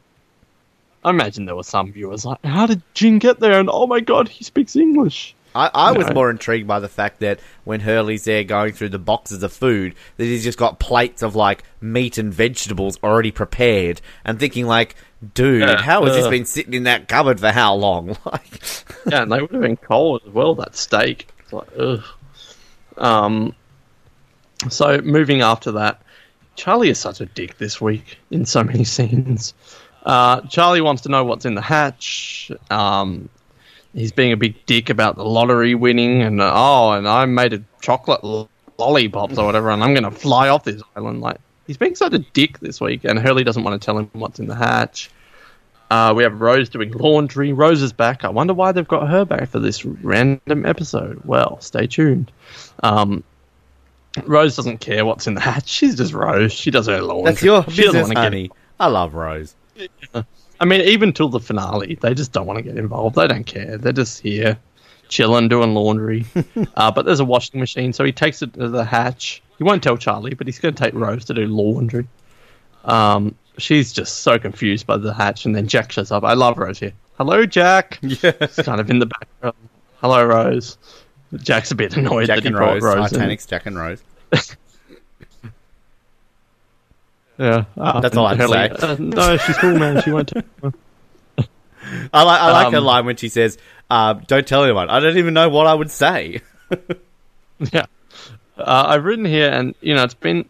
I 1.04 1.10
imagine 1.10 1.46
there 1.46 1.56
were 1.56 1.62
some 1.62 1.92
viewers 1.92 2.24
like, 2.26 2.44
"How 2.44 2.66
did 2.66 2.82
Jin 2.92 3.18
get 3.18 3.40
there?" 3.40 3.58
And 3.58 3.70
oh 3.72 3.86
my 3.86 4.00
god, 4.00 4.28
he 4.28 4.44
speaks 4.44 4.76
English. 4.76 5.34
I, 5.54 5.70
I 5.72 5.92
was 5.92 6.08
No. 6.08 6.12
more 6.14 6.30
intrigued 6.30 6.66
by 6.68 6.80
the 6.80 6.88
fact 6.88 7.20
that 7.20 7.40
when 7.64 7.80
Hurley's 7.80 8.24
there 8.24 8.44
going 8.44 8.74
through 8.74 8.90
the 8.90 8.98
boxes 8.98 9.42
of 9.42 9.54
food, 9.54 9.94
that 10.18 10.24
he's 10.24 10.44
just 10.44 10.58
got 10.58 10.78
plates 10.78 11.22
of 11.22 11.34
like 11.34 11.62
meat 11.80 12.18
and 12.18 12.34
vegetables 12.34 12.98
already 13.02 13.30
prepared, 13.30 14.02
and 14.24 14.38
thinking 14.38 14.66
like, 14.66 14.96
dude, 15.34 15.62
Yeah, 15.62 15.80
how 15.80 16.04
has 16.04 16.14
this 16.14 16.28
been 16.28 16.44
sitting 16.44 16.74
in 16.74 16.82
that 16.82 17.08
cupboard 17.08 17.40
for 17.40 17.52
how 17.52 17.74
long? 17.74 18.18
Like, 18.26 18.60
yeah, 19.10 19.22
and 19.22 19.32
they 19.32 19.40
would 19.40 19.52
have 19.52 19.62
been 19.62 19.76
cold 19.78 20.22
as 20.26 20.32
well. 20.32 20.56
That 20.56 20.76
steak. 20.76 21.28
It's 21.38 21.52
like, 21.52 21.68
ugh. 21.78 22.02
Um. 22.98 23.54
So 24.68 25.00
moving 25.00 25.40
after 25.42 25.72
that, 25.72 26.02
Charlie 26.56 26.88
is 26.88 26.98
such 26.98 27.20
a 27.20 27.26
dick 27.26 27.58
this 27.58 27.80
week 27.80 28.18
in 28.30 28.44
so 28.44 28.64
many 28.64 28.84
scenes. 28.96 29.54
Uh, 30.04 30.40
Charlie 30.42 30.80
wants 30.80 31.02
to 31.02 31.08
know 31.08 31.24
what's 31.24 31.44
in 31.44 31.54
the 31.54 31.62
hatch. 31.62 32.50
Um, 32.70 33.28
he's 33.92 34.12
being 34.12 34.32
a 34.32 34.36
big 34.36 34.64
dick 34.66 34.88
about 34.90 35.16
the 35.16 35.24
lottery 35.24 35.74
winning, 35.74 36.22
and 36.22 36.40
uh, 36.40 36.52
oh, 36.54 36.92
and 36.92 37.08
I 37.08 37.24
made 37.26 37.52
a 37.52 37.62
chocolate 37.80 38.22
lo- 38.22 38.48
lollipops 38.78 39.38
or 39.38 39.46
whatever, 39.46 39.70
and 39.70 39.82
I'm 39.82 39.94
going 39.94 40.04
to 40.04 40.10
fly 40.10 40.48
off 40.48 40.64
this 40.64 40.82
island. 40.94 41.20
Like 41.20 41.38
he's 41.66 41.76
being 41.76 41.96
such 41.96 42.12
a 42.12 42.18
dick 42.18 42.60
this 42.60 42.80
week, 42.80 43.04
and 43.04 43.18
Hurley 43.18 43.44
doesn't 43.44 43.64
want 43.64 43.80
to 43.80 43.84
tell 43.84 43.98
him 43.98 44.10
what's 44.12 44.38
in 44.38 44.46
the 44.46 44.54
hatch. 44.54 45.10
Uh, 45.90 46.12
we 46.16 46.24
have 46.24 46.40
Rose 46.40 46.68
doing 46.68 46.90
laundry. 46.92 47.52
Rose 47.52 47.80
is 47.82 47.92
back. 47.92 48.24
I 48.24 48.28
wonder 48.28 48.54
why 48.54 48.72
they've 48.72 48.86
got 48.86 49.08
her 49.08 49.24
back 49.24 49.48
for 49.48 49.60
this 49.60 49.84
random 49.84 50.66
episode. 50.66 51.20
Well, 51.24 51.60
stay 51.60 51.86
tuned. 51.86 52.32
Um, 52.82 53.22
Rose 54.24 54.56
doesn't 54.56 54.78
care 54.78 55.04
what's 55.04 55.26
in 55.26 55.34
the 55.34 55.40
hatch. 55.40 55.68
She's 55.68 55.96
just 55.96 56.12
Rose. 56.12 56.52
She 56.52 56.70
does 56.70 56.86
her 56.86 57.02
laundry. 57.02 57.32
That's 57.32 57.42
your 57.42 57.62
she 57.64 57.82
doesn't 57.82 58.00
business, 58.00 58.14
get 58.14 58.18
honey. 58.18 58.50
I 58.78 58.88
love 58.88 59.14
Rose. 59.14 59.54
I 60.58 60.64
mean, 60.64 60.80
even 60.82 61.12
till 61.12 61.28
the 61.28 61.40
finale, 61.40 61.98
they 62.00 62.14
just 62.14 62.32
don't 62.32 62.46
want 62.46 62.58
to 62.58 62.62
get 62.62 62.76
involved. 62.78 63.16
They 63.16 63.26
don't 63.26 63.44
care. 63.44 63.76
They're 63.76 63.92
just 63.92 64.20
here, 64.20 64.58
chilling, 65.08 65.48
doing 65.48 65.74
laundry. 65.74 66.24
uh, 66.76 66.90
but 66.90 67.04
there's 67.04 67.20
a 67.20 67.24
washing 67.24 67.60
machine, 67.60 67.92
so 67.92 68.04
he 68.04 68.12
takes 68.12 68.42
it 68.42 68.54
to 68.54 68.68
the 68.68 68.84
hatch. 68.84 69.42
He 69.58 69.64
won't 69.64 69.82
tell 69.82 69.96
Charlie, 69.96 70.34
but 70.34 70.46
he's 70.46 70.58
going 70.58 70.74
to 70.74 70.82
take 70.82 70.94
Rose 70.94 71.26
to 71.26 71.34
do 71.34 71.46
laundry. 71.46 72.08
Um, 72.84 73.34
she's 73.58 73.92
just 73.92 74.20
so 74.20 74.38
confused 74.38 74.86
by 74.86 74.96
the 74.96 75.12
hatch, 75.12 75.44
and 75.44 75.54
then 75.54 75.66
Jack 75.66 75.92
shows 75.92 76.10
up. 76.10 76.24
I 76.24 76.34
love 76.34 76.58
Rose 76.58 76.78
here. 76.78 76.92
Hello, 77.18 77.46
Jack. 77.46 77.98
Yeah. 78.02 78.32
It's 78.40 78.62
kind 78.62 78.80
of 78.80 78.90
in 78.90 78.98
the 78.98 79.06
background. 79.06 79.56
Hello, 80.00 80.24
Rose. 80.24 80.78
Jack's 81.34 81.70
a 81.70 81.74
bit 81.74 81.96
annoyed 81.96 82.26
Jack 82.26 82.36
that 82.38 82.42
he 82.44 82.48
and 82.48 82.56
brought 82.56 82.74
Rose. 82.74 82.82
Rose. 82.82 83.12
in. 83.12 83.18
Titanic's 83.18 83.46
Jack 83.46 83.66
and 83.66 83.76
Rose. 83.76 84.02
Yeah, 87.38 87.64
uh, 87.76 88.00
That's 88.00 88.16
all 88.16 88.24
I 88.26 88.34
have 88.34 88.48
to 88.48 88.52
say. 88.80 88.86
Uh, 88.88 88.96
no, 88.98 89.36
she's 89.36 89.58
cool, 89.58 89.78
man. 89.78 90.00
She 90.02 90.10
won't. 90.10 90.28
Tell. 90.28 90.42
I 92.12 92.22
like 92.22 92.40
I 92.40 92.50
like 92.50 92.72
her 92.72 92.78
Um, 92.78 92.84
line 92.84 93.04
when 93.04 93.16
she 93.16 93.28
says, 93.28 93.58
uh, 93.90 94.14
"Don't 94.26 94.46
tell 94.46 94.64
anyone." 94.64 94.88
I 94.88 95.00
don't 95.00 95.18
even 95.18 95.34
know 95.34 95.48
what 95.50 95.66
I 95.66 95.74
would 95.74 95.90
say. 95.90 96.40
Yeah. 97.72 97.86
Uh, 98.58 98.84
I've 98.88 99.04
written 99.04 99.24
here, 99.24 99.50
and, 99.50 99.74
you 99.80 99.94
know, 99.94 100.02
it's 100.04 100.12
been 100.12 100.46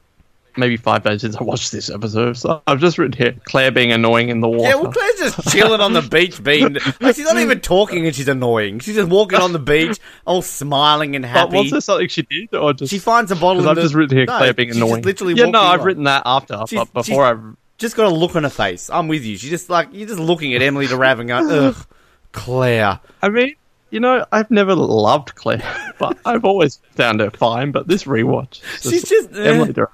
maybe 0.57 0.77
five 0.77 1.03
days 1.03 1.21
since 1.23 1.37
I 1.37 1.43
watched 1.43 1.73
this 1.73 1.91
episode, 1.91 2.37
so 2.37 2.63
I've 2.67 2.81
just 2.81 2.99
written 2.99 3.17
here 3.17 3.35
Claire 3.45 3.71
being 3.71 3.93
annoying 3.93 4.29
in 4.29 4.41
the 4.41 4.49
water. 4.49 4.69
Yeah, 4.69 4.75
well, 4.77 4.93
Claire's 4.93 5.19
just 5.35 5.49
chilling 5.51 5.81
on 5.81 5.93
the 5.93 6.03
beach, 6.03 6.43
being 6.43 6.75
like, 7.01 7.15
she's 7.17 7.25
not 7.27 7.39
even 7.39 7.61
talking, 7.61 8.07
and 8.07 8.15
she's 8.15 8.29
annoying. 8.29 8.79
She's 8.81 8.95
just 8.97 9.09
walking 9.11 9.41
on 9.41 9.53
the 9.53 9.59
beach, 9.59 9.99
all 10.27 10.43
smiling 10.43 11.17
and 11.17 11.23
but 11.25 11.29
happy. 11.29 11.57
was 11.59 11.71
there 11.71 11.81
something 11.81 12.09
she 12.09 12.23
did, 12.23 12.55
or 12.55 12.73
just. 12.73 12.91
She 12.91 12.99
finds 12.99 13.31
a 13.31 13.37
bottle. 13.37 13.69
I've 13.69 13.77
the- 13.77 13.83
just 13.83 13.95
written 13.95 14.17
here 14.17 14.27
No, 14.27 14.37
Claire 14.39 14.55
being 14.55 14.71
annoying. 14.71 15.03
literally 15.03 15.35
yeah, 15.35 15.47
no, 15.47 15.61
I've 15.61 15.81
on. 15.81 15.87
written 15.87 16.05
that 16.05 16.23
after, 16.27 16.63
She's- 16.69 16.85
but 16.93 16.93
before 17.07 17.25
I've. 17.25 17.41
Just 17.79 17.95
got 17.95 18.07
a 18.07 18.15
look 18.15 18.35
on 18.35 18.45
her 18.45 18.49
face. 18.49 18.89
I'm 18.89 19.07
with 19.07 19.23
you. 19.23 19.37
She's 19.37 19.51
just 19.51 19.69
like 19.69 19.89
you're 19.93 20.09
just 20.09 20.19
looking 20.19 20.55
at 20.55 20.63
Emily 20.63 20.87
de 20.87 20.97
Rav 20.97 21.21
and 21.21 21.29
going, 21.29 21.51
"Ugh, 21.51 21.87
Claire." 22.33 23.01
I 23.21 23.29
mean, 23.29 23.55
you 23.91 24.01
know, 24.01 24.25
I've 24.33 24.51
never 24.51 24.75
loved 24.75 25.35
Claire, 25.35 25.93
but 25.99 26.17
I've 26.25 26.47
always 26.47 26.81
found 26.93 27.21
her 27.21 27.31
fine. 27.31 27.73
But 27.73 27.87
this 27.87 28.05
rewatch, 28.05 28.63
She's 28.83 29.07
just 29.07 29.31
eh. 29.33 29.43
Emily 29.53 29.75
Durham 29.75 29.91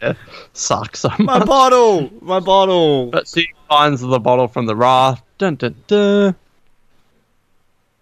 Sucks 0.52 1.00
so 1.00 1.10
my 1.18 1.38
bottle, 1.44 2.10
my 2.20 2.40
bottle. 2.40 3.06
But 3.10 3.28
she 3.28 3.46
finds 3.68 4.00
the 4.00 4.18
bottle 4.20 4.48
from 4.48 4.66
the 4.66 4.76
raft. 4.76 5.24
Dun, 5.38 5.56
dun, 5.56 5.74
dun. 5.86 6.34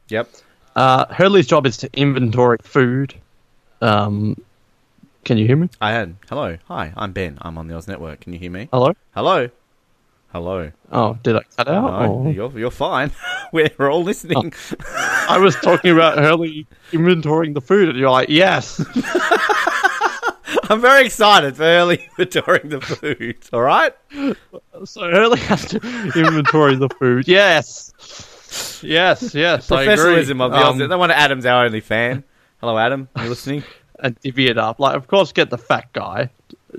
Yep. 0.09 0.29
Uh, 0.77 1.07
Hurley's 1.13 1.47
job 1.47 1.67
is 1.67 1.77
to 1.79 1.91
inventory 1.93 2.59
food. 2.63 3.15
Um, 3.81 4.37
can 5.25 5.39
you 5.39 5.47
hear 5.47 5.57
me? 5.57 5.69
I 5.81 5.93
am. 5.93 6.19
Hello, 6.29 6.57
hi. 6.67 6.93
I'm 6.97 7.13
Ben. 7.13 7.39
I'm 7.43 7.59
on 7.59 7.69
the 7.69 7.77
Oz 7.77 7.87
Network. 7.89 8.21
Can 8.21 8.33
you 8.33 8.39
hear 8.39 8.51
me? 8.51 8.69
Hello? 8.73 8.93
Hello. 9.15 9.49
Hello. 10.33 10.71
Oh, 10.93 11.19
did 11.25 11.35
I 11.37 11.41
cut 11.57 11.67
out? 11.69 12.03
No, 12.03 12.15
or- 12.15 12.31
you're 12.31 12.59
you're 12.59 12.71
fine. 12.71 13.11
We're 13.53 13.91
all 13.91 14.05
listening. 14.05 14.53
I 14.89 15.39
was 15.39 15.57
talking 15.57 15.91
about 15.91 16.19
Hurley 16.19 16.67
inventorying 16.93 17.55
the 17.55 17.61
food, 17.61 17.89
and 17.89 17.99
you're 17.99 18.11
like, 18.11 18.29
yes. 18.29 18.81
I'm 20.75 20.81
very 20.81 21.05
excited 21.05 21.57
for 21.57 21.65
Hurley 21.65 21.97
inventorying 22.17 22.71
the 22.71 22.81
food. 22.81 23.39
All 23.53 23.61
right. 23.61 23.93
so 24.85 25.01
Hurley 25.01 25.41
has 25.41 25.65
to 25.67 25.79
inventory 26.15 26.77
the 26.77 26.89
food. 26.89 27.27
Yes. 27.27 27.93
Yes, 28.81 29.35
yes. 29.35 29.69
I 29.71 29.83
agree. 29.83 29.95
Professionalism 29.97 30.41
of 30.41 30.53
the 30.53 30.59
Oz. 30.59 30.81
Um, 30.81 30.89
No 30.89 30.99
wonder 30.99 31.15
Adam's 31.17 31.45
our 31.45 31.65
only 31.65 31.81
fan. 31.81 32.23
Hello, 32.61 32.79
Adam. 32.79 33.09
You 33.17 33.29
listening? 33.29 33.65
and 33.99 34.19
divvy 34.21 34.47
it 34.47 34.59
up. 34.59 34.79
Like, 34.79 34.95
of 34.95 35.09
course, 35.09 35.33
get 35.33 35.51
the 35.51 35.59
fat 35.59 35.93
guy. 35.93 36.31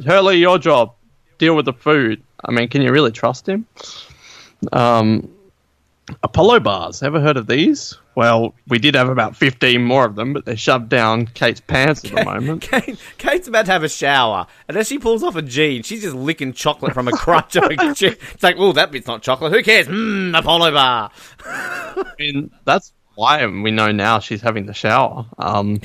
Hurley, 0.06 0.38
your 0.38 0.58
job. 0.58 0.93
Deal 1.38 1.56
with 1.56 1.65
the 1.65 1.73
food. 1.73 2.23
I 2.45 2.51
mean, 2.51 2.69
can 2.69 2.82
you 2.82 2.93
really 2.93 3.12
trust 3.12 3.49
him? 3.49 3.65
Um, 4.71 5.30
Apollo 6.23 6.62
bars. 6.62 7.04
Ever 7.04 7.19
heard 7.19 7.36
of 7.36 7.47
these? 7.47 7.97
Well, 8.13 8.56
we 8.67 8.78
did 8.78 8.95
have 8.95 9.08
about 9.08 9.38
15 9.38 9.82
more 9.82 10.06
of 10.06 10.15
them, 10.15 10.34
but 10.34 10.43
they're 10.43 10.58
shoved 10.58 10.89
down 10.89 11.28
Kate's 11.28 11.62
pants 11.62 12.04
at 12.04 12.12
the 12.12 12.26
moment. 12.26 12.62
Kate, 12.71 13.00
Kate's 13.17 13.47
about 13.47 13.67
to 13.67 13.71
have 13.71 13.84
a 13.84 13.89
shower, 13.89 14.47
and 14.67 14.76
as 14.76 14.88
she 14.88 15.00
pulls 15.00 15.24
off 15.24 15.36
a 15.38 15.41
jean, 15.41 15.84
she's 15.84 16.02
just 16.02 16.15
licking 16.15 16.52
chocolate 16.52 16.93
from 16.93 17.08
a 17.08 17.12
crutch. 17.12 17.56
of 17.56 17.63
a 17.63 17.67
it's 17.80 18.43
like, 18.43 18.58
oh, 18.58 18.74
that 18.74 18.91
bit's 18.91 19.08
not 19.08 19.21
chocolate. 19.21 19.54
Who 19.54 19.63
cares? 19.63 19.88
Mmm, 19.88 20.38
Apollo 20.38 20.71
bar. 20.74 21.12
I 21.45 22.04
mean, 22.19 22.52
that's 22.65 22.91
why 23.15 23.45
we 23.45 23.71
know 23.71 23.91
now 23.91 24.19
she's 24.19 24.41
having 24.41 24.65
the 24.65 24.74
shower. 24.74 25.26
Um, 25.38 25.80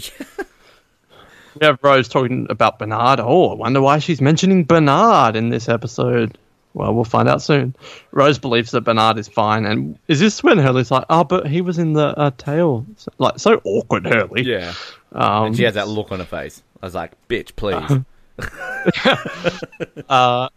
we 1.60 1.66
have 1.66 1.78
Rose 1.82 2.08
talking 2.08 2.48
about 2.50 2.78
Bernard. 2.80 3.20
Oh, 3.20 3.50
I 3.50 3.54
wonder 3.54 3.80
why 3.80 4.00
she's 4.00 4.20
mentioning 4.20 4.64
Bernard 4.64 5.36
in 5.36 5.50
this 5.50 5.68
episode. 5.68 6.38
Well, 6.76 6.94
we'll 6.94 7.04
find 7.04 7.26
out 7.26 7.40
soon. 7.40 7.74
Rose 8.12 8.38
believes 8.38 8.70
that 8.72 8.82
Bernard 8.82 9.16
is 9.16 9.28
fine, 9.28 9.64
and 9.64 9.98
is 10.08 10.20
this 10.20 10.42
when 10.42 10.58
Hurley's 10.58 10.90
like, 10.90 11.06
"Oh, 11.08 11.24
but 11.24 11.46
he 11.46 11.62
was 11.62 11.78
in 11.78 11.94
the 11.94 12.08
uh, 12.18 12.30
tail." 12.36 12.84
So- 12.98 13.12
Like 13.16 13.38
so 13.38 13.62
awkward, 13.64 14.04
Hurley. 14.06 14.42
Yeah. 14.42 14.74
Um, 15.12 15.46
And 15.46 15.56
she 15.56 15.62
has 15.62 15.72
that 15.74 15.88
look 15.88 16.12
on 16.12 16.18
her 16.18 16.26
face. 16.26 16.62
I 16.82 16.86
was 16.86 16.94
like, 16.94 17.12
bitch, 17.28 17.56
please. 17.56 18.02
uh, 20.08 20.48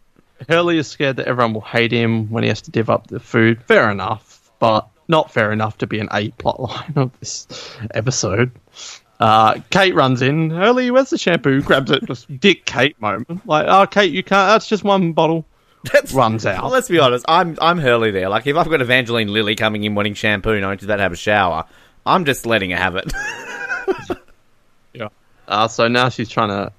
Hurley 0.49 0.77
is 0.77 0.87
scared 0.87 1.15
that 1.17 1.27
everyone 1.27 1.53
will 1.53 1.61
hate 1.61 1.91
him 1.93 2.29
when 2.29 2.43
he 2.43 2.49
has 2.49 2.61
to 2.63 2.71
give 2.71 2.89
up 2.89 3.07
the 3.07 3.19
food. 3.21 3.63
Fair 3.63 3.89
enough, 3.89 4.51
but 4.59 4.87
not 5.07 5.31
fair 5.31 5.51
enough 5.53 5.77
to 5.79 5.87
be 5.87 5.99
an 5.99 6.09
A 6.13 6.29
plot 6.31 6.59
line 6.59 6.93
of 6.97 7.17
this 7.21 7.47
episode. 7.93 8.51
Uh, 9.19 9.59
Kate 9.69 9.95
runs 9.95 10.21
in. 10.21 10.49
Hurley, 10.49 10.91
where's 10.91 11.09
the 11.09 11.17
shampoo? 11.17 11.61
Grabs 11.61 11.91
it. 11.91 12.05
Just 12.05 12.39
Dick 12.39 12.65
Kate 12.65 12.99
moment. 13.01 13.45
Like, 13.47 13.65
oh, 13.69 13.85
Kate, 13.87 14.11
you 14.13 14.23
can't. 14.23 14.49
That's 14.49 14.67
just 14.67 14.83
one 14.83 15.13
bottle. 15.13 15.45
That's, 15.93 16.13
Runs 16.13 16.45
out. 16.45 16.63
Well, 16.63 16.71
let's 16.71 16.89
be 16.89 16.99
honest. 16.99 17.23
I'm 17.27 17.57
I'm 17.61 17.77
Hurley 17.77 18.11
there. 18.11 18.27
Like, 18.29 18.45
if 18.47 18.55
I've 18.57 18.69
got 18.69 18.81
Evangeline 18.81 19.29
Lilly 19.29 19.55
coming 19.55 19.83
in 19.85 19.95
wanting 19.95 20.13
shampoo, 20.13 20.59
knowing 20.59 20.77
she's 20.77 20.85
about 20.85 20.97
to 20.97 21.03
have 21.03 21.13
a 21.13 21.17
shower, 21.17 21.65
I'm 22.05 22.25
just 22.25 22.45
letting 22.45 22.71
her 22.71 22.77
have 22.77 22.95
it. 22.95 23.11
Yeah. 24.93 25.09
Uh, 25.47 25.67
so 25.67 25.87
now 25.87 26.09
she's 26.09 26.29
trying 26.29 26.49
to. 26.49 26.71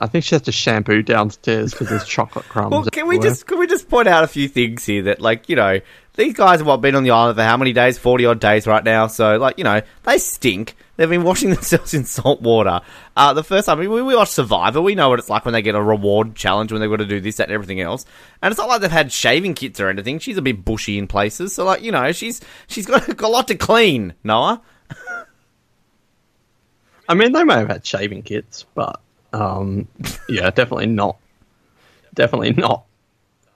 I 0.00 0.08
think 0.08 0.24
she 0.24 0.34
has 0.34 0.42
to 0.42 0.52
shampoo 0.52 1.02
downstairs 1.02 1.70
because 1.72 1.88
there's 1.88 2.04
chocolate 2.04 2.46
crumbs. 2.48 2.72
well, 2.72 2.84
can 2.84 3.06
we 3.06 3.18
just 3.20 3.46
can 3.46 3.60
we 3.60 3.68
just 3.68 3.88
point 3.88 4.08
out 4.08 4.24
a 4.24 4.26
few 4.26 4.48
things 4.48 4.84
here 4.84 5.02
that, 5.02 5.20
like, 5.20 5.48
you 5.48 5.54
know, 5.54 5.78
these 6.18 6.34
guys 6.34 6.58
have 6.58 6.66
what 6.66 6.80
been 6.80 6.96
on 6.96 7.04
the 7.04 7.12
island 7.12 7.36
for 7.36 7.44
how 7.44 7.56
many 7.56 7.72
days? 7.72 7.96
Forty 7.96 8.26
odd 8.26 8.40
days 8.40 8.66
right 8.66 8.82
now. 8.82 9.06
So, 9.06 9.36
like, 9.36 9.56
you 9.56 9.62
know, 9.62 9.80
they 10.02 10.18
stink. 10.18 10.74
They've 10.96 11.08
been 11.08 11.22
washing 11.22 11.50
themselves 11.54 11.94
in 11.94 12.04
salt 12.04 12.42
water. 12.42 12.80
Uh, 13.16 13.34
the 13.34 13.44
first 13.44 13.66
time 13.66 13.78
we, 13.78 13.86
we 13.86 14.16
watch 14.16 14.30
Survivor, 14.30 14.82
we 14.82 14.96
know 14.96 15.10
what 15.10 15.20
it's 15.20 15.30
like 15.30 15.44
when 15.44 15.52
they 15.52 15.62
get 15.62 15.76
a 15.76 15.82
reward 15.82 16.34
challenge 16.34 16.72
when 16.72 16.80
they've 16.80 16.90
got 16.90 16.96
to 16.96 17.06
do 17.06 17.20
this, 17.20 17.36
that, 17.36 17.44
and 17.44 17.52
everything 17.52 17.80
else. 17.80 18.04
And 18.42 18.50
it's 18.50 18.58
not 18.58 18.68
like 18.68 18.80
they've 18.80 18.90
had 18.90 19.12
shaving 19.12 19.54
kits 19.54 19.78
or 19.78 19.88
anything. 19.88 20.18
She's 20.18 20.36
a 20.36 20.42
bit 20.42 20.64
bushy 20.64 20.98
in 20.98 21.06
places, 21.06 21.54
so 21.54 21.64
like 21.64 21.82
you 21.82 21.92
know, 21.92 22.10
she's 22.10 22.40
she's 22.66 22.84
got 22.84 23.22
a 23.22 23.28
lot 23.28 23.46
to 23.48 23.54
clean. 23.54 24.14
Noah. 24.24 24.60
I 27.08 27.14
mean, 27.14 27.32
they 27.32 27.44
may 27.44 27.54
have 27.54 27.68
had 27.68 27.86
shaving 27.86 28.22
kits, 28.22 28.66
but 28.74 29.00
um, 29.32 29.86
yeah, 30.28 30.50
definitely 30.50 30.86
not. 30.86 31.16
Definitely 32.12 32.54
not 32.54 32.87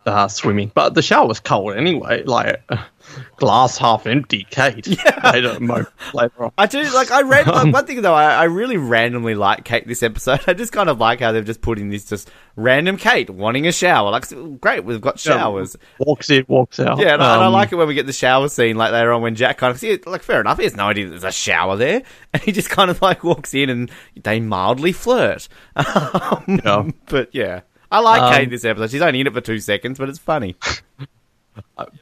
uh, 0.06 0.28
swimming. 0.28 0.70
But 0.74 0.94
the 0.94 1.02
shower 1.02 1.26
was 1.26 1.40
cold 1.40 1.74
anyway. 1.74 2.22
Like 2.24 2.62
glass 3.36 3.78
half 3.78 4.06
empty, 4.06 4.46
Kate. 4.50 4.86
Yeah. 5.04 5.30
Later, 5.32 5.60
mo- 5.60 5.86
later 6.14 6.44
on. 6.44 6.52
I 6.58 6.66
do 6.66 6.82
like. 6.94 7.10
I 7.10 7.22
read 7.22 7.46
like, 7.46 7.72
one 7.72 7.86
thing 7.86 8.02
though. 8.02 8.14
I, 8.14 8.34
I 8.34 8.44
really 8.44 8.76
randomly 8.76 9.34
like 9.34 9.64
Kate 9.64 9.86
this 9.86 10.02
episode. 10.02 10.40
I 10.46 10.52
just 10.54 10.72
kind 10.72 10.88
of 10.88 10.98
like 11.00 11.20
how 11.20 11.32
they've 11.32 11.44
just 11.44 11.60
put 11.60 11.78
in 11.78 11.88
this 11.88 12.04
just 12.04 12.30
random 12.56 12.96
Kate 12.96 13.30
wanting 13.30 13.66
a 13.66 13.72
shower. 13.72 14.10
Like, 14.10 14.24
great, 14.60 14.84
we've 14.84 15.00
got 15.00 15.18
showers. 15.18 15.76
Walks 15.98 16.30
in, 16.30 16.44
walks 16.48 16.78
out. 16.80 16.98
Yeah, 16.98 17.14
and, 17.14 17.22
I, 17.22 17.34
and 17.34 17.44
I 17.44 17.46
Um, 17.46 17.52
like 17.52 17.72
it 17.72 17.76
when 17.76 17.88
we 17.88 17.94
get 17.94 18.06
the 18.06 18.12
shower 18.12 18.48
scene 18.48 18.76
like 18.76 18.92
later 18.92 19.12
on 19.12 19.22
when 19.22 19.34
Jack 19.34 19.58
kind 19.58 19.70
of 19.70 19.78
see 19.78 19.90
it. 19.90 20.06
Like, 20.06 20.22
fair 20.22 20.40
enough, 20.40 20.58
he 20.58 20.64
has 20.64 20.76
no 20.76 20.84
idea 20.88 21.08
there's 21.08 21.24
a 21.24 21.32
shower 21.32 21.76
there, 21.76 22.02
and 22.32 22.42
he 22.42 22.52
just 22.52 22.70
kind 22.70 22.90
of 22.90 23.00
like 23.02 23.24
walks 23.24 23.54
in 23.54 23.70
and 23.70 23.90
they 24.22 24.40
mildly 24.40 24.92
flirt. 24.92 25.48
Um, 25.76 26.60
Yeah. 26.64 26.90
But 27.06 27.34
yeah, 27.34 27.60
I 27.92 28.00
like 28.00 28.22
Um, 28.22 28.32
Kate 28.34 28.50
this 28.50 28.64
episode. 28.64 28.90
She's 28.90 29.02
only 29.02 29.20
in 29.20 29.26
it 29.26 29.32
for 29.34 29.40
two 29.40 29.60
seconds, 29.60 29.98
but 29.98 30.08
it's 30.08 30.18
funny. 30.18 30.56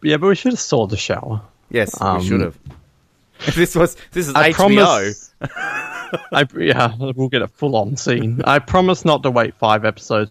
Yeah, 0.03 0.17
but 0.17 0.29
we 0.29 0.37
should 0.37 0.53
have 0.53 0.61
saw 0.61 0.87
the 0.87 0.97
shower. 0.97 1.43
Yes, 1.71 2.01
Um, 2.01 2.19
we 2.19 2.27
should 2.29 2.41
have. 2.41 2.57
If 3.47 3.55
this 3.57 3.75
was 3.75 3.97
this 4.13 4.29
is 4.29 4.35
I 4.37 4.53
HBO. 4.53 4.55
promise. 4.55 5.35
I, 6.33 6.47
yeah, 6.57 6.95
we'll 6.99 7.29
get 7.29 7.43
a 7.43 7.49
full 7.49 7.75
on 7.75 7.97
scene. 7.97 8.41
I 8.45 8.61
promise 8.61 9.05
not 9.05 9.25
to 9.25 9.31
wait 9.31 9.55
five 9.57 9.85
episodes 9.85 10.31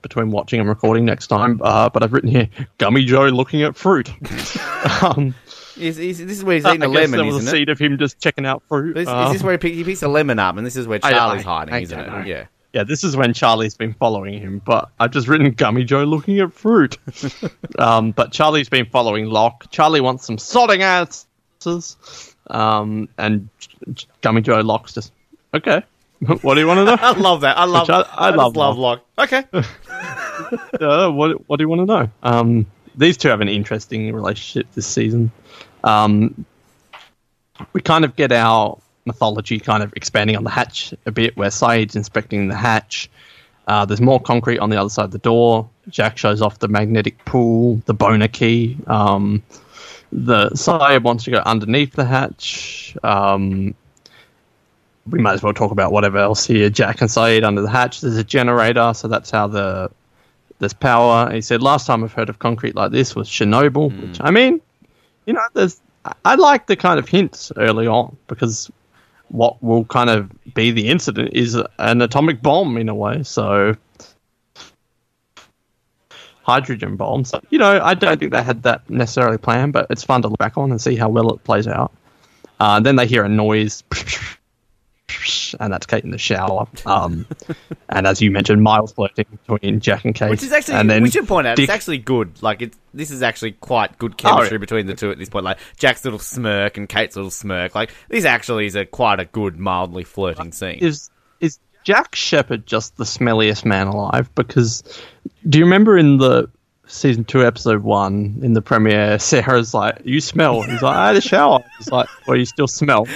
between 0.00 0.30
watching 0.30 0.58
and 0.60 0.68
recording 0.70 1.04
next 1.04 1.26
time. 1.26 1.60
Uh, 1.62 1.90
but 1.90 2.02
I've 2.02 2.14
written 2.14 2.30
here 2.30 2.48
Gummy 2.78 3.04
Joe 3.04 3.24
looking 3.26 3.62
at 3.62 3.76
fruit. 3.76 4.10
um, 5.02 5.34
Is, 5.76 5.98
is, 5.98 6.18
this 6.18 6.38
is 6.38 6.44
where 6.44 6.54
he's 6.56 6.64
I 6.64 6.70
eating 6.70 6.84
a 6.84 6.88
lemon, 6.88 7.12
there 7.18 7.24
was 7.26 7.36
isn't 7.36 7.48
a 7.48 7.56
it? 7.56 7.58
seed 7.60 7.68
of 7.68 7.78
him 7.78 7.98
just 7.98 8.18
checking 8.20 8.46
out 8.46 8.62
fruit. 8.68 8.96
Is, 8.96 9.06
Uh, 9.08 9.24
is 9.26 9.32
this 9.34 9.42
where 9.42 9.52
he, 9.52 9.58
pick, 9.58 9.74
he 9.74 9.84
picks 9.84 10.02
a 10.02 10.08
lemon 10.08 10.38
up, 10.38 10.56
and 10.56 10.66
this 10.66 10.76
is 10.76 10.86
where 10.86 10.98
Charlie's 10.98 11.42
I- 11.44 11.44
hiding, 11.44 11.74
I 11.74 11.80
isn't 11.82 11.98
it? 12.00 12.06
know. 12.08 12.22
Yeah. 12.24 12.46
Yeah, 12.72 12.84
this 12.84 13.04
is 13.04 13.16
when 13.16 13.34
Charlie's 13.34 13.76
been 13.76 13.92
following 13.94 14.40
him, 14.40 14.60
but 14.64 14.88
I've 14.98 15.10
just 15.10 15.28
written 15.28 15.50
Gummy 15.52 15.84
Joe 15.84 16.04
looking 16.04 16.40
at 16.40 16.52
fruit. 16.52 16.98
um, 17.78 18.12
but 18.12 18.32
Charlie's 18.32 18.68
been 18.70 18.86
following 18.86 19.26
Locke. 19.26 19.70
Charlie 19.70 20.00
wants 20.00 20.26
some 20.26 20.36
sodding 20.38 20.80
answers. 20.80 22.34
Um, 22.48 23.08
and 23.18 23.48
Gummy 24.22 24.40
Joe 24.40 24.60
Locke's 24.60 24.94
just, 24.94 25.12
okay, 25.52 25.82
what 26.42 26.54
do 26.54 26.60
you 26.60 26.66
want 26.66 26.78
to 26.78 26.84
know? 26.84 26.96
I 27.00 27.12
love 27.12 27.42
that. 27.42 27.58
I 27.58 27.64
love. 27.64 27.88
Which 27.88 27.94
I- 27.94 28.26
I 28.28 28.30
just 28.30 28.38
love 28.38 28.56
love 28.56 28.78
Locke. 28.78 29.04
Okay. 29.18 29.44
uh, 30.80 31.10
what, 31.10 31.48
what 31.48 31.56
do 31.58 31.62
you 31.62 31.68
want 31.68 31.80
to 31.80 31.86
know? 31.86 32.10
Um, 32.22 32.66
these 32.96 33.16
two 33.16 33.28
have 33.28 33.40
an 33.40 33.48
interesting 33.48 34.14
relationship 34.14 34.70
this 34.72 34.86
season. 34.86 35.30
Um, 35.84 36.44
we 37.72 37.80
kind 37.80 38.04
of 38.04 38.16
get 38.16 38.32
our 38.32 38.78
mythology 39.04 39.58
kind 39.58 39.82
of 39.82 39.92
expanding 39.96 40.36
on 40.36 40.44
the 40.44 40.50
hatch 40.50 40.94
a 41.06 41.12
bit, 41.12 41.36
where 41.36 41.50
Sayid's 41.50 41.96
inspecting 41.96 42.48
the 42.48 42.56
hatch. 42.56 43.10
Uh, 43.66 43.84
there's 43.84 44.00
more 44.00 44.20
concrete 44.20 44.58
on 44.58 44.70
the 44.70 44.76
other 44.76 44.88
side 44.88 45.04
of 45.04 45.10
the 45.12 45.18
door. 45.18 45.68
Jack 45.88 46.18
shows 46.18 46.42
off 46.42 46.58
the 46.58 46.68
magnetic 46.68 47.24
pool, 47.24 47.80
the 47.86 47.94
boner 47.94 48.28
key. 48.28 48.76
Um, 48.86 49.42
the 50.10 50.50
Sayid 50.50 51.02
wants 51.02 51.24
to 51.24 51.30
go 51.30 51.38
underneath 51.38 51.92
the 51.92 52.04
hatch. 52.04 52.96
Um, 53.02 53.74
we 55.08 55.18
might 55.20 55.32
as 55.32 55.42
well 55.42 55.52
talk 55.52 55.72
about 55.72 55.92
whatever 55.92 56.18
else 56.18 56.46
here. 56.46 56.70
Jack 56.70 57.00
and 57.00 57.10
Sayid 57.10 57.44
under 57.44 57.62
the 57.62 57.70
hatch. 57.70 58.00
There's 58.00 58.16
a 58.16 58.24
generator, 58.24 58.92
so 58.94 59.08
that's 59.08 59.30
how 59.30 59.46
the 59.46 59.90
there's 60.58 60.72
power. 60.72 61.32
He 61.32 61.40
said 61.40 61.60
last 61.60 61.86
time 61.86 62.04
I've 62.04 62.12
heard 62.12 62.28
of 62.28 62.38
concrete 62.38 62.76
like 62.76 62.92
this 62.92 63.16
was 63.16 63.28
Chernobyl, 63.28 64.00
which 64.00 64.18
I 64.20 64.30
mean, 64.30 64.60
you 65.26 65.32
know, 65.32 65.42
there's 65.54 65.80
I 66.24 66.34
like 66.36 66.66
the 66.66 66.76
kind 66.76 66.98
of 66.98 67.08
hints 67.08 67.50
early 67.56 67.86
on 67.86 68.16
because 68.28 68.70
what 69.32 69.62
will 69.62 69.84
kind 69.86 70.10
of 70.10 70.30
be 70.54 70.70
the 70.70 70.88
incident 70.88 71.30
is 71.32 71.58
an 71.78 72.02
atomic 72.02 72.42
bomb 72.42 72.76
in 72.76 72.88
a 72.88 72.94
way. 72.94 73.22
So 73.22 73.74
hydrogen 76.42 76.96
bomb. 76.96 77.24
You 77.50 77.58
know, 77.58 77.80
I 77.82 77.94
don't 77.94 78.18
think 78.18 78.32
they 78.32 78.42
had 78.42 78.62
that 78.64 78.88
necessarily 78.90 79.38
planned, 79.38 79.72
but 79.72 79.86
it's 79.90 80.04
fun 80.04 80.22
to 80.22 80.28
look 80.28 80.38
back 80.38 80.58
on 80.58 80.70
and 80.70 80.80
see 80.80 80.96
how 80.96 81.08
well 81.08 81.32
it 81.32 81.42
plays 81.44 81.66
out. 81.66 81.92
Uh, 82.60 82.78
then 82.80 82.96
they 82.96 83.06
hear 83.06 83.24
a 83.24 83.28
noise. 83.28 83.82
And 85.60 85.72
that's 85.72 85.86
Kate 85.86 86.04
in 86.04 86.10
the 86.10 86.18
shower. 86.18 86.66
Um, 86.86 87.26
and 87.88 88.06
as 88.06 88.20
you 88.20 88.30
mentioned, 88.30 88.62
Miles 88.62 88.92
flirting 88.92 89.26
between 89.46 89.80
Jack 89.80 90.04
and 90.04 90.14
Kate. 90.14 90.30
Which 90.30 90.42
is 90.42 90.52
actually, 90.52 90.74
and 90.74 90.90
then 90.90 91.02
we 91.02 91.10
should 91.10 91.28
point 91.28 91.46
out, 91.46 91.56
Dick- 91.56 91.64
it's 91.64 91.72
actually 91.72 91.98
good. 91.98 92.42
Like, 92.42 92.62
it's, 92.62 92.78
this 92.94 93.10
is 93.10 93.22
actually 93.22 93.52
quite 93.52 93.98
good 93.98 94.16
chemistry 94.16 94.56
yeah. 94.56 94.60
between 94.60 94.86
the 94.86 94.94
two 94.94 95.10
at 95.10 95.18
this 95.18 95.28
point. 95.28 95.44
Like, 95.44 95.58
Jack's 95.76 96.04
little 96.04 96.18
smirk 96.18 96.76
and 96.76 96.88
Kate's 96.88 97.16
little 97.16 97.30
smirk. 97.30 97.74
Like, 97.74 97.92
this 98.08 98.24
actually 98.24 98.66
is 98.66 98.76
a 98.76 98.84
quite 98.86 99.20
a 99.20 99.24
good, 99.24 99.58
mildly 99.58 100.04
flirting 100.04 100.52
scene. 100.52 100.78
is 100.80 101.10
is 101.40 101.58
Jack 101.84 102.14
Shephard 102.14 102.66
just 102.66 102.96
the 102.96 103.04
smelliest 103.04 103.64
man 103.64 103.88
alive? 103.88 104.32
Because 104.34 104.82
do 105.48 105.58
you 105.58 105.64
remember 105.64 105.98
in 105.98 106.18
the 106.18 106.48
season 106.92 107.24
two, 107.24 107.44
episode 107.44 107.82
one, 107.82 108.38
in 108.42 108.52
the 108.52 108.62
premiere, 108.62 109.18
Sarah's 109.18 109.74
like, 109.74 110.00
"You 110.04 110.20
smell." 110.20 110.62
He's 110.62 110.82
like, 110.82 110.96
"I 110.96 111.06
had 111.08 111.16
a 111.16 111.20
shower." 111.20 111.64
He's 111.78 111.90
like, 111.90 112.08
"Well, 112.26 112.36
you 112.36 112.44
still 112.44 112.68
smell." 112.68 113.06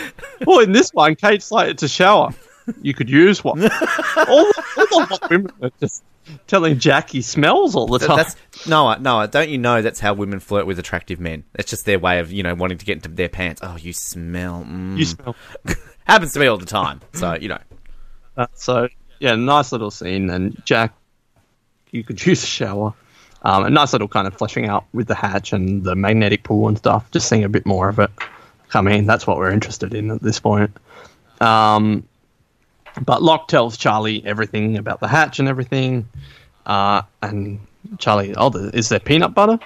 well, 0.47 0.61
in 0.61 0.73
this 0.73 0.91
one, 0.93 1.15
Kate's 1.15 1.51
like, 1.51 1.71
"It's 1.71 1.83
a 1.83 1.89
shower. 1.89 2.31
You 2.83 2.95
could 2.95 3.09
use 3.11 3.45
one." 3.45 3.63
all, 3.63 3.69
the, 3.69 4.89
all 4.93 5.07
the 5.07 5.29
women 5.31 5.53
are 5.63 5.71
just 5.81 6.03
telling 6.47 6.79
Jack 6.79 7.11
he 7.11 7.23
smells 7.23 7.77
all 7.77 7.87
the 7.87 7.99
Th- 7.99 8.09
time. 8.09 8.17
That's 8.17 8.67
Noah. 8.67 8.99
Noah, 8.99 9.29
don't 9.29 9.49
you 9.49 9.59
know 9.59 9.83
that's 9.83 10.01
how 10.01 10.15
women 10.15 10.41
flirt 10.41 10.67
with 10.67 10.79
attractive 10.79 11.21
men? 11.21 11.45
It's 11.55 11.71
just 11.71 11.85
their 11.85 11.99
way 11.99 12.19
of 12.19 12.33
you 12.33 12.43
know 12.43 12.55
wanting 12.55 12.79
to 12.79 12.85
get 12.85 12.95
into 12.95 13.09
their 13.09 13.29
pants. 13.29 13.61
Oh, 13.63 13.77
you 13.77 13.93
smell. 13.93 14.65
Mm. 14.69 14.99
you 14.99 15.05
smell. 15.05 15.37
Happens 16.05 16.33
to 16.33 16.41
me 16.41 16.47
all 16.47 16.59
the 16.59 16.67
time. 16.67 17.01
So 17.13 17.35
you 17.35 17.49
know. 17.49 17.61
Uh, 18.37 18.47
so 18.55 18.89
yeah, 19.19 19.35
nice 19.35 19.73
little 19.73 19.91
scene, 19.91 20.29
and 20.29 20.61
Jack, 20.65 20.95
you 21.91 22.05
could 22.05 22.25
use 22.25 22.43
a 22.43 22.47
shower. 22.47 22.95
Um, 23.47 23.65
a 23.65 23.71
nice 23.71 23.93
little 23.93 24.09
kind 24.09 24.27
of 24.27 24.35
fleshing 24.35 24.67
out 24.67 24.87
with 24.93 25.07
the 25.07 25.15
hatch 25.15 25.53
and 25.53 25.85
the 25.85 25.95
magnetic 25.95 26.43
pool 26.43 26.67
and 26.67 26.77
stuff. 26.77 27.09
Just 27.13 27.29
seeing 27.29 27.45
a 27.45 27.49
bit 27.49 27.65
more 27.65 27.89
of 27.89 28.01
it 28.01 28.11
come 28.71 28.89
in. 28.89 29.07
That's 29.07 29.25
what 29.25 29.37
we're 29.37 29.53
interested 29.53 29.95
in 29.95 30.11
at 30.11 30.21
this 30.21 30.41
point. 30.41 30.77
Um, 31.41 32.03
but 33.05 33.23
Locke 33.23 33.47
tells 33.47 33.77
Charlie 33.77 34.25
everything 34.27 34.77
about 34.79 34.99
the 34.99 35.07
hatch 35.07 35.39
and 35.39 35.49
everything. 35.49 36.09
Uh, 36.65 37.03
and 37.23 37.61
Charlie, 37.99 38.35
oh, 38.37 38.51
is 38.75 38.89
there 38.89 38.99
peanut 38.99 39.33
butter? 39.33 39.61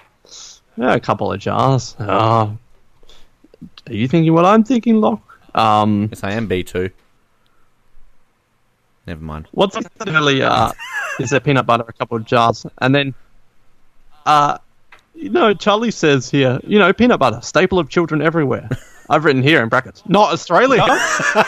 Yeah, 0.76 0.95
a 0.95 1.01
couple 1.01 1.33
of 1.33 1.41
jars. 1.41 1.97
Uh, 1.99 2.51
are 3.87 3.93
you 3.93 4.09
thinking 4.09 4.35
what 4.35 4.45
I'm 4.45 4.62
thinking, 4.62 5.01
Locke? 5.01 5.22
Um, 5.55 6.09
Yes, 6.11 6.22
I 6.22 6.33
am 6.33 6.47
B 6.49 6.62
two. 6.62 6.91
Never 9.07 9.22
mind. 9.22 9.49
What's 9.53 9.78
really 10.07 10.43
uh, 10.43 10.72
is 11.18 11.31
there 11.31 11.41
peanut 11.41 11.64
butter, 11.64 11.85
a 11.89 11.93
couple 11.95 12.18
of 12.18 12.26
jars, 12.26 12.66
and 12.78 12.95
then, 12.95 13.14
uh, 14.31 14.59
you 15.14 15.28
know, 15.28 15.53
Charlie 15.55 15.91
says 15.91 16.31
here, 16.31 16.61
you 16.62 16.78
know, 16.78 16.93
peanut 16.93 17.18
butter, 17.18 17.41
staple 17.43 17.78
of 17.78 17.89
children 17.89 18.22
everywhere. 18.22 18.68
I've 19.11 19.24
written 19.24 19.43
here 19.43 19.61
in 19.61 19.68
brackets, 19.68 20.05
not 20.07 20.33
Australia. 20.33 20.85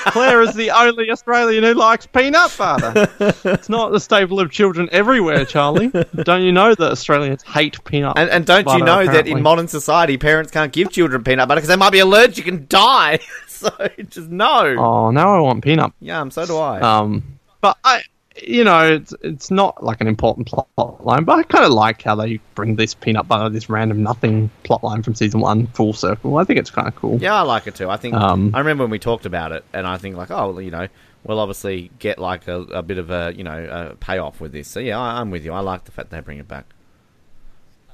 Claire 0.09 0.43
is 0.43 0.53
the 0.55 0.73
only 0.73 1.09
Australian 1.13 1.63
who 1.63 1.75
likes 1.75 2.07
peanut 2.07 2.53
butter. 2.59 3.09
It's 3.45 3.69
not 3.69 3.93
the 3.93 4.01
staple 4.01 4.41
of 4.41 4.51
children 4.51 4.89
everywhere, 4.91 5.45
Charlie. 5.45 5.93
Don't 6.25 6.43
you 6.43 6.51
know 6.51 6.75
that 6.75 6.91
Australians 6.91 7.45
hate 7.45 7.85
peanut? 7.85 8.19
And, 8.19 8.29
and 8.31 8.45
don't 8.45 8.67
you 8.67 8.81
butter, 8.81 8.85
know 8.85 9.07
that 9.07 9.29
in 9.29 9.43
modern 9.43 9.69
society, 9.69 10.19
parents 10.19 10.51
can't 10.51 10.73
give 10.73 10.91
children 10.91 11.23
peanut 11.23 11.47
butter 11.47 11.61
because 11.61 11.69
they 11.69 11.77
might 11.77 11.93
be 11.93 12.01
allergic 12.01 12.49
and 12.49 12.69
die. 12.69 13.21
so 13.47 13.71
just 14.09 14.29
no. 14.29 14.75
Oh, 14.77 15.11
now 15.13 15.37
I 15.37 15.39
want 15.39 15.63
peanut. 15.63 15.93
Yeah, 16.01 16.29
so 16.31 16.45
do 16.45 16.57
I. 16.57 16.81
Um, 16.81 17.39
but 17.61 17.79
I, 17.85 18.03
you 18.47 18.65
know, 18.65 18.95
it's 18.95 19.15
it's 19.23 19.51
not 19.51 19.83
like 19.85 20.01
an 20.01 20.09
important 20.09 20.47
plot 20.49 20.69
line, 21.05 21.25
but 21.25 21.39
I 21.39 21.43
kind 21.45 21.65
of 21.65 21.73
like 21.73 22.03
how 22.03 22.15
they 22.17 22.39
bring 22.55 22.77
this 22.77 22.95
peanut 22.95 23.29
butter, 23.29 23.49
this 23.49 23.69
random 23.69 24.03
nothing 24.03 24.51
plot 24.65 24.83
line 24.83 25.03
from 25.03 25.15
season 25.15 25.41
one 25.41 25.67
full 25.69 25.93
circle. 25.93 26.37
I 26.39 26.45
think 26.45 26.59
it's 26.59 26.71
kind 26.71 26.89
of 26.89 26.97
cool. 26.97 27.19
yeah, 27.21 27.35
I 27.35 27.43
like 27.43 27.67
it 27.67 27.75
too. 27.75 27.89
I 27.89 27.97
think 27.97 28.15
Um, 28.15 28.51
I 28.55 28.59
remember 28.59 28.85
when 28.85 28.91
we 28.91 28.99
talked 28.99 29.27
about 29.27 29.53
it, 29.53 29.65
and 29.73 29.87
I 29.87 29.97
think 29.99 30.17
like, 30.17 30.31
oh, 30.31 30.53
well, 30.53 30.61
you 30.63 30.71
know, 30.71 30.89
we'll 31.25 31.39
obviously 31.39 31.91
get 31.99 32.19
like 32.19 32.49
a, 32.49 32.61
a 32.63 32.83
bit 32.83 32.99
of 32.99 33.11
a 33.11 33.33
you 33.37 33.45
know 33.45 33.91
a 33.93 33.97
payoff 33.97 34.41
with 34.41 34.53
this. 34.53 34.69
So 34.69 34.81
yeah, 34.81 34.99
I, 34.99 35.21
I'm 35.21 35.31
with 35.31 35.45
you. 35.45 35.53
I 35.53 35.61
like 35.61 35.85
the 35.85 35.93
fact 35.93 36.11
they 36.11 36.21
bring 36.21 36.39
it 36.39 36.49
back. 36.49 36.67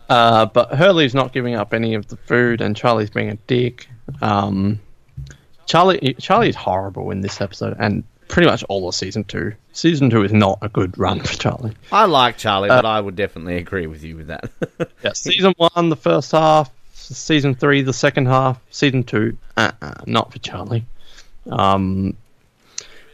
Uh, 0.09 0.47
but 0.47 0.73
Hurley's 0.75 1.15
not 1.15 1.33
giving 1.35 1.55
up 1.55 1.75
any 1.75 1.95
of 1.95 2.07
the 2.09 2.17
food, 2.17 2.61
and 2.63 2.75
Charlie's 2.75 3.11
being 3.11 3.29
a 3.29 3.35
dick. 3.47 3.89
Um, 4.23 4.81
Charlie, 5.67 6.15
Charlie's 6.19 6.57
horrible 6.57 7.11
in 7.11 7.21
this 7.21 7.43
episode, 7.43 7.77
and 7.79 8.03
pretty 8.29 8.49
much 8.49 8.63
all 8.69 8.89
of 8.89 8.95
season 8.95 9.25
two. 9.25 9.55
Season 9.73 10.11
two 10.11 10.23
is 10.23 10.33
not 10.33 10.59
a 10.63 10.69
good 10.69 10.97
run 10.99 11.21
for 11.21 11.35
Charlie. 11.37 11.75
I 11.91 12.05
like 12.05 12.37
Charlie, 12.39 12.69
but 12.69 12.85
Uh, 12.85 12.89
I 12.89 13.01
would 13.01 13.17
definitely 13.17 13.57
agree 13.57 13.87
with 13.87 14.05
you 14.05 14.17
with 14.17 14.27
that. 14.29 14.51
Yeah, 15.03 15.13
season 15.13 15.55
one, 15.57 15.89
the 15.91 15.97
first 15.97 16.33
half. 16.33 16.71
Season 16.95 17.55
three, 17.55 17.83
the 17.83 17.93
second 17.93 18.27
half. 18.27 18.61
Season 18.71 19.03
two, 19.05 19.37
uh-uh, 19.57 19.95
not 20.07 20.33
for 20.33 20.39
Charlie. 20.41 20.85
Um, 21.51 22.17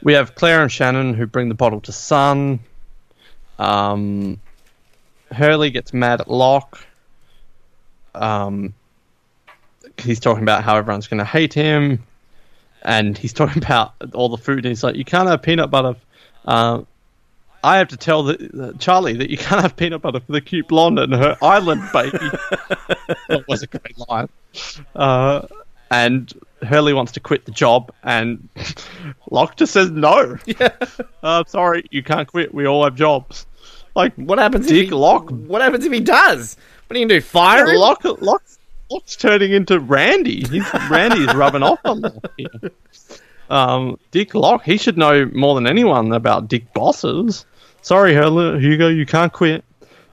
we 0.02 0.14
have 0.14 0.34
Claire 0.34 0.62
and 0.62 0.72
Shannon 0.72 1.14
who 1.14 1.26
bring 1.26 1.48
the 1.48 1.54
bottle 1.54 1.80
to 1.82 1.92
Sun. 1.92 2.60
Um, 3.58 4.40
Hurley 5.30 5.70
gets 5.70 5.92
mad 5.94 6.20
at 6.20 6.30
Locke. 6.30 6.84
Um, 8.14 8.74
he's 9.98 10.20
talking 10.20 10.42
about 10.42 10.64
how 10.64 10.76
everyone's 10.76 11.06
going 11.06 11.18
to 11.18 11.24
hate 11.24 11.54
him, 11.54 12.02
and 12.84 13.16
he's 13.16 13.32
talking 13.32 13.62
about 13.62 13.94
all 14.14 14.28
the 14.28 14.38
food. 14.38 14.58
And 14.58 14.66
he's 14.66 14.82
like, 14.84 14.96
"You 14.96 15.04
can't 15.04 15.28
have 15.28 15.42
peanut 15.42 15.70
butter." 15.70 15.96
Uh, 16.44 16.82
I 17.64 17.78
have 17.78 17.88
to 17.88 17.96
tell 17.96 18.24
the, 18.24 18.76
Charlie 18.78 19.14
that 19.14 19.30
you 19.30 19.38
can't 19.38 19.62
have 19.62 19.74
peanut 19.74 20.02
butter 20.02 20.20
for 20.20 20.32
the 20.32 20.42
cute 20.42 20.68
blonde 20.68 20.98
and 20.98 21.14
her 21.14 21.36
island 21.40 21.82
baby. 21.94 22.18
that 23.28 23.44
was 23.48 23.62
a 23.62 23.66
great 23.66 23.96
line. 24.06 24.28
Uh, 24.94 25.46
and 25.90 26.30
Hurley 26.62 26.92
wants 26.92 27.12
to 27.12 27.20
quit 27.20 27.46
the 27.46 27.52
job, 27.52 27.90
and 28.02 28.48
Locke 29.30 29.56
just 29.56 29.72
says 29.72 29.90
no. 29.90 30.36
yeah. 30.44 30.76
Uh, 31.22 31.44
sorry, 31.46 31.86
you 31.90 32.02
can't 32.02 32.28
quit. 32.28 32.52
We 32.52 32.66
all 32.66 32.84
have 32.84 32.96
jobs. 32.96 33.46
Like 33.94 34.14
What 34.16 34.38
happens 34.38 34.66
Dick 34.66 34.76
if 34.76 34.88
he, 34.90 34.94
Locke. 34.94 35.30
What 35.30 35.62
happens 35.62 35.84
if 35.84 35.92
he 35.92 36.00
does? 36.00 36.56
What 36.86 36.96
are 36.96 37.00
you 37.00 37.06
gonna 37.06 37.20
do? 37.20 37.24
Fire 37.24 37.66
him? 37.66 37.76
Locke, 37.76 38.04
Locke's, 38.20 38.58
Locke's 38.94 39.16
turning 39.16 39.52
into 39.52 39.78
Randy. 39.80 40.44
He's, 40.48 40.64
Randy's 40.88 41.34
rubbing 41.34 41.62
off 41.62 41.80
on 41.84 42.02
here. 42.36 42.70
Um, 43.50 43.98
Dick 44.10 44.34
Locke, 44.34 44.64
he 44.64 44.76
should 44.78 44.96
know 44.96 45.26
more 45.34 45.54
than 45.54 45.66
anyone 45.66 46.12
about 46.12 46.48
Dick 46.48 46.72
bosses. 46.72 47.44
Sorry, 47.82 48.14
Hurley, 48.14 48.60
Hugo, 48.60 48.88
you 48.88 49.04
can't 49.04 49.32
quit. 49.32 49.64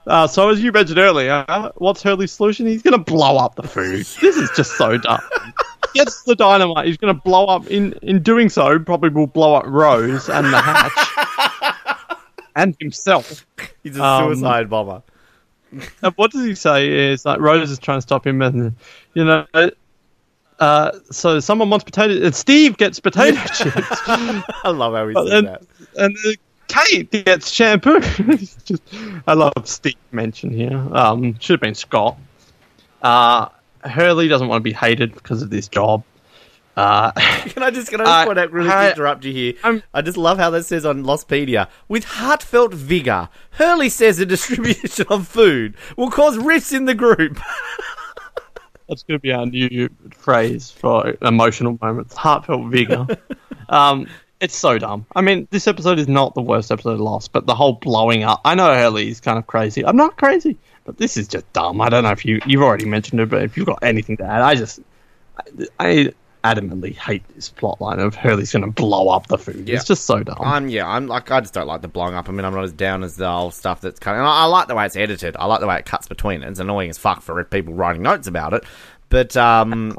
Uh, 0.07 0.27
so 0.27 0.49
as 0.49 0.61
you 0.61 0.71
mentioned 0.71 0.97
earlier, 0.99 1.45
what's 1.77 2.01
Hurley's 2.03 2.31
solution? 2.31 2.65
He's 2.65 2.81
going 2.81 2.97
to 2.97 3.03
blow 3.11 3.37
up 3.37 3.55
the 3.55 3.63
food. 3.63 3.99
This 4.21 4.35
is 4.35 4.49
just 4.55 4.71
so 4.77 4.97
dumb. 4.97 5.21
Gets 5.93 6.23
the 6.23 6.35
dynamite. 6.35 6.87
He's 6.87 6.97
going 6.97 7.13
to 7.15 7.21
blow 7.21 7.45
up. 7.47 7.67
In 7.67 7.93
in 8.01 8.23
doing 8.23 8.47
so, 8.49 8.79
probably 8.79 9.09
will 9.09 9.27
blow 9.27 9.55
up 9.55 9.65
Rose 9.67 10.29
and 10.29 10.45
the 10.47 10.57
hatch. 10.57 12.07
and 12.55 12.75
himself. 12.79 13.45
He's 13.83 13.97
a 13.97 14.03
Um, 14.03 14.33
suicide 14.33 14.69
bomber. 14.69 15.03
And 16.03 16.13
what 16.15 16.31
does 16.31 16.43
he 16.45 16.55
say? 16.55 17.11
Is 17.11 17.25
like 17.25 17.39
Rose 17.39 17.71
is 17.71 17.79
trying 17.79 17.97
to 17.97 18.01
stop 18.01 18.27
him, 18.27 18.41
and 18.41 18.75
you 19.13 19.23
know, 19.23 19.45
uh, 20.59 20.91
so 21.09 21.39
someone 21.39 21.69
wants 21.69 21.83
potato, 21.83 22.23
and 22.25 22.35
Steve 22.35 22.77
gets 22.77 22.99
potato 22.99 23.39
chips, 23.53 23.75
I 24.07 24.69
love 24.69 24.93
how 24.93 25.07
he 25.07 25.15
says 25.15 25.43
that. 25.43 25.61
and 25.97 26.15
uh, 26.27 26.31
Kate 26.67 27.09
gets 27.11 27.49
shampoo. 27.49 27.99
Just, 28.65 28.83
I 29.27 29.33
love 29.33 29.53
Steve 29.65 29.95
mention 30.11 30.51
here. 30.51 30.77
Um, 30.95 31.37
should 31.39 31.55
have 31.55 31.61
been 31.61 31.75
Scott. 31.75 32.17
Uh, 33.01 33.49
Hurley 33.83 34.27
doesn't 34.27 34.47
want 34.47 34.59
to 34.59 34.63
be 34.63 34.73
hated 34.73 35.13
because 35.13 35.41
of 35.41 35.49
this 35.49 35.67
job. 35.67 36.03
Uh, 36.81 37.11
Can 37.49 37.63
I 37.63 37.69
just 37.71 37.89
can 37.89 38.01
I 38.01 38.05
just 38.05 38.11
Uh, 38.21 38.25
point 38.25 38.39
out 38.39 38.51
really 38.51 38.69
I- 38.69 38.89
interrupt 38.91 39.23
you 39.25 39.33
here? 39.33 39.53
I'm- 39.63 39.83
I 39.93 40.01
just 40.01 40.17
love 40.17 40.37
how 40.39 40.49
that 40.51 40.65
says 40.65 40.85
on 40.85 41.03
Lostpedia. 41.03 41.67
With 41.87 42.03
heartfelt 42.05 42.73
vigor, 42.73 43.29
Hurley 43.51 43.89
says 43.89 44.17
the 44.17 44.25
distribution 44.35 45.05
of 45.09 45.27
food 45.27 45.75
will 45.97 46.09
cause 46.09 46.37
rifts 46.37 46.71
in 46.71 46.85
the 46.85 46.95
group. 46.95 47.39
That's 48.89 49.03
going 49.03 49.19
to 49.19 49.21
be 49.21 49.31
our 49.31 49.45
new 49.45 49.89
phrase 50.13 50.69
for 50.71 51.15
emotional 51.21 51.77
moments. 51.81 52.15
Heartfelt 52.15 52.69
vigor. 52.71 53.07
um, 53.69 54.07
it's 54.41 54.55
so 54.55 54.77
dumb. 54.79 55.05
I 55.15 55.21
mean, 55.21 55.47
this 55.51 55.67
episode 55.67 55.97
is 55.99 56.07
not 56.09 56.33
the 56.35 56.41
worst 56.41 56.71
episode 56.71 56.93
of 56.93 56.99
Lost, 56.99 57.31
but 57.31 57.45
the 57.45 57.55
whole 57.55 57.73
blowing 57.73 58.23
up. 58.23 58.41
I 58.43 58.55
know 58.55 58.73
Hurley's 58.73 59.21
kind 59.21 59.37
of 59.37 59.47
crazy. 59.47 59.85
I'm 59.85 59.95
not 59.95 60.17
crazy, 60.17 60.57
but 60.83 60.97
this 60.97 61.15
is 61.15 61.27
just 61.27 61.51
dumb. 61.53 61.79
I 61.79 61.87
don't 61.89 62.03
know 62.03 62.09
if 62.11 62.25
you 62.25 62.41
you've 62.45 62.63
already 62.63 62.85
mentioned 62.85 63.21
it, 63.21 63.29
but 63.29 63.43
if 63.43 63.55
you've 63.55 63.67
got 63.67 63.79
anything 63.83 64.17
to 64.17 64.23
add, 64.25 64.41
I 64.41 64.55
just 64.55 64.79
I, 65.39 65.43
I 65.79 66.13
adamantly 66.43 66.95
hate 66.95 67.23
this 67.35 67.49
plot 67.49 67.79
line 67.79 67.99
of 67.99 68.15
Hurley's 68.15 68.51
going 68.51 68.65
to 68.65 68.71
blow 68.71 69.09
up 69.09 69.27
the 69.27 69.37
food. 69.37 69.67
Yeah. 69.67 69.75
It's 69.75 69.85
just 69.85 70.05
so 70.05 70.23
dumb. 70.23 70.37
I'm 70.39 70.69
yeah, 70.69 70.87
I'm 70.87 71.07
like 71.07 71.31
I 71.31 71.39
just 71.39 71.53
don't 71.53 71.67
like 71.67 71.81
the 71.81 71.87
blowing 71.87 72.15
up. 72.15 72.29
I 72.29 72.31
mean, 72.31 72.45
I'm 72.45 72.53
not 72.53 72.63
as 72.63 72.71
down 72.71 73.03
as 73.03 73.15
the 73.15 73.27
old 73.27 73.53
stuff 73.53 73.81
that's 73.81 73.99
coming. 73.99 74.19
And 74.19 74.27
I, 74.27 74.43
I 74.43 74.45
like 74.45 74.67
the 74.67 74.75
way 74.75 74.85
it's 74.85 74.95
edited. 74.95 75.35
I 75.37 75.45
like 75.45 75.59
the 75.59 75.67
way 75.67 75.77
it 75.77 75.85
cuts 75.85 76.07
between 76.07 76.43
it. 76.43 76.49
It's 76.49 76.59
annoying 76.59 76.89
as 76.89 76.97
fuck 76.97 77.21
for 77.21 77.43
people 77.43 77.73
writing 77.73 78.01
notes 78.01 78.27
about 78.27 78.53
it. 78.53 78.63
But 79.09 79.35
um, 79.35 79.95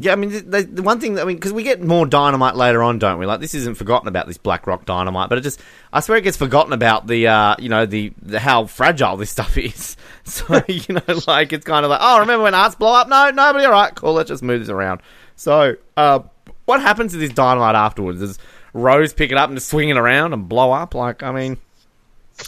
yeah, 0.00 0.12
I 0.12 0.16
mean, 0.16 0.30
the, 0.30 0.40
the, 0.40 0.62
the 0.62 0.82
one 0.82 0.98
thing 1.00 1.14
that 1.14 1.22
I 1.22 1.24
mean, 1.24 1.36
because 1.36 1.52
we 1.52 1.62
get 1.62 1.82
more 1.82 2.06
dynamite 2.06 2.56
later 2.56 2.82
on, 2.82 2.98
don't 2.98 3.18
we? 3.18 3.26
Like 3.26 3.40
this 3.40 3.54
isn't 3.54 3.76
forgotten 3.76 4.08
about 4.08 4.26
this 4.26 4.38
Black 4.38 4.66
Rock 4.66 4.84
dynamite, 4.86 5.28
but 5.28 5.38
it 5.38 5.42
just 5.42 5.60
I 5.92 6.00
swear 6.00 6.18
it 6.18 6.22
gets 6.22 6.36
forgotten 6.36 6.72
about 6.72 7.06
the 7.06 7.26
uh, 7.28 7.54
you 7.58 7.68
know 7.68 7.84
the, 7.86 8.12
the 8.22 8.40
how 8.40 8.64
fragile 8.66 9.16
this 9.16 9.30
stuff 9.38 9.56
is. 9.58 9.96
So 10.28 10.60
you 10.68 10.94
know, 10.94 11.20
like 11.26 11.54
it's 11.54 11.64
kind 11.64 11.86
of 11.86 11.90
like 11.90 12.00
oh, 12.02 12.20
remember 12.20 12.42
when 12.42 12.54
Arzt 12.54 12.78
blow 12.78 12.92
up? 12.92 13.08
No, 13.08 13.30
nobody. 13.30 13.64
All 13.64 13.72
right, 13.72 13.94
cool. 13.94 14.12
Let's 14.12 14.28
just 14.28 14.42
move 14.42 14.60
this 14.60 14.68
around. 14.68 15.00
So 15.36 15.76
uh, 15.96 16.20
what 16.66 16.82
happens 16.82 17.12
to 17.12 17.18
this 17.18 17.30
dynamite 17.32 17.74
afterwards? 17.74 18.20
Does 18.20 18.38
Rose 18.74 19.14
pick 19.14 19.30
it 19.30 19.38
up 19.38 19.48
and 19.48 19.56
just 19.56 19.68
swing 19.68 19.88
it 19.88 19.96
around 19.96 20.34
and 20.34 20.46
blow 20.46 20.70
up? 20.72 20.94
Like 20.94 21.22
I 21.22 21.32
mean. 21.32 21.56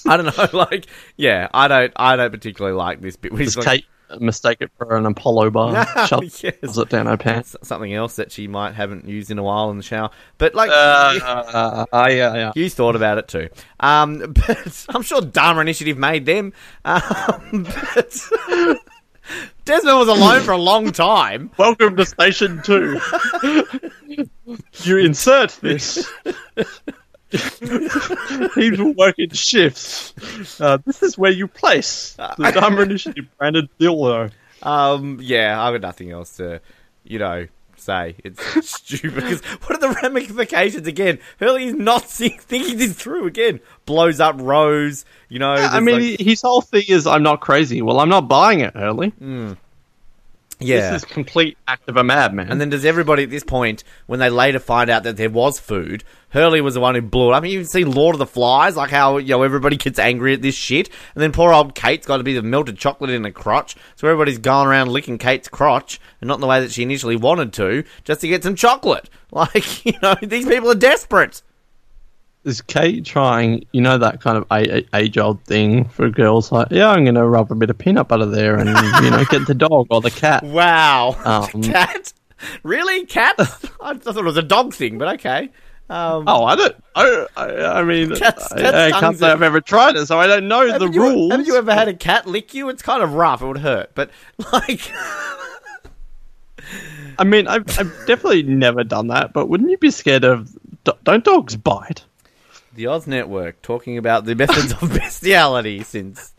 I 0.07 0.17
don't 0.17 0.27
know, 0.27 0.47
like, 0.57 0.87
yeah, 1.17 1.49
I 1.53 1.67
don't, 1.67 1.93
I 1.97 2.15
don't 2.15 2.31
particularly 2.31 2.77
like 2.77 3.01
this 3.01 3.17
bit. 3.17 3.33
where 3.33 3.41
he's 3.41 3.57
Does 3.57 3.67
like- 3.67 3.81
Kate 3.81 3.87
mistake 4.19 4.59
it 4.61 4.71
for 4.77 4.97
an 4.97 5.07
Apollo 5.07 5.51
bar? 5.51 5.87
Shoves 6.07 6.43
Yes. 6.43 6.77
it 6.77 6.89
down 6.89 7.07
her 7.07 7.17
pants. 7.17 7.55
S- 7.61 7.69
something 7.69 7.93
else 7.95 8.17
that 8.17 8.33
she 8.33 8.49
might 8.49 8.75
haven't 8.75 9.07
used 9.07 9.31
in 9.31 9.39
a 9.39 9.43
while 9.43 9.71
in 9.71 9.77
the 9.77 9.83
shower. 9.83 10.11
But 10.39 10.55
like, 10.55 10.71
Uh, 10.71 11.85
uh, 11.93 12.07
yeah, 12.11 12.35
yeah. 12.35 12.53
you 12.55 12.69
thought 12.71 12.97
about 12.97 13.19
it 13.19 13.29
too. 13.29 13.49
Um, 13.79 14.19
but 14.47 14.87
I'm 14.89 15.03
sure 15.03 15.21
Dharma 15.21 15.61
Initiative 15.61 15.99
made 15.99 16.27
them. 16.27 16.53
Um, 16.85 17.67
but 17.95 18.19
Desmond 19.65 19.99
was 19.99 20.09
alone 20.09 20.41
for 20.43 20.53
a 20.53 20.57
long 20.59 20.91
time. 20.91 21.51
Welcome 21.57 21.97
to 21.97 22.05
station 22.07 22.61
two. 22.65 23.01
you 24.83 24.97
insert 24.99 25.51
this. 25.63 26.11
Teams 28.55 28.79
will 28.79 28.93
work 28.95 29.19
in 29.19 29.31
shifts. 29.31 30.15
Uh, 30.61 30.79
this 30.85 31.03
is 31.03 31.17
where 31.19 31.31
you 31.31 31.47
place 31.47 32.15
the 32.15 32.51
Dharma 32.55 32.83
Initiative 32.83 33.27
branded 33.39 33.69
dildo. 33.79 34.31
Um, 34.63 35.19
yeah, 35.23 35.63
I've 35.63 35.73
got 35.75 35.81
nothing 35.87 36.11
else 36.11 36.37
to, 36.37 36.61
you 37.05 37.19
know, 37.19 37.47
say. 37.77 38.17
It's 38.25 38.69
stupid. 38.71 39.15
Because 39.15 39.41
what 39.43 39.73
are 39.73 39.89
the 39.89 39.99
ramifications 40.03 40.87
again? 40.87 41.19
Hurley 41.39 41.65
is 41.67 41.75
not 41.75 42.09
see- 42.09 42.29
thinking 42.41 42.77
this 42.79 42.95
through 42.95 43.27
again. 43.27 43.61
Blows 43.87 44.21
up 44.21 44.37
Rose. 44.39 45.05
You 45.29 45.39
know, 45.39 45.53
I 45.53 45.81
mean, 45.81 46.11
like- 46.11 46.21
his 46.21 46.43
whole 46.43 46.61
thing 46.61 46.85
is, 46.89 47.07
I'm 47.07 47.23
not 47.23 47.41
crazy. 47.41 47.81
Well, 47.83 48.01
I'm 48.01 48.09
not 48.11 48.29
buying 48.29 48.61
it, 48.61 48.75
Hurley. 48.75 49.13
Yeah. 50.61 50.93
This 50.93 51.03
is 51.03 51.11
complete 51.11 51.59
act 51.67 51.89
of 51.89 51.97
a 51.97 52.05
madman. 52.05 52.51
And 52.51 52.61
then 52.61 52.71
does 52.71 52.85
everybody 52.85 53.25
at 53.25 53.31
this 53.31 53.45
point, 53.45 53.85
when 54.07 54.21
they 54.21 54.31
later 54.31 54.59
find 54.59 54.91
out 54.91 55.03
that 55.05 55.17
there 55.17 55.31
was 55.31 55.59
food, 55.59 56.05
Hurley 56.31 56.61
was 56.61 56.75
the 56.75 56.81
one 56.81 56.95
who 56.95 57.03
blew 57.03 57.31
it 57.31 57.33
up. 57.33 57.39
I 57.39 57.41
mean, 57.41 57.53
you 57.53 57.61
can 57.61 57.69
see 57.69 57.85
Lord 57.85 58.15
of 58.15 58.19
the 58.19 58.27
Flies, 58.27 58.77
like 58.77 58.91
how 58.91 59.19
you 59.19 59.29
know 59.29 59.43
everybody 59.43 59.77
gets 59.77 59.99
angry 59.99 60.35
at 60.35 60.43
this 60.43 60.55
shit, 60.55 60.89
and 61.15 61.23
then 61.23 61.33
poor 61.33 61.53
old 61.53 61.75
Kate's 61.75 62.07
got 62.07 62.19
to 62.19 62.23
be 62.23 62.35
the 62.35 62.43
melted 62.43 62.79
chocolate 62.79 63.11
in 63.11 63.25
a 63.25 63.33
crotch, 63.33 63.77
so 63.97 64.07
everybody's 64.07 64.39
going 64.39 64.69
around 64.69 64.89
licking 64.89 65.19
Kate's 65.19 65.49
crotch, 65.49 66.01
and 66.21 66.29
not 66.29 66.35
in 66.37 66.41
the 66.41 66.47
way 66.47 66.61
that 66.61 66.73
she 66.73 66.83
initially 66.83 67.17
wanted 67.17 67.53
to, 67.55 67.85
just 68.05 68.21
to 68.21 68.29
get 68.29 68.43
some 68.43 68.55
chocolate. 68.55 69.09
Like 69.33 69.87
you 69.87 69.93
know, 70.03 70.17
these 70.21 70.45
people 70.45 70.73
are 70.73 70.75
desperate. 70.75 71.43
Is 72.45 72.63
Kate 72.63 73.05
trying, 73.05 73.67
you 73.73 73.81
know, 73.83 73.99
that 73.99 74.21
kind 74.21 74.39
of 74.39 74.47
age 74.95 75.19
old 75.19 75.45
thing 75.45 75.85
for 75.85 76.09
girls 76.09 76.51
like, 76.51 76.69
yeah, 76.71 76.89
I'm 76.91 77.05
going 77.05 77.15
to 77.17 77.27
rub 77.27 77.53
a 77.53 77.55
bit 77.55 77.69
of 77.71 77.77
peanut 77.79 78.09
butter 78.09 78.25
there 78.27 78.57
and, 78.57 78.69
you 79.05 79.11
know, 79.11 79.25
get 79.29 79.47
the 79.47 79.55
dog 79.55 79.89
or 79.91 80.01
the 80.01 80.11
cat. 80.11 80.43
Wow, 80.47 81.17
Um, 81.25 81.63
cat, 81.63 82.13
really, 82.63 83.05
cat? 83.07 83.35
I 83.81 83.95
thought 83.95 84.17
it 84.17 84.25
was 84.25 84.37
a 84.39 84.43
dog 84.43 84.73
thing, 84.73 84.97
but 84.99 85.09
okay. 85.17 85.51
Um, 85.91 86.25
Oh, 86.29 86.45
I 86.45 86.55
don't. 86.57 86.77
I, 86.95 87.27
I, 87.37 87.79
I 87.81 87.85
mean, 87.85 88.15
Cat's- 88.15 88.53
I, 88.53 88.61
cat's 88.61 88.75
I 88.77 88.91
can't 88.91 89.03
tongues 89.03 89.19
say 89.19 89.29
are- 89.29 89.33
I've 89.33 89.43
ever 89.43 89.61
tried 89.61 89.97
it, 89.97 90.07
so 90.07 90.19
I 90.19 90.27
don't 90.27 90.49
know 90.49 90.67
the 90.67 90.73
haven't 90.75 90.93
you, 90.95 91.03
rules. 91.03 91.31
Haven't 91.33 91.47
you 91.47 91.57
ever 91.57 91.75
had 91.75 91.89
a 91.89 91.95
cat 91.95 92.27
lick 92.27 92.55
you? 92.55 92.69
It's 92.69 92.81
kind 92.83 93.03
of 93.03 93.13
rough. 93.15 93.43
It 93.43 93.47
would 93.49 93.59
hurt, 93.59 93.91
but 93.95 94.11
like. 94.53 94.91
I 97.19 97.25
mean, 97.25 97.49
I've, 97.49 97.67
I've 97.79 97.93
definitely 98.07 98.45
never 98.45 98.85
done 98.85 99.09
that, 99.09 99.33
but 99.33 99.49
wouldn't 99.49 99.71
you 99.71 99.79
be 99.79 99.91
scared 99.91 100.25
of? 100.25 100.57
Don't 101.05 101.25
dogs 101.25 101.57
bite? 101.57 102.05
The 102.75 102.87
Oz 102.87 103.07
Network 103.07 103.63
talking 103.63 103.99
about 103.99 104.25
the 104.25 104.35
methods 104.37 104.73
of 104.73 104.89
bestiality 104.93 105.83
since. 105.83 106.35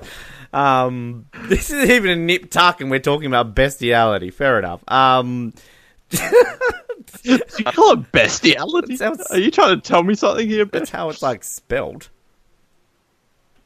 Um, 0.54 1.26
this 1.44 1.70
is 1.70 1.90
even 1.90 2.10
a 2.12 2.16
nip 2.16 2.50
tuck, 2.50 2.82
and 2.82 2.90
we're 2.92 3.00
talking 3.00 3.28
about 3.28 3.56
bestiality. 3.56 4.32
Fair 4.32 4.60
enough. 4.60 4.82
Um, 4.88 5.54
you 7.24 7.40
call 7.66 7.94
it 7.94 8.12
bestiality? 8.12 8.98
Sounds- 8.98 9.26
Are 9.32 9.38
you 9.40 9.52
trying 9.52 9.80
to 9.80 9.82
tell 9.82 10.04
me 10.04 10.14
something 10.16 10.48
here? 10.48 10.66
that's 10.66 10.90
how 10.90 11.10
it's 11.10 11.22
like 11.22 11.44
spelled. 11.44 12.10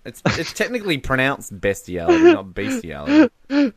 It's 0.04 0.22
it's 0.38 0.54
technically 0.54 1.00
pronounced 1.00 1.60
bestiality, 1.60 2.24
not 2.34 2.54
bestiality. 2.54 3.32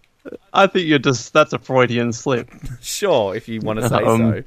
I 0.52 0.66
think 0.66 0.86
you're 0.86 0.98
just 0.98 1.32
that's 1.32 1.54
a 1.54 1.58
Freudian 1.58 2.12
slip. 2.12 2.50
Sure, 2.82 3.34
if 3.34 3.48
you 3.48 3.60
want 3.62 3.80
to 3.80 3.88
say 3.88 3.96
Um, 4.02 4.18
so. 4.18 4.44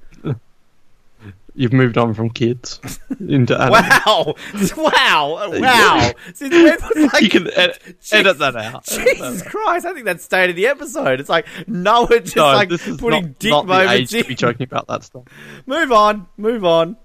You've 1.61 1.73
moved 1.73 1.95
on 1.95 2.15
from 2.15 2.31
kids 2.31 2.79
into 3.19 3.55
animals. 3.55 4.33
Wow! 4.75 4.87
Wow! 4.89 5.59
Wow! 5.59 6.11
Since 6.33 6.51
when 6.51 7.03
was 7.05 7.13
like 7.13 7.21
you 7.21 7.29
can 7.29 7.47
ed- 7.53 7.77
edit 8.11 8.37
that 8.39 8.55
out. 8.55 8.85
Jesus 8.85 9.43
Christ! 9.43 9.85
I 9.85 9.93
think 9.93 10.05
that's 10.05 10.23
state 10.23 10.49
of 10.49 10.55
the 10.55 10.65
episode. 10.65 11.19
It's 11.19 11.29
like 11.29 11.45
Noah 11.67 12.21
just 12.21 12.35
No, 12.35 12.45
like 12.47 12.69
putting 12.69 13.09
not, 13.25 13.37
dick 13.39 13.51
not 13.51 13.67
the 13.67 13.73
age 13.79 13.87
moments 13.87 14.11
to 14.11 14.23
be 14.23 14.33
joking 14.33 14.63
about 14.63 14.87
that 14.87 15.03
stuff. 15.03 15.25
Move 15.67 15.91
on. 15.91 16.25
Move 16.35 16.65
on. 16.65 16.97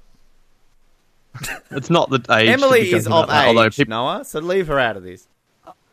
It's 1.70 1.90
not 1.90 2.08
the 2.08 2.24
age. 2.30 2.48
Emily 2.48 2.90
is 2.92 3.06
of 3.06 3.28
that, 3.28 3.44
age, 3.44 3.48
although 3.56 3.68
people, 3.68 3.90
Noah, 3.90 4.24
so 4.24 4.40
leave 4.40 4.68
her 4.68 4.78
out 4.78 4.96
of 4.96 5.02
this. 5.02 5.28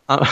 uh, 0.08 0.26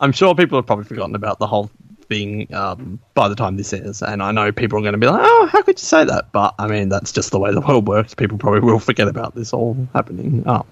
I'm 0.00 0.12
sure 0.12 0.34
people 0.34 0.56
have 0.56 0.64
probably 0.64 0.86
forgotten 0.86 1.14
about 1.14 1.38
the 1.38 1.46
whole 1.46 1.70
thing 2.08 2.52
um, 2.54 2.98
by 3.14 3.28
the 3.28 3.34
time 3.34 3.56
this 3.56 3.72
is, 3.72 4.02
and 4.02 4.22
I 4.22 4.32
know 4.32 4.50
people 4.52 4.78
are 4.78 4.82
going 4.82 4.92
to 4.92 4.98
be 4.98 5.06
like, 5.06 5.20
"Oh, 5.22 5.48
how 5.52 5.62
could 5.62 5.78
you 5.78 5.84
say 5.84 6.04
that?" 6.04 6.32
But 6.32 6.54
I 6.58 6.66
mean, 6.66 6.88
that's 6.88 7.12
just 7.12 7.30
the 7.30 7.38
way 7.38 7.52
the 7.52 7.60
world 7.60 7.86
works. 7.86 8.14
People 8.14 8.38
probably 8.38 8.60
will 8.60 8.78
forget 8.78 9.08
about 9.08 9.34
this 9.34 9.52
all 9.52 9.76
happening. 9.92 10.42
Oh. 10.46 10.66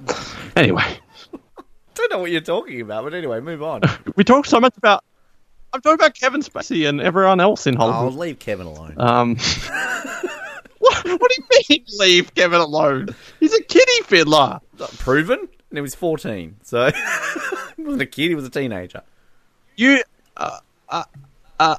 Anyway, 0.57 0.85
don't 1.95 2.11
know 2.11 2.19
what 2.19 2.31
you're 2.31 2.41
talking 2.41 2.81
about, 2.81 3.05
but 3.05 3.15
anyway, 3.15 3.41
move 3.41 3.63
on. 3.63 3.83
we 4.17 4.25
talked 4.25 4.49
so 4.49 4.61
much 4.61 4.77
about. 4.77 5.05
I'm 5.73 5.81
talking 5.83 5.97
about 5.97 6.15
Kevin 6.15 6.41
Spacey 6.41 6.89
and 6.89 7.01
everyone 7.01 7.41
else 7.41 7.67
in 7.67 7.77
I'll 7.79 7.93
Hollywood. 7.93 8.19
leave 8.19 8.39
Kevin 8.39 8.67
alone. 8.67 8.95
Um, 8.97 9.37
what, 10.79 11.05
what 11.05 11.05
do 11.05 11.37
you 11.37 11.65
mean, 11.69 11.85
leave 11.99 12.35
Kevin 12.35 12.61
alone? 12.61 13.15
He's 13.41 13.53
a 13.53 13.63
kiddie 13.63 14.03
fiddler. 14.05 14.61
Proven? 14.99 15.39
And 15.39 15.49
he 15.77 15.81
was 15.81 15.95
14, 15.95 16.57
so 16.63 16.91
he 17.77 17.83
wasn't 17.83 18.03
a 18.03 18.07
kid; 18.07 18.29
he 18.29 18.35
was 18.35 18.47
a 18.47 18.51
teenager. 18.51 19.03
You. 19.75 20.03
Uh, 20.37 20.61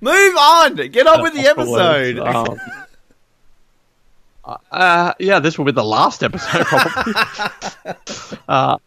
Move 0.00 0.36
on. 0.36 0.76
Get 0.76 1.06
on 1.06 1.22
with 1.22 1.34
the 1.34 1.48
episode. 1.48 2.18
Um, 2.18 2.58
uh, 4.70 5.14
yeah, 5.18 5.40
this 5.40 5.58
will 5.58 5.64
be 5.64 5.72
the 5.72 5.84
last 5.84 6.22
episode, 6.22 6.66
probably. 6.66 7.12
uh, 8.48 8.78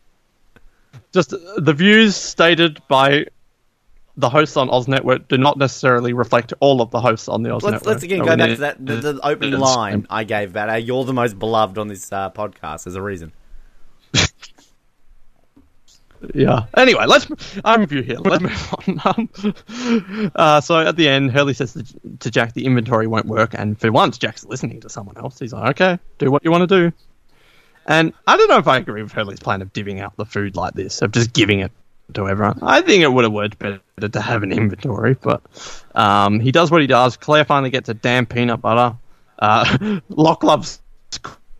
just 1.14 1.34
uh, 1.34 1.38
the 1.58 1.74
views 1.74 2.16
stated 2.16 2.82
by 2.88 3.26
the 4.18 4.30
hosts 4.30 4.58
on 4.58 4.70
Oz 4.70 4.88
Network 4.88 5.28
do 5.28 5.38
not 5.38 5.58
necessarily 5.58 6.14
reflect 6.14 6.54
all 6.60 6.82
of 6.82 6.92
the 6.92 7.02
hosts 7.02 7.28
on 7.28 7.44
the 7.44 7.54
Oz 7.54 7.64
Let's, 7.64 7.74
Network. 7.74 7.88
let's 7.88 8.04
again 8.04 8.20
So 8.20 8.26
go 8.26 8.38
back 8.38 8.50
to 8.50 8.56
that 8.58 8.86
the, 8.86 8.96
the 8.96 9.20
opening 9.26 9.60
line 9.60 10.06
I 10.10 10.24
gave 10.24 10.52
about 10.52 10.70
how 10.70 10.76
you're 10.76 11.06
the 11.06 11.14
most 11.14 11.40
beloved 11.40 11.78
on 11.78 11.88
this 11.88 12.12
uh, 12.12 12.30
podcast. 12.30 12.84
There's 12.84 12.96
a 12.96 13.02
reason. 13.02 13.32
Yeah. 16.34 16.66
Anyway, 16.76 17.06
let's. 17.06 17.28
I'm 17.66 17.82
with 17.82 17.92
you 17.92 18.02
here. 18.02 18.18
Let's 18.20 18.42
move 18.42 19.00
on. 19.06 19.30
Um, 20.24 20.32
uh, 20.36 20.62
so 20.62 20.80
at 20.80 20.96
the 20.96 21.08
end, 21.08 21.32
Hurley 21.32 21.54
says 21.54 21.74
to, 21.74 21.86
to 22.20 22.32
Jack, 22.32 22.54
the 22.54 22.66
inventory 22.66 23.08
won't 23.08 23.26
work, 23.26 23.54
and 23.54 23.80
for 23.80 23.92
once, 23.92 24.18
Jack's 24.18 24.46
listening 24.46 24.82
to 24.82 24.90
someone 24.90 25.18
else. 25.18 25.40
He's 25.40 25.54
like, 25.54 25.82
"Okay, 25.82 26.00
do 26.20 26.32
what 26.32 26.44
you 26.44 26.52
want 26.52 26.70
to 26.70 26.90
do." 26.90 26.96
And 27.88 28.14
I 28.28 28.38
don't 28.38 28.48
know 28.48 28.60
if 28.60 28.68
I 28.68 28.78
agree 28.78 29.02
with 29.02 29.12
Hurley's 29.12 29.40
plan 29.40 29.62
of 29.62 29.74
divvying 29.74 30.00
out 30.00 30.16
the 30.16 30.26
food 30.26 30.56
like 30.56 30.74
this, 30.74 31.02
of 31.02 31.12
just 31.12 31.34
giving 31.34 31.60
it 31.60 31.72
to 32.14 32.28
everyone. 32.28 32.60
I 32.62 32.82
think 32.82 33.04
it 33.04 33.12
would 33.12 33.24
have 33.24 33.34
worked 33.34 33.58
better 33.58 33.82
to 34.00 34.22
have 34.22 34.44
an 34.44 34.52
inventory, 34.52 35.16
but 35.20 35.42
um, 35.96 36.40
he 36.40 36.52
does 36.52 36.70
what 36.70 36.82
he 36.82 36.88
does. 36.88 37.18
Claire 37.18 37.46
finally 37.46 37.70
gets 37.72 37.90
a 37.90 37.94
damn 37.94 38.26
peanut 38.26 38.62
butter. 38.62 38.98
Uh, 39.40 40.00
Locke 40.10 40.44
loves 40.44 40.82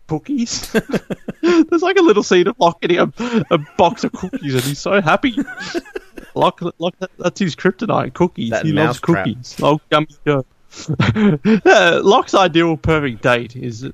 cookies. 0.06 0.70
There's 1.42 1.82
like 1.82 1.96
a 1.96 2.02
little 2.02 2.22
scene 2.22 2.46
of 2.48 2.58
Locke 2.58 2.80
getting 2.80 2.98
a, 2.98 3.12
a 3.50 3.58
box 3.76 4.04
of 4.04 4.12
cookies, 4.12 4.54
and 4.54 4.62
he's 4.64 4.78
so 4.78 5.00
happy. 5.00 5.36
Locke, 6.34 6.60
Locke 6.78 6.94
that, 6.98 7.10
that's 7.18 7.38
his 7.40 7.54
kryptonite, 7.56 8.14
cookies. 8.14 8.50
That 8.50 8.64
he 8.64 8.72
loves 8.72 9.00
cookies. 9.00 9.56
Oh, 9.62 9.80
gummy 9.90 10.08
go. 10.24 10.44
Yeah, 11.14 12.00
Locke's 12.02 12.34
ideal 12.34 12.76
perfect 12.78 13.22
date 13.22 13.54
is 13.56 13.86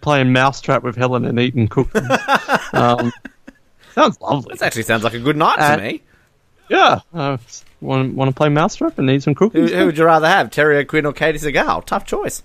playing 0.00 0.32
mousetrap 0.32 0.82
with 0.82 0.96
Helen 0.96 1.24
and 1.26 1.38
eating 1.38 1.68
cookies. 1.68 2.02
um, 2.72 3.12
sounds 3.94 4.18
lovely. 4.20 4.52
This 4.54 4.62
actually 4.62 4.84
sounds 4.84 5.04
like 5.04 5.12
a 5.14 5.18
good 5.20 5.36
night 5.36 5.58
Uh, 5.58 5.76
to 5.76 5.82
me. 5.82 6.02
Yeah, 6.70 7.00
uh, 7.12 7.36
want 7.82 8.14
want 8.14 8.30
to 8.30 8.34
play 8.34 8.48
mousetrap 8.48 8.98
and 8.98 9.10
eat 9.10 9.22
some 9.24 9.34
Who, 9.34 9.50
cookies? 9.50 9.72
who 9.72 9.84
would 9.86 9.98
you 9.98 10.04
rather 10.06 10.26
have, 10.28 10.50
Terry 10.50 10.78
O'Quinn 10.78 11.04
or 11.04 11.12
Katey 11.12 11.34
Sagal? 11.34 11.84
Tough 11.84 12.06
choice. 12.06 12.42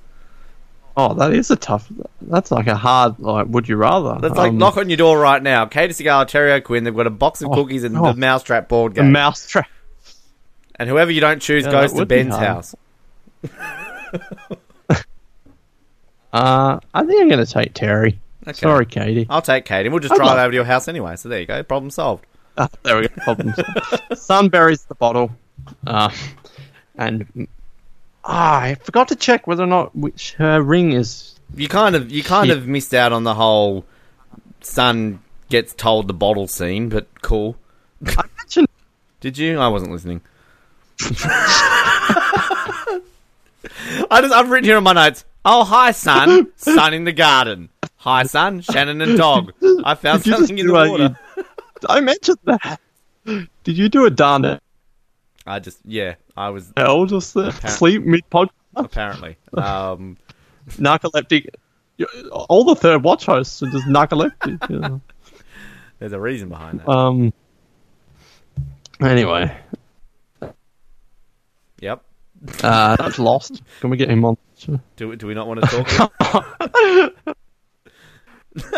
Oh, 1.00 1.14
that 1.14 1.32
is 1.32 1.52
a 1.52 1.56
tough. 1.56 1.88
That's 2.24 2.50
like 2.52 2.66
a 2.66 2.76
hard. 2.76 3.20
Like, 3.20 3.46
would 3.50 3.70
you 3.70 3.76
rather? 3.78 4.18
Let's 4.20 4.36
like 4.36 4.50
Um, 4.50 4.58
knock 4.58 4.78
on 4.78 4.90
your 4.90 4.98
door 4.98 5.20
right 5.20 5.42
now. 5.44 5.66
Katey 5.68 6.22
or 6.22 6.26
Terry 6.26 6.52
O'Quinn. 6.54 6.84
They've 6.86 6.96
got 6.96 7.06
a 7.06 7.12
box 7.12 7.42
of 7.44 7.50
Oh, 7.52 7.54
cookies 7.54 7.84
and 7.84 7.96
oh. 7.96 8.12
the 8.12 8.20
mousetrap 8.20 8.68
board 8.68 8.96
game. 8.96 9.12
mousetrap. 9.12 9.68
and 10.76 10.90
whoever 10.90 11.12
you 11.12 11.22
don't 11.22 11.40
choose 11.40 11.66
Yeah, 11.66 11.72
goes 11.72 11.94
to 11.94 12.06
be 12.06 12.16
Ben's 12.24 12.36
house. 12.36 12.76
Uh, 16.34 16.80
I 16.94 17.06
think 17.06 17.22
I'm 17.22 17.30
going 17.30 17.44
to 17.44 17.52
take 17.52 17.74
Terry. 17.74 18.20
Okay. 18.44 18.54
Sorry, 18.54 18.86
Katey. 18.86 19.26
I'll 19.30 19.42
take 19.42 19.66
Katey. 19.66 19.90
We'll 19.90 20.00
just 20.02 20.14
I'd 20.14 20.18
drive 20.18 20.28
love- 20.28 20.40
over 20.40 20.52
to 20.52 20.56
your 20.56 20.66
house 20.66 20.88
anyway. 20.88 21.16
So 21.16 21.30
there 21.30 21.40
you 21.40 21.46
go. 21.46 21.64
Problem 21.64 21.90
solved. 21.90 22.26
Ah, 22.58 22.68
there 22.84 22.98
we 23.00 23.08
go. 23.08 23.14
Problem 23.24 23.54
solved. 23.54 24.02
Sun 24.18 24.50
buries 24.50 24.84
the 24.86 24.96
bottle, 24.96 25.32
uh, 25.86 26.10
and 26.96 27.48
ah, 28.28 28.60
I 28.62 28.76
forgot 28.76 29.08
to 29.10 29.16
check 29.16 29.48
whether 29.48 29.64
or 29.64 29.68
not 29.68 29.96
which 29.96 30.34
her 30.34 30.62
ring 30.62 30.92
is. 30.92 31.34
You 31.56 31.68
kind 31.70 31.96
of 31.96 32.12
you 32.12 32.24
kind 32.24 32.50
Yeah. 32.50 32.56
of 32.56 32.68
missed 32.68 32.94
out 32.94 33.12
on 33.14 33.24
the 33.24 33.34
whole 33.34 33.86
Sun 34.62 35.20
gets 35.50 35.74
told 35.74 36.08
the 36.08 36.14
bottle 36.14 36.48
scene, 36.48 36.90
but 36.90 37.08
cool. 37.22 37.56
I 38.06 38.24
mentioned 38.38 38.68
Did 39.22 39.38
you? 39.38 39.58
I 39.60 39.70
wasn't 39.70 39.92
listening. 39.92 40.22
I 44.10 44.22
just 44.22 44.34
I've 44.34 44.50
written 44.50 44.66
here 44.66 44.78
on 44.78 44.84
my 44.84 44.94
notes. 44.94 45.26
Oh 45.44 45.64
hi 45.64 45.92
Sun, 45.92 46.52
Sun 46.58 46.94
in 46.94 47.04
the 47.06 47.12
garden. 47.14 47.70
Hi 47.98 48.24
Sun, 48.24 48.62
Shannon 48.62 49.02
and 49.02 49.18
dog. 49.18 49.54
I 49.84 49.96
found 49.96 50.24
something 50.24 50.58
in 50.58 50.68
the 50.68 50.74
water. 50.74 51.18
I 51.90 52.00
mentioned 52.00 52.38
that. 52.46 52.80
Did 53.26 53.78
you 53.78 53.90
do 53.90 54.06
a 54.06 54.10
darn 54.10 54.42
I 55.48 55.60
just 55.60 55.80
yeah, 55.86 56.16
I 56.36 56.50
was 56.50 56.72
hell 56.76 57.06
just 57.06 57.36
sleep 57.78 58.04
mid 58.04 58.30
pod 58.30 58.50
apparently. 58.76 59.38
Um, 59.54 60.18
narcoleptic? 60.72 61.48
All 62.32 62.64
the 62.66 62.76
third 62.76 63.04
watch 63.04 63.26
hosts 63.26 63.64
are 63.64 63.70
just 63.72 63.88
narcoleptic. 63.88 64.70
you 64.70 64.80
know. 64.80 65.02
there's 66.00 66.12
a 66.12 66.20
reason 66.20 66.50
behind 66.50 66.82
that. 66.82 66.90
Um. 66.90 67.34
Anyway, 69.02 69.56
Yep. 71.80 72.04
uh, 72.64 72.96
that's 72.98 73.20
lost. 73.20 73.62
Can 73.80 73.90
we 73.92 73.98
get 73.98 74.10
him 74.10 74.26
on? 74.26 74.38
Do 74.96 75.16
do 75.16 75.28
we 75.28 75.34
not 75.34 75.48
want 75.48 75.62
to 75.62 75.84
talk? 75.84 76.12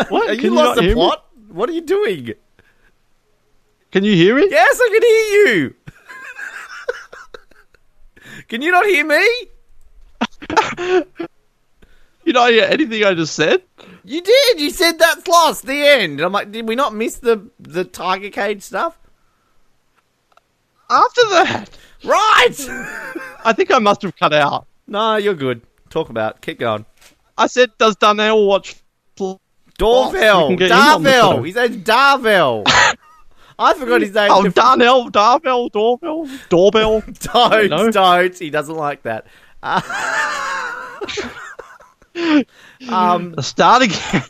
What? 0.10 0.30
Are 0.30 0.34
you 0.34 0.42
you 0.42 0.54
lost 0.56 0.76
the 0.78 0.84
hear 0.84 0.96
me? 0.96 1.12
What 1.50 1.70
are 1.70 1.74
you 1.74 1.82
doing? 1.82 2.34
Can 3.92 4.04
you 4.04 4.14
hear 4.14 4.36
me? 4.36 4.48
Yes, 4.50 4.80
I 4.80 4.90
can 4.92 5.02
hear 5.02 5.56
you. 5.56 5.76
Can 8.50 8.62
you 8.62 8.72
not 8.72 8.86
hear 8.86 9.06
me? 9.06 9.26
You 12.26 12.34
don't 12.34 12.52
hear 12.52 12.66
anything 12.70 13.04
I 13.06 13.16
just 13.16 13.34
said? 13.34 13.64
You 14.04 14.22
did. 14.22 14.60
You 14.60 14.70
said 14.70 15.00
that's 15.00 15.28
lost. 15.28 15.66
The 15.66 15.82
end. 15.82 16.20
I'm 16.20 16.32
like, 16.32 16.52
did 16.52 16.68
we 16.68 16.76
not 16.76 16.94
miss 16.94 17.16
the 17.16 17.50
the 17.60 17.84
tiger 17.84 18.30
cage 18.30 18.62
stuff? 18.62 19.00
After 20.92 21.22
that, 21.30 21.70
Right. 22.04 22.56
I 23.46 23.54
think 23.54 23.72
I 23.72 23.80
must 23.80 24.04
have 24.04 24.16
cut 24.16 24.34
out. 24.34 24.68
no, 24.86 25.16
you're 25.16 25.34
good. 25.34 25.62
Talk 25.90 26.10
about. 26.10 26.36
It. 26.36 26.42
Keep 26.42 26.60
going. 26.60 26.86
I 27.38 27.48
said, 27.48 27.72
"Does 27.80 27.96
Darnell 27.96 28.46
watch?" 28.46 28.76
Fl- 29.18 29.38
Darvel. 29.80 30.50
we 30.50 30.58
can 30.58 30.68
get 30.68 30.72
him 30.72 30.78
I 33.62 33.74
forgot 33.74 34.02
his 34.02 34.14
name. 34.14 34.30
Oh, 34.32 34.48
Darnell, 34.48 35.10
Darbell, 35.10 35.70
doorbell, 35.70 36.28
doorbell. 36.50 37.04
don't, 37.20 37.70
No. 37.70 37.92
don't. 37.92 38.38
He 38.38 38.50
doesn't 38.50 38.76
like 38.76 39.02
that. 39.04 39.28
Uh, 39.62 39.82
um. 42.90 43.36
Start 43.42 43.84
again. 43.84 44.24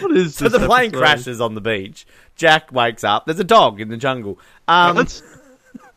what 0.00 0.12
is 0.16 0.34
So 0.36 0.48
this 0.48 0.60
the 0.60 0.66
plane 0.66 0.88
episode? 0.88 0.98
crashes 0.98 1.40
on 1.40 1.54
the 1.54 1.60
beach. 1.60 2.06
Jack 2.36 2.72
wakes 2.72 3.04
up. 3.04 3.26
There's 3.26 3.40
a 3.40 3.44
dog 3.44 3.80
in 3.80 3.88
the 3.88 3.96
jungle. 3.96 4.38
Um, 4.68 4.96
Let's- 4.96 5.22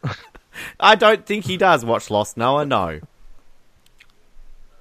I 0.80 0.96
don't 0.96 1.26
think 1.26 1.46
he 1.46 1.58
does 1.58 1.84
watch 1.84 2.10
Lost. 2.10 2.38
Noah, 2.38 2.66
no. 2.66 3.02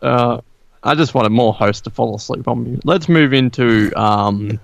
Uh, 0.01 0.40
I 0.82 0.95
just 0.95 1.14
wanted 1.14 1.30
more 1.30 1.53
hosts 1.53 1.80
to 1.82 1.90
fall 1.90 2.14
asleep 2.14 2.47
on 2.47 2.62
me. 2.62 2.78
Let's 2.84 3.09
move 3.09 3.32
into 3.32 3.90
um, 4.01 4.61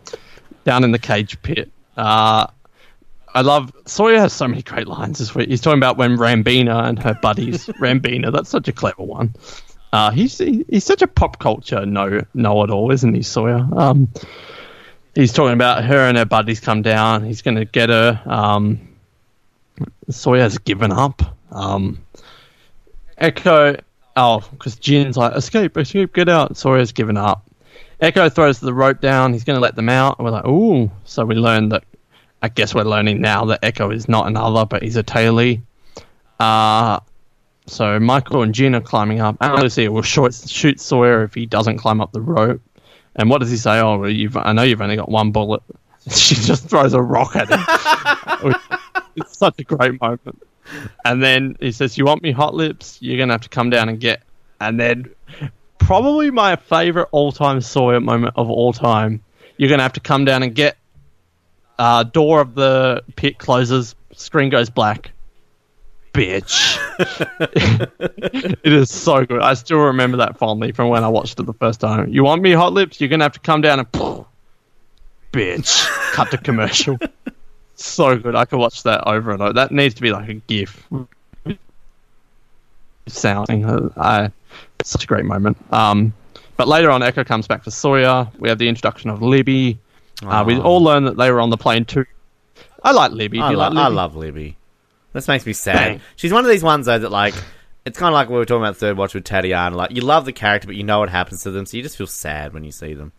down 0.65 0.85
in 0.85 0.93
the 0.93 0.99
cage 0.99 1.41
pit. 1.43 1.71
Uh, 1.97 2.47
I 3.33 3.43
love 3.43 3.73
Sawyer 3.87 4.19
has 4.19 4.33
so 4.33 4.49
many 4.49 4.63
great 4.63 4.89
lines 4.89 5.19
this 5.19 5.35
week. 5.35 5.49
He's 5.49 5.61
talking 5.61 5.79
about 5.79 5.97
when 5.97 6.17
Rambina 6.17 6.89
and 6.89 6.99
her 7.03 7.15
buddies. 7.15 7.67
Rambina, 7.81 8.33
that's 8.33 8.51
such 8.51 8.69
a 8.69 8.73
clever 8.73 9.03
one. 9.03 9.35
Uh, 9.93 10.11
he's 10.11 10.39
he, 10.39 10.65
he's 10.69 10.85
such 10.85 11.03
a 11.03 11.07
pop 11.07 11.39
culture 11.39 11.85
know 11.85 12.25
know 12.35 12.63
it 12.65 12.71
all, 12.71 12.91
isn't 12.91 13.15
he, 13.15 13.23
Sawyer? 13.23 13.67
Um, 13.77 14.09
he's 15.15 15.33
talking 15.33 15.55
about 15.55 15.85
her 15.85 16.09
and 16.09 16.17
her 16.17 16.25
buddies 16.25 16.61
come 16.61 16.83
down. 16.83 17.25
He's 17.25 17.43
going 17.43 17.57
to 17.57 17.65
get 17.65 17.89
her. 17.89 18.21
Um, 18.27 18.89
Sawyer's 20.09 20.59
given 20.59 20.93
up. 20.93 21.23
Um, 21.51 22.05
Eko, 23.21 23.81
oh, 24.17 24.49
because 24.51 24.77
Jin's 24.77 25.17
like, 25.17 25.35
escape, 25.35 25.77
escape, 25.77 26.15
get 26.15 26.29
out. 26.29 26.57
Sawyer's 26.57 26.93
given 26.93 27.17
up. 27.17 27.45
Eko 28.01 28.33
throws 28.33 28.61
the 28.61 28.75
rope 28.75 29.01
down. 29.01 29.33
He's 29.33 29.45
going 29.45 29.57
to 29.57 29.61
let 29.61 29.77
them 29.77 29.89
out. 29.89 30.19
And 30.19 30.25
we're 30.25 30.33
like, 30.33 30.47
ooh. 30.47 30.91
So 31.05 31.25
we 31.25 31.35
learn 31.35 31.71
that, 31.71 31.85
I 32.43 32.49
guess 32.49 32.75
we're 32.75 32.85
learning 32.85 33.21
now 33.21 33.47
that 33.47 33.63
Eko 33.63 33.95
is 33.95 34.09
not 34.09 34.27
another, 34.27 34.65
but 34.65 34.83
he's 34.83 34.97
a 34.97 35.03
tailee. 35.03 35.61
Uh, 36.39 37.01
so 37.67 38.01
Michael 38.01 38.43
and 38.43 38.55
Gina 38.55 38.79
are 38.79 38.81
climbing 38.81 39.21
up. 39.21 39.37
And 39.41 39.63
Lucy 39.63 39.89
will 39.89 40.03
shoot, 40.03 40.35
shoot 40.35 40.81
Sawyer 40.81 41.25
if 41.25 41.35
he 41.35 41.47
doesn't 41.47 41.79
climb 41.79 42.01
up 42.01 42.13
the 42.13 42.21
rope. 42.21 42.63
And 43.17 43.29
what 43.29 43.41
does 43.41 43.51
he 43.51 43.57
say? 43.57 43.81
Oh, 43.81 43.99
well, 43.99 44.11
you've, 44.11 44.37
I 44.37 44.53
know 44.53 44.63
you've 44.63 44.81
only 44.81 44.97
got 44.97 45.09
one 45.09 45.33
bullet. 45.33 45.63
She 46.11 46.35
just 46.35 46.67
throws 46.69 46.95
a 46.95 47.03
rock 47.03 47.37
at 47.37 47.51
him. 47.51 48.55
it's 49.17 49.37
such 49.37 49.61
a 49.61 49.65
great 49.65 50.01
moment. 50.01 50.43
And 51.05 51.23
then 51.23 51.57
he 51.61 51.73
says, 51.73 51.99
"You 51.99 52.05
want 52.05 52.23
me 52.23 52.33
hot 52.33 52.55
lips? 52.55 52.99
You're 53.01 53.19
gonna 53.19 53.35
have 53.35 53.43
to 53.43 53.49
come 53.49 53.71
down 53.71 53.89
and 53.89 54.01
get." 54.01 54.23
And 54.61 54.79
then, 54.79 55.11
probably 55.91 56.31
my 56.31 56.55
favorite 56.55 57.09
all-time 57.11 57.61
Sawyer 57.61 57.99
moment 57.99 58.33
of 58.37 58.49
all 58.49 58.73
time. 58.73 59.21
You're 59.57 59.69
gonna 59.69 59.83
have 59.83 59.95
to 59.95 60.01
come 60.01 60.25
down 60.25 60.45
and 60.45 60.55
get. 60.55 60.77
Uh, 61.81 62.05
door 62.05 62.41
of 62.41 62.55
the 62.55 63.03
pit 63.17 63.39
closes. 63.39 63.97
Screen 64.13 64.51
goes 64.51 64.71
black. 64.71 65.11
Bitch. 66.13 66.79
it 68.63 68.73
is 68.73 68.89
so 68.89 69.27
good. 69.27 69.41
I 69.41 69.55
still 69.55 69.79
remember 69.79 70.19
that 70.19 70.39
fondly 70.39 70.71
from 70.71 70.91
when 70.91 71.03
I 71.03 71.09
watched 71.09 71.41
it 71.41 71.47
the 71.47 71.55
first 71.55 71.81
time. 71.81 72.09
You 72.09 72.23
want 72.23 72.41
me 72.41 72.53
hot 72.53 72.73
lips? 72.73 73.01
You're 73.01 73.11
gonna 73.11 73.25
have 73.25 73.33
to 73.33 73.41
come 73.41 73.61
down 73.61 73.81
and. 73.81 73.91
Bitch. 75.33 75.87
Cut 76.13 76.31
to 76.31 76.39
commercial 76.39 76.99
so 77.75 78.17
good. 78.17 78.37
I 78.37 78.45
could 78.45 78.61
watch 78.61 78.85
that 78.85 79.09
over 79.09 79.33
and 79.33 79.43
over. 79.43 79.55
That 79.55 79.73
needs 79.73 79.97
to 79.97 80.03
be 80.03 80.13
like 80.13 80.29
a 80.29 80.35
GIF 80.35 80.89
sounding. 83.09 83.65
Uh, 83.65 83.89
I, 83.97 84.31
such 84.89 85.05
a 85.05 85.07
great 85.07 85.25
moment. 85.25 85.57
Um, 85.73 86.15
but 86.57 86.69
later 86.69 86.91
on, 86.91 87.01
Eko 87.01 87.25
comes 87.27 87.47
back 87.47 87.65
for 87.65 87.71
Sawyer. 87.71 88.29
We 88.39 88.49
have 88.49 88.59
the 88.59 88.69
introduction 88.69 89.11
of 89.11 89.23
Libby. 89.23 89.79
Uh, 90.23 90.45
we 90.47 90.59
all 90.59 90.83
learn 90.83 91.05
that 91.05 91.17
they 91.17 91.31
were 91.31 91.41
on 91.41 91.51
the 91.51 91.57
plane 91.57 91.85
too. 91.85 92.05
I 92.83 92.93
like 92.93 93.13
Libby. 93.13 93.41
I, 93.41 93.51
lo- 93.51 93.69
like 93.69 93.77
I 93.77 93.89
love 93.89 94.17
Libby. 94.17 94.57
This 95.13 95.27
makes 95.29 95.47
me 95.47 95.53
sad. 95.53 96.01
She's 96.17 96.33
one 96.33 96.45
of 96.45 96.51
these 96.51 96.63
ones 96.63 96.87
though 96.87 96.99
that 96.99 97.11
like 97.11 97.35
it's 97.85 97.99
kind 97.99 98.09
of 98.09 98.15
like 98.15 98.29
we 98.29 98.37
were 98.37 98.45
talking 98.45 98.63
about 98.63 98.77
third 98.77 98.97
watch 98.97 99.15
with 99.15 99.25
Tatiana. 99.25 99.77
Like 99.77 99.91
you 99.93 100.03
love 100.03 100.25
the 100.25 100.33
character, 100.33 100.67
but 100.67 100.77
you 100.77 100.85
know 100.85 100.99
what 100.99 101.09
happens 101.09 101.43
to 101.45 101.51
them, 101.51 101.67
so 101.67 101.77
you 101.77 101.83
just 101.83 101.97
feel 101.97 102.07
sad 102.07 102.53
when 102.53 102.65
you 102.65 102.73
see 102.73 102.95
them. 102.95 103.13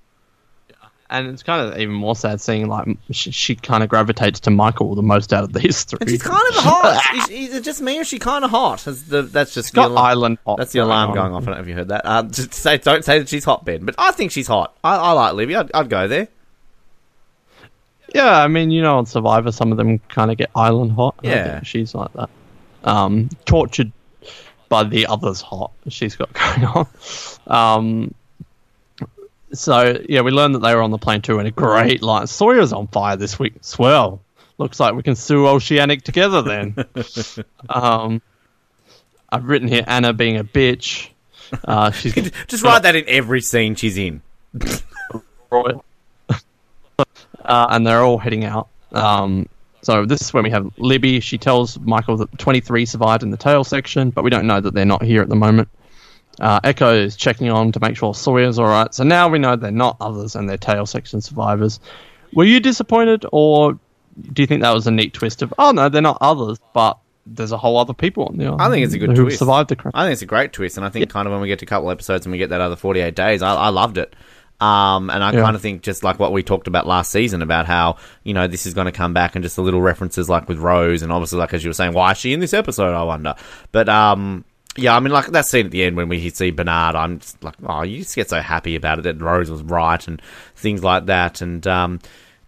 And 1.11 1.27
it's 1.27 1.43
kind 1.43 1.67
of 1.67 1.77
even 1.77 1.93
more 1.93 2.15
sad 2.15 2.39
seeing 2.39 2.69
like 2.69 2.87
she, 3.11 3.31
she 3.31 3.55
kind 3.57 3.83
of 3.83 3.89
gravitates 3.89 4.39
to 4.41 4.49
Michael 4.49 4.95
the 4.95 5.01
most 5.01 5.33
out 5.33 5.43
of 5.43 5.51
these 5.53 5.83
three. 5.83 5.97
And 5.99 6.09
she's 6.09 6.23
kind 6.23 6.41
of 6.49 6.55
hot. 6.55 7.03
is, 7.15 7.29
is 7.29 7.55
it 7.55 7.63
just 7.65 7.81
me 7.81 7.97
or 7.97 8.01
is 8.01 8.07
she 8.07 8.17
kind 8.17 8.45
of 8.45 8.49
hot? 8.51 8.79
The, 8.79 9.23
that's 9.23 9.53
just 9.53 9.73
the 9.73 9.81
alarm- 9.87 9.97
island 9.97 10.37
hot 10.45 10.57
That's 10.57 10.71
the 10.71 10.79
alarm 10.79 11.09
on. 11.09 11.15
going 11.15 11.33
off. 11.33 11.43
I 11.43 11.45
don't 11.47 11.55
know 11.55 11.61
if 11.61 11.67
you 11.67 11.75
heard 11.75 11.89
that. 11.89 12.05
Um, 12.05 12.31
just 12.31 12.53
say, 12.53 12.77
don't 12.77 13.03
say 13.03 13.19
that 13.19 13.27
she's 13.27 13.43
hot, 13.43 13.65
Ben. 13.65 13.83
But 13.83 13.95
I 13.97 14.11
think 14.11 14.31
she's 14.31 14.47
hot. 14.47 14.73
I, 14.83 14.95
I 14.95 15.11
like 15.11 15.33
Libby. 15.33 15.55
I'd, 15.57 15.69
I'd 15.73 15.89
go 15.89 16.07
there. 16.07 16.29
Yeah, 18.15 18.41
I 18.41 18.47
mean, 18.47 18.71
you 18.71 18.81
know, 18.81 18.97
on 18.97 19.05
Survivor, 19.05 19.51
some 19.51 19.71
of 19.71 19.77
them 19.77 19.99
kind 20.09 20.31
of 20.31 20.37
get 20.37 20.49
island 20.55 20.93
hot. 20.93 21.15
Yeah. 21.23 21.61
she's 21.63 21.93
like 21.93 22.11
that. 22.13 22.29
Um, 22.83 23.29
tortured 23.45 23.91
by 24.69 24.83
the 24.85 25.05
others 25.07 25.41
hot 25.41 25.71
she's 25.89 26.15
got 26.15 26.31
going 26.33 26.65
on. 26.65 26.87
Um, 27.47 28.13
so 29.53 29.99
yeah, 30.07 30.21
we 30.21 30.31
learned 30.31 30.55
that 30.55 30.59
they 30.59 30.73
were 30.75 30.81
on 30.81 30.91
the 30.91 30.97
plane 30.97 31.21
too, 31.21 31.39
and 31.39 31.47
a 31.47 31.51
great 31.51 32.01
line. 32.01 32.27
Sawyer's 32.27 32.73
on 32.73 32.87
fire 32.87 33.15
this 33.15 33.39
week. 33.39 33.53
Swell. 33.61 34.21
Looks 34.57 34.79
like 34.79 34.93
we 34.93 35.03
can 35.03 35.15
sue 35.15 35.47
Oceanic 35.47 36.03
together 36.03 36.41
then. 36.41 36.75
um, 37.69 38.21
I've 39.31 39.45
written 39.45 39.67
here 39.67 39.83
Ana 39.87 40.13
being 40.13 40.37
a 40.37 40.43
bitch. 40.43 41.09
Uh, 41.65 41.91
she's 41.91 42.13
Just 42.47 42.63
write 42.63 42.83
that 42.83 42.95
in 42.95 43.05
every 43.07 43.41
scene 43.41 43.75
she's 43.75 43.97
in. 43.97 44.21
Uh, 47.43 47.67
and 47.71 47.85
they're 47.85 48.03
all 48.03 48.19
heading 48.19 48.45
out. 48.45 48.69
Um, 48.91 49.49
so 49.81 50.05
this 50.05 50.21
is 50.21 50.33
when 50.33 50.43
we 50.43 50.51
have 50.51 50.71
Libby. 50.77 51.19
She 51.19 51.37
tells 51.37 51.79
Michael 51.79 52.15
that 52.17 52.37
23 52.37 52.85
survived 52.85 53.23
in 53.23 53.31
the 53.31 53.37
tail 53.37 53.63
section, 53.63 54.11
but 54.11 54.23
we 54.23 54.29
don't 54.29 54.45
know 54.45 54.61
that 54.61 54.73
they're 54.73 54.85
not 54.85 55.03
here 55.03 55.21
at 55.21 55.29
the 55.29 55.35
moment. 55.35 55.67
Uh, 56.39 56.59
Eko 56.61 56.97
is 57.03 57.15
checking 57.15 57.49
on 57.49 57.71
to 57.73 57.79
make 57.79 57.95
sure 57.97 58.13
Sawyer's 58.13 58.57
all 58.57 58.65
right. 58.67 58.93
So 58.93 59.03
now 59.03 59.27
we 59.29 59.37
know 59.39 59.55
they're 59.55 59.71
not 59.71 59.97
others 59.99 60.35
and 60.35 60.49
they're 60.49 60.57
tail 60.57 60.85
section 60.85 61.21
survivors. 61.21 61.79
Were 62.33 62.45
you 62.45 62.59
disappointed, 62.59 63.25
or 63.31 63.73
do 63.73 64.41
you 64.41 64.47
think 64.47 64.61
that 64.61 64.73
was 64.73 64.87
a 64.87 64.91
neat 64.91 65.13
twist 65.13 65.41
of, 65.41 65.53
oh 65.59 65.71
no, 65.71 65.89
they're 65.89 66.01
not 66.01 66.17
others, 66.21 66.57
but 66.73 66.97
there's 67.25 67.51
a 67.51 67.57
whole 67.57 67.77
other 67.77 67.93
people 67.93 68.25
on 68.25 68.37
there? 68.37 68.59
I 68.59 68.69
think 68.69 68.85
it's 68.85 68.93
a 68.93 68.97
good 68.97 69.15
who 69.15 69.23
twist. 69.23 69.39
survived 69.39 69.69
the 69.69 69.75
crash. 69.75 69.91
I 69.93 70.03
think 70.05 70.13
it's 70.13 70.21
a 70.21 70.25
great 70.27 70.53
twist, 70.53 70.77
and 70.77 70.85
I 70.85 70.89
think 70.89 71.09
kind 71.09 71.27
of 71.27 71.31
when 71.33 71.41
we 71.41 71.47
get 71.47 71.59
to 71.59 71.65
a 71.65 71.67
couple 71.67 71.91
episodes 71.91 72.25
and 72.25 72.31
we 72.31 72.37
get 72.37 72.49
that 72.49 72.61
other 72.61 72.75
48 72.77 73.13
days, 73.15 73.41
I, 73.41 73.53
I 73.53 73.69
loved 73.69 73.97
it. 73.97 74.15
Um, 74.61 75.09
and 75.09 75.23
I 75.23 75.33
Yeah. 75.33 75.41
kind 75.41 75.55
of 75.55 75.61
think 75.61 75.81
just 75.81 76.03
like 76.03 76.19
what 76.19 76.31
we 76.31 76.43
talked 76.43 76.67
about 76.67 76.85
last 76.87 77.11
season 77.11 77.41
about 77.41 77.65
how, 77.65 77.97
you 78.23 78.33
know, 78.35 78.47
this 78.47 78.65
is 78.67 78.73
going 78.75 78.85
to 78.85 78.91
come 78.91 79.11
back 79.11 79.35
and 79.35 79.41
just 79.43 79.55
the 79.55 79.63
little 79.63 79.81
references 79.81 80.29
like 80.29 80.47
with 80.47 80.59
Rose 80.59 81.01
and 81.01 81.11
obviously 81.11 81.39
like 81.39 81.51
as 81.55 81.63
you 81.63 81.69
were 81.71 81.73
saying, 81.73 81.93
why 81.93 82.11
is 82.11 82.17
she 82.19 82.31
in 82.31 82.39
this 82.39 82.53
episode, 82.53 82.93
I 82.93 83.01
wonder. 83.03 83.33
But, 83.71 83.89
um, 83.89 84.45
yeah, 84.77 84.95
I 84.95 84.99
mean, 84.99 85.11
like 85.11 85.27
that 85.27 85.45
scene 85.45 85.65
at 85.65 85.71
the 85.71 85.83
end 85.83 85.97
when 85.97 86.07
we 86.07 86.29
see 86.29 86.51
Bernard, 86.51 86.95
I'm 86.95 87.19
just 87.19 87.43
like, 87.43 87.55
oh, 87.65 87.81
you 87.83 87.99
just 87.99 88.15
get 88.15 88.29
so 88.29 88.39
happy 88.39 88.75
about 88.75 88.99
it 88.99 89.01
that 89.03 89.21
Rose 89.21 89.51
was 89.51 89.61
right 89.63 90.05
and 90.07 90.21
things 90.55 90.83
like 90.83 91.07
that. 91.07 91.41
And, 91.41 91.65
um, 91.67 91.99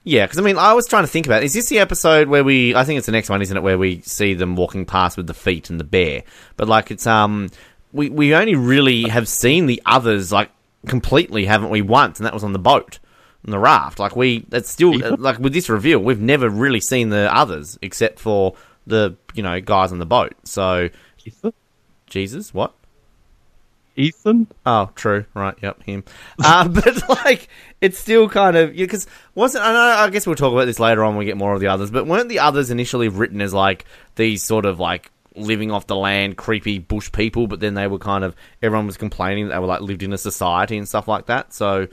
yeah, 0.05 0.25
because 0.25 0.37
I 0.39 0.41
mean, 0.41 0.57
I 0.57 0.73
was 0.73 0.87
trying 0.87 1.03
to 1.03 1.07
think 1.09 1.25
about 1.25 1.43
is 1.43 1.53
this 1.53 1.69
the 1.69 1.79
episode 1.79 2.27
where 2.27 2.43
we? 2.43 2.75
I 2.75 2.83
think 2.83 2.97
it's 2.97 3.05
the 3.05 3.13
next 3.13 3.29
one, 3.29 3.41
isn't 3.41 3.55
it? 3.55 3.63
Where 3.63 3.77
we 3.77 4.01
see 4.01 4.33
them 4.33 4.55
walking 4.55 4.85
past 4.85 5.15
with 5.15 5.27
the 5.27 5.33
feet 5.33 5.69
and 5.69 5.79
the 5.79 5.85
bear, 5.85 6.23
but 6.57 6.67
like 6.67 6.91
it's 6.91 7.07
um, 7.07 7.49
we 7.93 8.09
we 8.09 8.35
only 8.35 8.55
really 8.55 9.03
have 9.03 9.29
seen 9.29 9.65
the 9.65 9.81
others 9.85 10.29
like 10.29 10.49
completely, 10.87 11.45
haven't 11.45 11.69
we? 11.69 11.81
Once, 11.81 12.19
and 12.19 12.25
that 12.25 12.33
was 12.33 12.43
on 12.43 12.51
the 12.51 12.59
boat, 12.59 12.99
on 13.45 13.51
the 13.51 13.59
raft. 13.59 13.97
Like 13.97 14.13
we, 14.17 14.45
it's 14.51 14.69
still 14.69 14.97
like 15.17 15.39
with 15.39 15.53
this 15.53 15.69
reveal, 15.69 15.99
we've 15.99 16.19
never 16.19 16.49
really 16.49 16.81
seen 16.81 17.07
the 17.07 17.33
others 17.33 17.79
except 17.81 18.19
for 18.19 18.55
the 18.85 19.15
you 19.33 19.43
know 19.43 19.61
guys 19.61 19.93
on 19.93 19.99
the 19.99 20.05
boat. 20.05 20.33
So? 20.43 20.89
Jesus, 22.13 22.53
what? 22.53 22.75
Ethan? 23.95 24.45
Oh, 24.67 24.91
true. 24.93 25.25
Right. 25.33 25.55
Yep. 25.63 25.81
Him. 25.81 26.03
uh, 26.43 26.67
but 26.69 27.09
like, 27.09 27.47
it's 27.81 27.97
still 27.97 28.29
kind 28.29 28.55
of 28.55 28.75
because 28.75 29.07
wasn't. 29.33 29.63
I 29.63 29.73
know. 29.73 30.03
I 30.03 30.09
guess 30.11 30.27
we'll 30.27 30.35
talk 30.35 30.53
about 30.53 30.65
this 30.65 30.79
later 30.79 31.03
on 31.03 31.13
when 31.13 31.19
we 31.19 31.25
get 31.25 31.37
more 31.37 31.55
of 31.55 31.59
the 31.59 31.67
others. 31.67 31.89
But 31.89 32.05
weren't 32.05 32.29
the 32.29 32.37
others 32.37 32.69
initially 32.69 33.07
written 33.07 33.41
as 33.41 33.51
like 33.51 33.85
these 34.13 34.43
sort 34.43 34.65
of 34.65 34.79
like 34.79 35.11
living 35.35 35.71
off 35.71 35.87
the 35.87 35.95
land, 35.95 36.37
creepy 36.37 36.77
bush 36.77 37.11
people? 37.11 37.47
But 37.47 37.61
then 37.61 37.73
they 37.73 37.87
were 37.87 37.97
kind 37.97 38.23
of 38.23 38.35
everyone 38.61 38.85
was 38.85 38.97
complaining 38.97 39.47
that 39.47 39.55
they 39.55 39.59
were 39.59 39.65
like 39.65 39.81
lived 39.81 40.03
in 40.03 40.13
a 40.13 40.17
society 40.19 40.77
and 40.77 40.87
stuff 40.87 41.07
like 41.07 41.25
that. 41.27 41.51
So. 41.51 41.87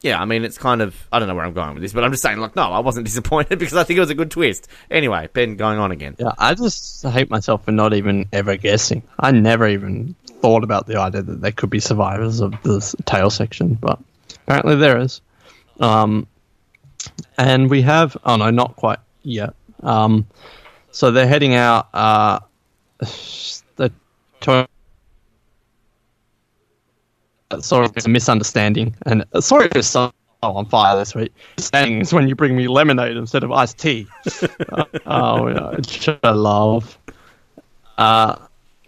Yeah, 0.00 0.20
I 0.20 0.24
mean, 0.26 0.44
it's 0.44 0.58
kind 0.58 0.80
of. 0.80 0.94
I 1.10 1.18
don't 1.18 1.26
know 1.26 1.34
where 1.34 1.44
I'm 1.44 1.54
going 1.54 1.74
with 1.74 1.82
this, 1.82 1.92
but 1.92 2.04
I'm 2.04 2.12
just 2.12 2.22
saying, 2.22 2.38
like, 2.38 2.54
no, 2.54 2.70
I 2.70 2.78
wasn't 2.78 3.04
disappointed 3.06 3.58
because 3.58 3.74
I 3.74 3.84
think 3.84 3.96
it 3.96 4.00
was 4.00 4.10
a 4.10 4.14
good 4.14 4.30
twist. 4.30 4.68
Anyway, 4.90 5.28
Ben, 5.32 5.56
going 5.56 5.78
on 5.78 5.90
again. 5.90 6.14
Yeah, 6.18 6.32
I 6.38 6.54
just 6.54 7.02
hate 7.02 7.30
myself 7.30 7.64
for 7.64 7.72
not 7.72 7.94
even 7.94 8.26
ever 8.32 8.56
guessing. 8.56 9.02
I 9.18 9.32
never 9.32 9.66
even 9.66 10.14
thought 10.40 10.62
about 10.62 10.86
the 10.86 11.00
idea 11.00 11.22
that 11.22 11.40
there 11.40 11.52
could 11.52 11.70
be 11.70 11.80
survivors 11.80 12.40
of 12.40 12.54
this 12.62 12.94
tail 13.06 13.30
section, 13.30 13.74
but 13.74 13.98
apparently 14.46 14.76
there 14.76 14.98
is. 14.98 15.20
Um, 15.80 16.26
and 17.36 17.68
we 17.68 17.82
have, 17.82 18.16
oh 18.24 18.36
no, 18.36 18.50
not 18.50 18.76
quite 18.76 18.98
yet. 19.22 19.54
Um, 19.82 20.26
so 20.90 21.10
they're 21.10 21.28
heading 21.28 21.54
out. 21.54 21.88
Uh, 21.92 22.40
the 23.76 23.92
sorry, 27.60 27.88
it's 27.96 28.06
a 28.06 28.08
misunderstanding, 28.08 28.94
and 29.06 29.24
uh, 29.32 29.40
sorry 29.40 29.68
for 29.68 29.82
so 29.82 30.12
on 30.42 30.66
fire 30.66 30.96
this 30.96 31.14
week. 31.14 31.32
Understanding 31.56 32.00
is 32.00 32.12
when 32.12 32.28
you 32.28 32.34
bring 32.34 32.56
me 32.56 32.68
lemonade 32.68 33.16
instead 33.16 33.42
of 33.42 33.52
iced 33.52 33.78
tea. 33.78 34.06
Uh, 34.70 34.84
oh, 35.06 35.76
yeah, 35.88 36.30
love. 36.30 36.98
Uh, 37.96 38.36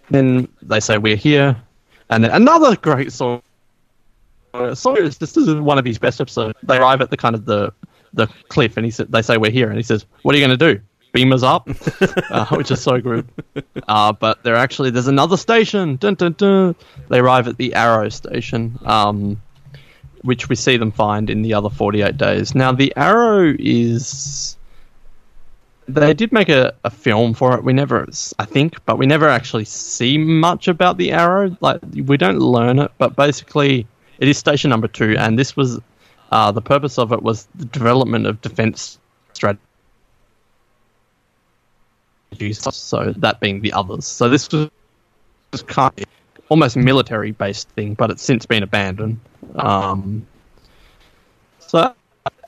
then 0.09 0.47
they 0.61 0.79
say 0.79 0.97
we're 0.97 1.15
here, 1.15 1.55
and 2.09 2.23
then 2.23 2.31
another 2.31 2.75
great 2.75 3.11
song. 3.11 3.41
Uh, 4.53 4.75
Sawyer's 4.75 5.17
this 5.17 5.37
is 5.37 5.53
one 5.55 5.77
of 5.77 5.85
his 5.85 5.97
best 5.97 6.19
episodes. 6.19 6.57
They 6.63 6.77
arrive 6.77 7.01
at 7.01 7.09
the 7.09 7.17
kind 7.17 7.35
of 7.35 7.45
the 7.45 7.73
the 8.13 8.27
cliff, 8.49 8.75
and 8.77 8.85
he 8.85 8.91
said 8.91 9.11
they 9.11 9.21
say 9.21 9.37
we're 9.37 9.51
here, 9.51 9.69
and 9.69 9.77
he 9.77 9.83
says, 9.83 10.05
"What 10.23 10.35
are 10.35 10.37
you 10.37 10.45
going 10.45 10.57
to 10.57 10.73
do? 10.73 10.81
Beam 11.11 11.33
us 11.33 11.43
up?" 11.43 11.67
uh, 12.29 12.45
which 12.55 12.71
is 12.71 12.81
so 12.81 12.99
good. 13.01 13.27
Uh, 13.87 14.13
but 14.13 14.43
they're 14.43 14.55
actually 14.55 14.91
there's 14.91 15.07
another 15.07 15.37
station. 15.37 15.97
Dun, 15.97 16.15
dun, 16.15 16.33
dun. 16.33 16.75
They 17.09 17.19
arrive 17.19 17.47
at 17.47 17.57
the 17.57 17.73
Arrow 17.73 18.09
station. 18.09 18.79
Um, 18.83 19.41
which 20.23 20.49
we 20.49 20.55
see 20.55 20.77
them 20.77 20.91
find 20.91 21.29
in 21.29 21.41
the 21.41 21.53
other 21.53 21.69
48 21.69 22.17
days. 22.17 22.55
Now, 22.55 22.71
the 22.71 22.93
Arrow 22.95 23.55
is. 23.57 24.57
They 25.87 26.13
did 26.13 26.31
make 26.31 26.47
a, 26.47 26.73
a 26.85 26.89
film 26.89 27.33
for 27.33 27.55
it. 27.55 27.63
We 27.63 27.73
never, 27.73 28.07
I 28.39 28.45
think, 28.45 28.85
but 28.85 28.97
we 28.97 29.07
never 29.07 29.27
actually 29.27 29.65
see 29.65 30.17
much 30.17 30.67
about 30.67 30.97
the 30.97 31.11
Arrow. 31.11 31.57
Like, 31.59 31.81
we 31.93 32.17
don't 32.17 32.39
learn 32.39 32.79
it, 32.79 32.91
but 32.97 33.15
basically, 33.15 33.87
it 34.19 34.27
is 34.27 34.37
station 34.37 34.69
number 34.69 34.87
two, 34.87 35.15
and 35.17 35.37
this 35.37 35.55
was. 35.55 35.79
Uh, 36.31 36.49
the 36.49 36.61
purpose 36.61 36.97
of 36.97 37.11
it 37.11 37.21
was 37.21 37.45
the 37.55 37.65
development 37.65 38.25
of 38.25 38.39
defense 38.39 38.99
So, 42.51 43.13
that 43.17 43.39
being 43.39 43.61
the 43.61 43.73
others. 43.73 44.05
So, 44.05 44.29
this 44.29 44.51
was 44.51 44.69
was 45.51 45.63
kind 45.63 45.93
of 45.97 46.05
almost 46.49 46.75
military 46.75 47.31
based 47.31 47.69
thing, 47.69 47.93
but 47.93 48.09
it's 48.09 48.23
since 48.23 48.45
been 48.45 48.63
abandoned. 48.63 49.19
Um, 49.55 50.25
so 51.59 51.93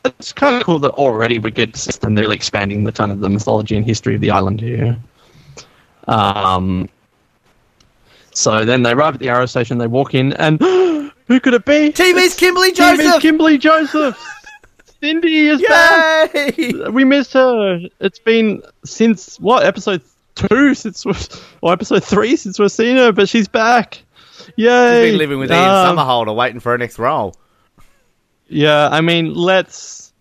it's 0.05 0.33
kind 0.33 0.55
of 0.55 0.63
cool 0.63 0.79
that 0.79 0.91
already 0.91 1.39
we 1.39 1.51
get 1.51 1.75
system 1.75 2.15
really 2.15 2.35
expanding 2.35 2.83
the 2.83 2.91
kind 2.91 3.11
of 3.11 3.19
the 3.19 3.29
mythology 3.29 3.75
and 3.77 3.85
history 3.85 4.15
of 4.15 4.21
the 4.21 4.31
island 4.31 4.59
here. 4.59 4.97
Um, 6.07 6.89
so 8.31 8.65
then 8.65 8.83
they 8.83 8.91
arrive 8.91 9.15
at 9.15 9.19
the 9.19 9.29
Arrow 9.29 9.45
Station, 9.45 9.77
they 9.77 9.87
walk 9.87 10.13
in, 10.13 10.33
and 10.33 10.61
who 11.27 11.39
could 11.39 11.53
it 11.53 11.65
be? 11.65 11.91
TV's 11.91 12.35
Kimberly 12.35 12.71
TV's 12.71 12.97
Joseph. 12.97 13.21
Kimberly 13.21 13.57
Joseph. 13.57 14.17
Cindy 15.03 15.49
is 15.49 15.61
back. 15.61 16.33
We 16.93 17.03
missed 17.03 17.33
her. 17.33 17.81
It's 17.99 18.19
been 18.19 18.63
since 18.85 19.37
what 19.37 19.65
episode 19.65 20.01
two 20.35 20.73
since 20.75 21.05
or 21.59 21.73
episode 21.73 22.05
three 22.05 22.37
since 22.37 22.57
we've 22.57 22.71
seen 22.71 22.95
her, 22.95 23.11
but 23.11 23.27
she's 23.27 23.49
back. 23.49 24.01
Yay! 24.55 25.03
She's 25.03 25.11
been 25.11 25.17
living 25.17 25.39
with 25.39 25.51
Ian 25.51 25.59
Um, 25.61 25.97
Somerhalder, 25.97 26.33
waiting 26.33 26.61
for 26.61 26.71
her 26.71 26.77
next 26.77 26.97
role. 26.99 27.35
Yeah, 28.47 28.87
I 28.87 29.01
mean, 29.01 29.33
let's 29.33 30.13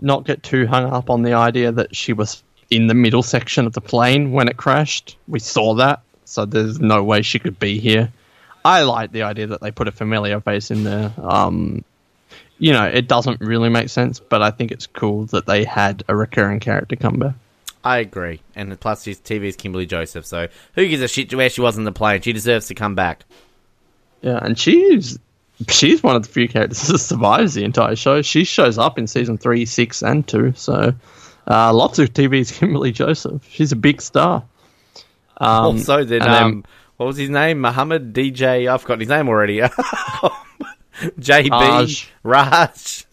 not 0.00 0.26
get 0.26 0.42
too 0.42 0.66
hung 0.66 0.84
up 0.92 1.08
on 1.08 1.22
the 1.22 1.32
idea 1.32 1.72
that 1.72 1.96
she 1.96 2.12
was 2.12 2.42
in 2.68 2.88
the 2.88 2.94
middle 2.94 3.22
section 3.22 3.66
of 3.66 3.72
the 3.72 3.80
plane 3.80 4.32
when 4.32 4.48
it 4.48 4.58
crashed. 4.58 5.16
We 5.28 5.38
saw 5.38 5.72
that, 5.76 6.02
so 6.26 6.44
there's 6.44 6.78
no 6.78 7.02
way 7.02 7.22
she 7.22 7.38
could 7.38 7.58
be 7.58 7.80
here. 7.80 8.12
I 8.66 8.82
like 8.82 9.12
the 9.12 9.22
idea 9.22 9.46
that 9.46 9.62
they 9.62 9.70
put 9.70 9.88
a 9.88 9.92
familiar 9.92 10.40
face 10.40 10.70
in 10.70 10.84
there. 10.84 11.10
Um, 11.22 11.84
you 12.60 12.72
know, 12.72 12.84
it 12.84 13.08
doesn't 13.08 13.40
really 13.40 13.68
make 13.70 13.88
sense, 13.88 14.20
but 14.20 14.42
I 14.42 14.50
think 14.52 14.70
it's 14.70 14.86
cool 14.86 15.24
that 15.26 15.46
they 15.46 15.64
had 15.64 16.04
a 16.06 16.14
recurring 16.14 16.60
character 16.60 16.94
come 16.94 17.14
back. 17.18 17.34
I 17.82 17.98
agree. 17.98 18.40
And 18.54 18.78
plus, 18.78 19.04
his 19.04 19.18
TV 19.18 19.44
is 19.44 19.56
Kimberly 19.56 19.86
Joseph, 19.86 20.26
so 20.26 20.46
who 20.74 20.86
gives 20.86 21.02
a 21.02 21.08
shit 21.08 21.34
where 21.34 21.48
she 21.48 21.62
was 21.62 21.78
in 21.78 21.84
the 21.84 21.92
plane? 21.92 22.20
She 22.20 22.32
deserves 22.34 22.66
to 22.68 22.74
come 22.74 22.94
back. 22.94 23.24
Yeah, 24.20 24.38
and 24.42 24.58
she's 24.58 25.18
she's 25.68 26.02
one 26.02 26.14
of 26.16 26.22
the 26.22 26.28
few 26.28 26.46
characters 26.46 26.82
that 26.88 26.98
survives 26.98 27.54
the 27.54 27.64
entire 27.64 27.96
show. 27.96 28.20
She 28.22 28.44
shows 28.44 28.76
up 28.76 28.98
in 28.98 29.06
season 29.06 29.38
three, 29.38 29.64
six, 29.64 30.02
and 30.02 30.28
two. 30.28 30.52
So 30.56 30.92
uh, 31.48 31.72
lots 31.72 31.98
of 31.98 32.12
TV's 32.12 32.52
Kimberly 32.58 32.92
Joseph. 32.92 33.42
She's 33.50 33.72
a 33.72 33.76
big 33.76 34.02
star. 34.02 34.44
Um, 35.38 35.48
also, 35.76 36.04
then- 36.04 36.22
um, 36.22 36.64
what 36.98 37.06
was 37.06 37.16
his 37.16 37.30
name? 37.30 37.62
Muhammad 37.62 38.12
DJ. 38.12 38.70
I've 38.70 38.82
forgotten 38.82 39.00
his 39.00 39.08
name 39.08 39.26
already. 39.30 39.62
JB 41.20 41.50
Raj. 41.50 42.10
Raj. 42.22 43.04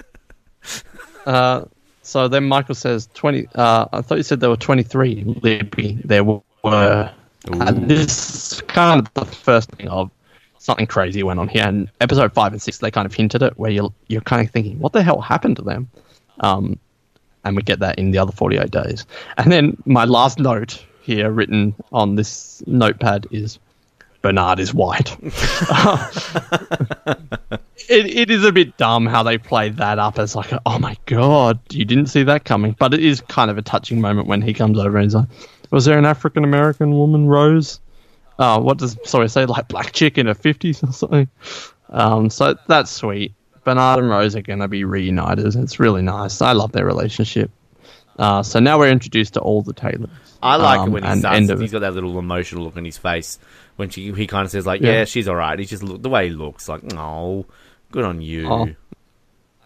Uh, 1.25 1.65
so 2.01 2.27
then 2.27 2.45
Michael 2.45 2.75
says 2.75 3.09
twenty. 3.13 3.47
Uh, 3.53 3.85
I 3.91 4.01
thought 4.01 4.17
you 4.17 4.23
said 4.23 4.39
there 4.39 4.49
were 4.49 4.57
twenty 4.57 4.83
three. 4.83 5.23
Libby, 5.41 5.99
there 6.03 6.23
were. 6.23 7.11
And 7.49 7.89
this 7.89 8.53
is 8.53 8.61
kind 8.61 8.99
of 8.99 9.13
the 9.13 9.25
first 9.25 9.71
thing 9.71 9.87
of 9.87 10.11
something 10.57 10.85
crazy 10.85 11.23
went 11.23 11.39
on 11.39 11.47
here. 11.47 11.65
And 11.65 11.89
episode 12.01 12.33
five 12.33 12.51
and 12.51 12.61
six, 12.61 12.79
they 12.79 12.91
kind 12.91 13.05
of 13.05 13.13
hinted 13.13 13.41
it, 13.41 13.57
where 13.57 13.71
you're 13.71 13.93
you're 14.07 14.21
kind 14.21 14.45
of 14.45 14.51
thinking, 14.51 14.79
what 14.79 14.93
the 14.93 15.01
hell 15.03 15.21
happened 15.21 15.55
to 15.57 15.61
them? 15.61 15.89
Um, 16.41 16.77
and 17.45 17.55
we 17.55 17.61
get 17.61 17.79
that 17.79 17.97
in 17.97 18.11
the 18.11 18.17
other 18.17 18.31
forty 18.33 18.57
eight 18.57 18.71
days. 18.71 19.05
And 19.37 19.51
then 19.51 19.81
my 19.85 20.05
last 20.05 20.39
note 20.39 20.83
here, 21.01 21.31
written 21.31 21.73
on 21.93 22.15
this 22.15 22.61
notepad, 22.67 23.27
is 23.31 23.59
Bernard 24.21 24.59
is 24.59 24.73
white. 24.73 25.15
it, 27.89 28.05
it 28.05 28.31
is 28.31 28.43
a 28.43 28.51
bit 28.51 28.75
dumb 28.77 29.05
how 29.05 29.23
they 29.23 29.37
play 29.37 29.69
that 29.69 29.99
up 29.99 30.19
as 30.19 30.35
like, 30.35 30.51
oh 30.65 30.79
my 30.79 30.97
god, 31.05 31.59
you 31.71 31.85
didn't 31.85 32.07
see 32.07 32.23
that 32.23 32.45
coming. 32.45 32.75
But 32.77 32.93
it 32.93 33.03
is 33.03 33.21
kind 33.21 33.49
of 33.51 33.57
a 33.57 33.61
touching 33.61 34.01
moment 34.01 34.27
when 34.27 34.41
he 34.41 34.53
comes 34.53 34.77
over 34.79 34.97
and 34.97 35.05
he's 35.05 35.15
like, 35.15 35.27
was 35.71 35.85
there 35.85 35.97
an 35.97 36.05
African 36.05 36.43
American 36.43 36.91
woman, 36.97 37.27
Rose? 37.27 37.79
Uh, 38.39 38.59
what 38.59 38.77
does 38.77 38.97
sorry 39.03 39.29
say 39.29 39.45
like 39.45 39.67
black 39.67 39.91
chick 39.93 40.17
in 40.17 40.27
her 40.27 40.35
fifties 40.35 40.83
or 40.83 40.91
something? 40.91 41.27
Um, 41.89 42.29
so 42.29 42.55
that's 42.67 42.91
sweet. 42.91 43.33
Bernard 43.63 43.99
and 43.99 44.09
Rose 44.09 44.35
are 44.35 44.41
going 44.41 44.59
to 44.59 44.67
be 44.67 44.83
reunited. 44.83 45.55
It's 45.55 45.79
really 45.79 46.01
nice. 46.01 46.41
I 46.41 46.53
love 46.53 46.71
their 46.71 46.85
relationship. 46.85 47.51
Uh, 48.17 48.41
so 48.41 48.59
now 48.59 48.79
we're 48.79 48.89
introduced 48.89 49.33
to 49.33 49.41
all 49.41 49.61
the 49.61 49.73
Taylors. 49.73 50.09
I 50.41 50.55
like 50.55 50.79
Um, 50.79 50.89
it 50.89 50.91
when 50.91 51.03
he 51.03 51.09
starts. 51.19 51.37
He's 51.61 51.71
got 51.71 51.79
that 51.79 51.93
little 51.93 52.17
emotional 52.17 52.63
look 52.63 52.77
on 52.77 52.85
his 52.85 52.97
face 52.97 53.39
when 53.77 53.89
she, 53.89 54.11
he 54.11 54.27
kind 54.27 54.45
of 54.45 54.51
says 54.51 54.65
like, 54.65 54.81
Yeah. 54.81 54.91
"Yeah, 54.91 55.05
she's 55.05 55.27
all 55.27 55.35
right." 55.35 55.57
He 55.57 55.65
just 55.65 55.81
look 55.81 56.01
the 56.01 56.09
way 56.09 56.27
he 56.27 56.35
looks 56.35 56.67
like, 56.67 56.81
"Oh, 56.93 57.45
good 57.91 58.03
on 58.03 58.21
you." 58.21 58.47
Oh. 58.47 58.67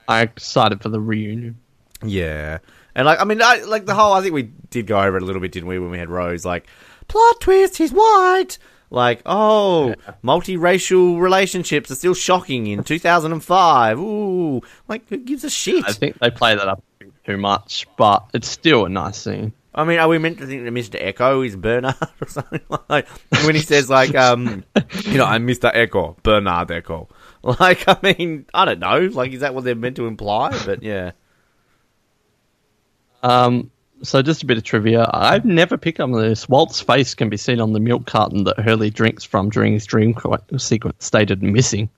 I'm 0.08 0.24
excited 0.28 0.82
for 0.82 0.90
the 0.90 1.00
reunion. 1.00 1.58
Yeah, 2.04 2.60
and 2.96 3.06
like 3.06 3.20
I 3.20 3.24
mean, 3.24 3.42
I, 3.42 3.64
like 3.64 3.86
the 3.86 3.96
whole. 3.96 4.14
I 4.14 4.22
think 4.22 4.34
we 4.34 4.52
did 4.70 4.88
go 4.88 5.00
over 5.00 5.18
it 5.18 5.24
a 5.24 5.26
little 5.26 5.42
bit, 5.42 5.52
didn't 5.52 5.70
we, 5.70 5.80
when 5.80 5.92
we 5.92 5.98
had 5.98 6.10
Rose? 6.10 6.46
Like, 6.46 6.68
plot 7.08 7.42
twist, 7.42 7.78
he's 7.78 7.92
white. 7.92 8.58
Like, 8.90 9.22
oh, 9.26 9.96
multiracial 10.22 11.22
relationships 11.22 11.90
are 11.92 11.96
still 11.96 12.14
shocking 12.14 12.68
in 12.68 12.84
2005. 12.84 14.00
Ooh, 14.00 14.62
like 14.90 15.08
who 15.08 15.18
gives 15.18 15.46
a 15.46 15.50
shit? 15.50 15.86
I 15.88 15.94
think 15.94 16.20
they 16.20 16.30
play 16.30 16.56
that 16.56 16.68
up 16.68 16.84
too 17.26 17.38
much, 17.38 17.88
but 17.98 18.26
it's 18.34 18.50
still 18.50 18.86
a 18.86 18.90
nice 18.90 19.18
scene. 19.18 19.54
I 19.74 19.86
mean, 19.86 20.00
are 20.00 20.08
we 20.10 20.18
meant 20.18 20.38
to 20.40 20.46
think 20.48 20.66
that 20.66 20.74
Mr. 20.74 21.02
Eko 21.02 21.46
is 21.48 21.56
Bernard 21.56 21.96
or 22.22 22.28
something 22.28 22.60
like 22.90 23.08
when 23.46 23.56
he 23.56 23.62
says 23.62 23.90
like, 23.90 24.14
um, 24.16 24.66
you 25.04 25.18
know, 25.18 25.26
I'm 25.26 25.48
Mr. 25.48 25.74
Eko, 25.74 26.22
Bernard 26.24 26.68
Eko. 26.70 27.08
Like, 27.44 27.86
I 27.88 27.98
mean, 28.04 28.46
I 28.54 28.66
don't 28.66 28.78
know. 28.78 29.00
Like, 29.00 29.32
is 29.32 29.40
that 29.40 29.56
what 29.56 29.64
they're 29.64 29.74
meant 29.74 29.96
to 29.96 30.06
imply? 30.06 30.52
But 30.64 30.84
yeah, 30.84 31.14
Um, 33.24 33.72
so 34.04 34.22
just 34.22 34.44
a 34.44 34.46
bit 34.46 34.58
of 34.58 34.64
trivia. 34.64 35.10
I've 35.12 35.46
never 35.46 35.78
picked 35.78 36.00
up 36.00 36.06
on 36.06 36.12
this. 36.12 36.48
Walt's 36.50 36.82
face 36.82 37.16
can 37.16 37.30
be 37.30 37.38
seen 37.38 37.60
on 37.60 37.74
the 37.74 37.80
milk 37.80 38.06
carton 38.06 38.44
that 38.46 38.60
Hurley 38.60 38.90
drinks 38.90 39.24
from 39.24 39.50
during 39.50 39.74
his 39.74 39.86
dream 39.86 40.14
qu- 40.14 40.38
sequence, 40.58 41.04
stated 41.06 41.42
missing. 41.42 41.90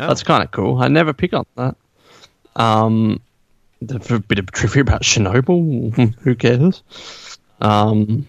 Oh. 0.00 0.08
That's 0.08 0.22
kind 0.22 0.42
of 0.42 0.50
cool. 0.50 0.78
I 0.78 0.88
never 0.88 1.12
pick 1.12 1.34
up 1.34 1.46
that. 1.56 1.76
Um, 2.56 3.20
a 3.88 4.18
bit 4.20 4.38
of 4.38 4.50
trivia 4.52 4.82
about 4.82 5.02
Chernobyl. 5.02 6.14
Who 6.20 6.34
cares? 6.34 6.82
Um, 7.60 8.26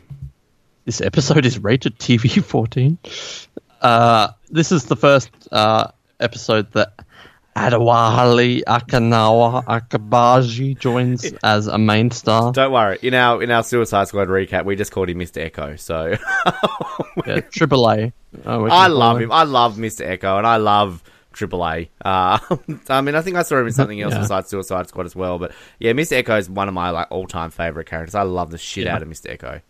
this 0.85 1.01
episode 1.01 1.45
is 1.45 1.59
rated 1.59 1.97
TV 1.99 2.43
14. 2.43 2.97
Uh, 3.81 4.29
this 4.49 4.71
is 4.71 4.85
the 4.85 4.95
first 4.95 5.29
uh, 5.51 5.91
episode 6.19 6.71
that 6.73 6.93
Adewale 7.55 8.63
Akanawa 8.63 9.65
Akabaji 9.65 10.79
joins 10.79 11.33
as 11.43 11.67
a 11.67 11.77
main 11.77 12.11
star. 12.11 12.53
don't 12.53 12.71
worry. 12.71 12.97
In 13.01 13.13
our 13.13 13.43
in 13.43 13.51
our 13.51 13.63
Suicide 13.63 14.07
Squad 14.07 14.29
recap, 14.29 14.63
we 14.63 14.75
just 14.77 14.91
called 14.91 15.09
him 15.09 15.19
Mr. 15.19 15.51
Eko. 15.51 15.77
So 15.77 16.15
Yeah, 17.27 17.41
Triple 17.41 17.89
A. 17.89 18.13
we 18.33 18.69
I 18.69 18.87
love 18.87 19.19
him. 19.19 19.31
I 19.31 19.43
love 19.43 19.75
Mr. 19.75 20.07
Eko, 20.07 20.37
and 20.37 20.47
I 20.47 20.57
love 20.57 21.03
Triple 21.33 21.65
A. 21.65 21.89
Uh, 22.03 22.37
I 22.89 23.01
mean, 23.01 23.15
I 23.15 23.21
think 23.21 23.37
I 23.37 23.43
saw 23.43 23.57
him 23.59 23.67
in 23.67 23.73
something 23.73 24.01
else 24.01 24.13
Yeah. 24.15 24.19
besides 24.21 24.49
Suicide 24.49 24.87
Squad 24.89 25.05
as 25.05 25.15
well. 25.15 25.39
But 25.39 25.51
yeah, 25.79 25.91
Mr. 25.93 26.21
Eko 26.23 26.37
is 26.39 26.49
one 26.49 26.67
of 26.67 26.73
my 26.73 26.89
like 26.89 27.07
all 27.09 27.27
time 27.27 27.51
favorite 27.51 27.87
characters. 27.87 28.15
I 28.15 28.23
love 28.23 28.51
the 28.51 28.57
shit 28.57 28.85
Yeah. 28.85 28.95
out 28.95 29.01
of 29.01 29.07
Mr. 29.07 29.37
Eko. 29.37 29.61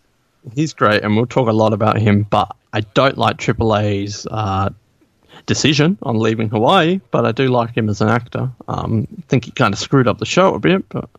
He's 0.56 0.74
great, 0.74 1.04
and 1.04 1.16
we'll 1.16 1.28
talk 1.28 1.48
a 1.48 1.54
lot 1.54 1.72
about 1.74 2.00
him. 2.00 2.24
But 2.24 2.56
I 2.74 2.82
don't 2.82 3.18
like 3.18 3.38
Triple 3.38 3.76
A's 3.78 4.26
uh, 4.32 4.70
decision 5.46 5.98
on 6.02 6.18
leaving 6.18 6.50
Hawaii, 6.50 7.00
but 7.12 7.26
I 7.26 7.32
do 7.32 7.48
like 7.48 7.76
him 7.78 7.90
as 7.90 8.02
an 8.02 8.10
actor. 8.10 8.52
Um, 8.68 9.08
I 9.20 9.22
think 9.28 9.46
he 9.46 9.52
kind 9.52 9.74
of 9.74 9.80
screwed 9.80 10.08
up 10.08 10.18
the 10.18 10.26
show 10.26 10.56
a 10.56 10.60
bit, 10.60 10.88
but 10.90 11.10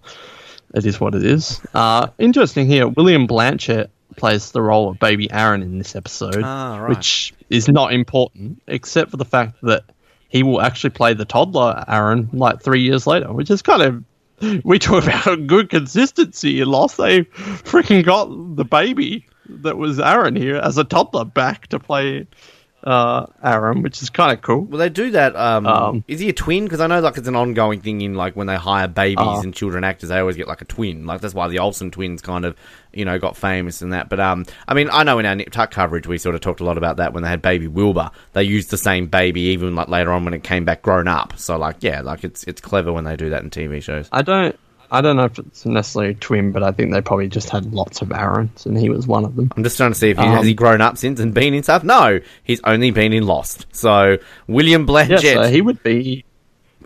it 0.75 0.85
is 0.87 0.99
what 1.01 1.15
it 1.15 1.25
is. 1.25 1.61
Uh, 1.75 2.09
interesting 2.19 2.67
here, 2.67 2.89
William 2.89 3.27
Blanchette 3.27 3.91
plays 4.17 4.51
the 4.53 4.61
role 4.61 4.89
of 4.91 4.99
baby 4.99 5.31
Aaron 5.31 5.63
in 5.63 5.79
this 5.79 5.95
episode, 5.97 6.43
Ah, 6.43 6.79
right. 6.79 6.89
which 6.89 7.33
is 7.49 7.69
not 7.69 7.93
important, 7.93 8.61
except 8.67 9.11
for 9.11 9.17
the 9.17 9.25
fact 9.25 9.57
that 9.63 9.85
he 10.33 10.43
will 10.43 10.63
actually 10.63 10.91
play 10.91 11.13
the 11.13 11.27
toddler 11.27 11.85
Aaron 11.87 12.31
like 12.33 12.63
three 12.63 12.81
years 12.81 13.07
later, 13.07 13.31
which 13.33 13.51
is 13.51 13.63
kind 13.63 13.83
of. 13.83 14.05
We 14.65 14.81
talk 14.81 15.05
about 15.05 15.47
good 15.47 15.71
consistency 15.71 16.65
Lost. 16.65 16.97
They 16.97 17.21
freaking 17.21 18.03
got 18.03 18.57
the 18.57 18.65
baby 18.65 19.25
that 19.49 19.77
was 19.77 20.01
Aaron 20.01 20.35
here 20.35 20.57
as 20.57 20.79
a 20.79 20.85
toddler 20.85 21.25
back 21.25 21.69
to 21.69 21.79
play 21.79 22.27
uh, 22.85 23.27
Aaron, 23.43 23.83
which 23.83 24.03
is 24.03 24.11
kind 24.11 24.33
of 24.37 24.43
cool. 24.43 24.63
Well, 24.63 24.79
they 24.79 24.89
do 24.89 25.11
that. 25.13 25.37
Um, 25.37 25.67
Um, 25.67 26.05
is 26.09 26.21
he 26.21 26.29
a 26.29 26.33
twin? 26.33 26.65
Because 26.65 26.81
I 26.81 26.87
know 26.87 27.01
like 27.01 27.17
it's 27.17 27.29
an 27.29 27.37
ongoing 27.37 27.81
thing 27.81 28.01
in 28.01 28.15
like 28.15 28.35
when 28.35 28.47
they 28.47 28.57
hire 28.57 28.89
babies 28.89 29.19
Uh. 29.27 29.41
and 29.43 29.55
children 29.55 29.85
actors, 29.85 30.09
they 30.09 30.19
always 30.19 30.37
get 30.37 30.49
like 30.49 30.63
a 30.63 30.65
twin. 30.65 31.07
Like 31.07 31.21
that's 31.21 31.35
why 31.35 31.49
the 31.49 31.59
Olsen 31.61 31.91
twins 31.91 32.21
kind 32.23 32.45
of 32.45 32.57
you 32.93 33.05
know 33.05 33.19
got 33.19 33.37
famous 33.37 33.83
and 33.83 33.93
that. 33.93 34.09
But 34.09 34.21
um, 34.21 34.45
I 34.67 34.75
mean, 34.75 34.89
I 34.93 35.03
know 35.05 35.19
in 35.19 35.27
our 35.27 35.35
Nip 35.35 35.51
Tuck 35.51 35.71
coverage 35.71 36.07
we 36.07 36.19
sort 36.19 36.35
of 36.35 36.41
talked 36.41 36.61
a 36.61 36.65
lot 36.65 36.77
about 36.79 36.97
that 36.97 37.13
when 37.13 37.23
they 37.23 37.29
had 37.29 37.41
baby 37.43 37.69
Wilbur. 37.69 38.11
They 38.33 38.43
used 38.43 38.71
the 38.71 38.77
same 38.79 39.07
baby 39.07 39.43
even 39.43 39.75
like 39.75 39.89
later 39.89 40.13
on 40.13 40.25
when 40.25 40.35
it 40.35 40.43
came 40.43 40.65
back 40.65 40.83
grown 40.83 41.09
up. 41.09 41.35
So 41.39 41.57
like 41.59 41.77
yeah, 41.81 42.01
like 42.01 42.25
it's 42.25 42.45
it's 42.45 42.61
clever 42.61 42.93
when 42.93 43.05
they 43.05 43.17
do 43.17 43.31
that 43.31 43.43
in 43.43 43.51
TV 43.51 43.83
shows. 43.83 44.09
I 44.13 44.23
don't. 44.23 44.59
I 44.93 45.01
don't 45.01 45.17
know 45.17 45.25
if 45.25 45.39
it's 45.39 45.65
necessarily 45.65 46.13
a 46.13 46.15
twin, 46.15 46.53
but 46.53 46.63
I 46.63 46.71
think 46.71 46.93
they 46.93 47.01
probably 47.01 47.27
just 47.29 47.49
had 47.51 47.73
lots 47.73 48.03
of 48.03 48.13
Aarons, 48.13 48.67
and 48.67 48.79
he 48.79 48.91
was 48.91 49.07
one 49.07 49.25
of 49.25 49.35
them. 49.37 49.51
I'm 49.57 49.65
just 49.65 49.77
trying 49.79 49.91
to 49.93 49.99
see 49.99 50.11
if 50.11 50.19
he 50.19 50.23
Um, 50.25 50.37
has 50.37 50.47
he 50.47 50.53
grown 50.55 50.81
up 50.83 50.99
since 50.99 51.19
and 51.19 51.33
been 51.33 51.55
in 51.55 51.63
stuff. 51.63 51.83
No, 51.83 52.21
he's 52.45 52.61
only 52.65 52.91
been 52.91 53.13
in 53.13 53.27
Lost. 53.27 53.67
So 53.73 54.19
William 54.47 54.87
Yeah, 54.89 55.17
so 55.17 55.43
he 55.45 55.63
would 55.63 55.83
be 55.83 56.25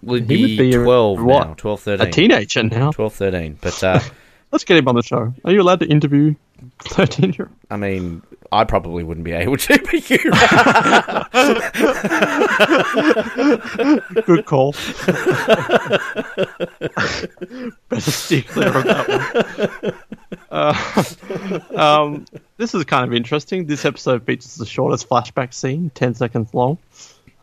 would 0.02 0.22
he 0.30 0.36
be, 0.36 0.42
would 0.42 0.58
be 0.70 0.74
a- 0.74 0.82
12 0.84 1.22
what? 1.22 1.48
now, 1.48 1.54
12, 1.54 1.86
a 1.88 2.10
teenager 2.10 2.62
now. 2.62 2.92
12, 2.92 3.12
13. 3.12 3.58
But 3.60 3.82
uh, 3.82 4.00
Let's 4.52 4.62
get 4.64 4.76
him 4.76 4.86
on 4.86 4.94
the 4.94 5.02
show. 5.02 5.34
Are 5.44 5.52
you 5.52 5.60
allowed 5.60 5.80
to 5.80 5.86
interview 5.86 6.34
thirteen 6.80 7.32
year? 7.32 7.50
I 7.70 7.76
mean, 7.76 8.22
I 8.52 8.64
probably 8.64 9.02
wouldn't 9.02 9.24
be 9.24 9.32
able 9.32 9.56
to, 9.56 9.78
but 9.78 10.10
you. 10.10 10.18
Good 14.22 14.46
call. 14.46 14.72
Better 17.88 18.10
steer 18.10 18.42
clear 18.42 18.76
of 18.76 18.84
that 18.84 19.08
one. 19.08 19.94
Uh, 20.50 21.04
um, 21.76 22.24
this 22.56 22.74
is 22.74 22.84
kind 22.84 23.04
of 23.04 23.12
interesting. 23.12 23.66
This 23.66 23.84
episode 23.84 24.24
features 24.24 24.54
the 24.54 24.66
shortest 24.66 25.08
flashback 25.08 25.52
scene, 25.52 25.90
10 25.94 26.14
seconds 26.14 26.54
long. 26.54 26.78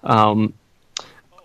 Um, 0.03 0.53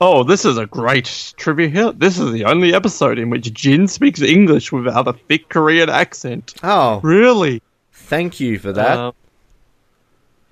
oh, 0.00 0.22
this 0.24 0.44
is 0.44 0.56
a 0.58 0.66
great 0.66 1.34
trivia 1.36 1.68
here. 1.68 1.92
This 1.92 2.18
is 2.18 2.32
the 2.32 2.44
only 2.44 2.74
episode 2.74 3.18
in 3.18 3.30
which 3.30 3.52
Jin 3.52 3.88
speaks 3.88 4.20
English 4.22 4.70
without 4.72 5.08
a 5.08 5.12
thick 5.12 5.48
Korean 5.48 5.88
accent. 5.90 6.54
oh, 6.62 7.00
Really? 7.02 7.62
thank 7.92 8.40
you 8.40 8.58
for 8.58 8.72
that. 8.72 8.98
Uh, 8.98 9.12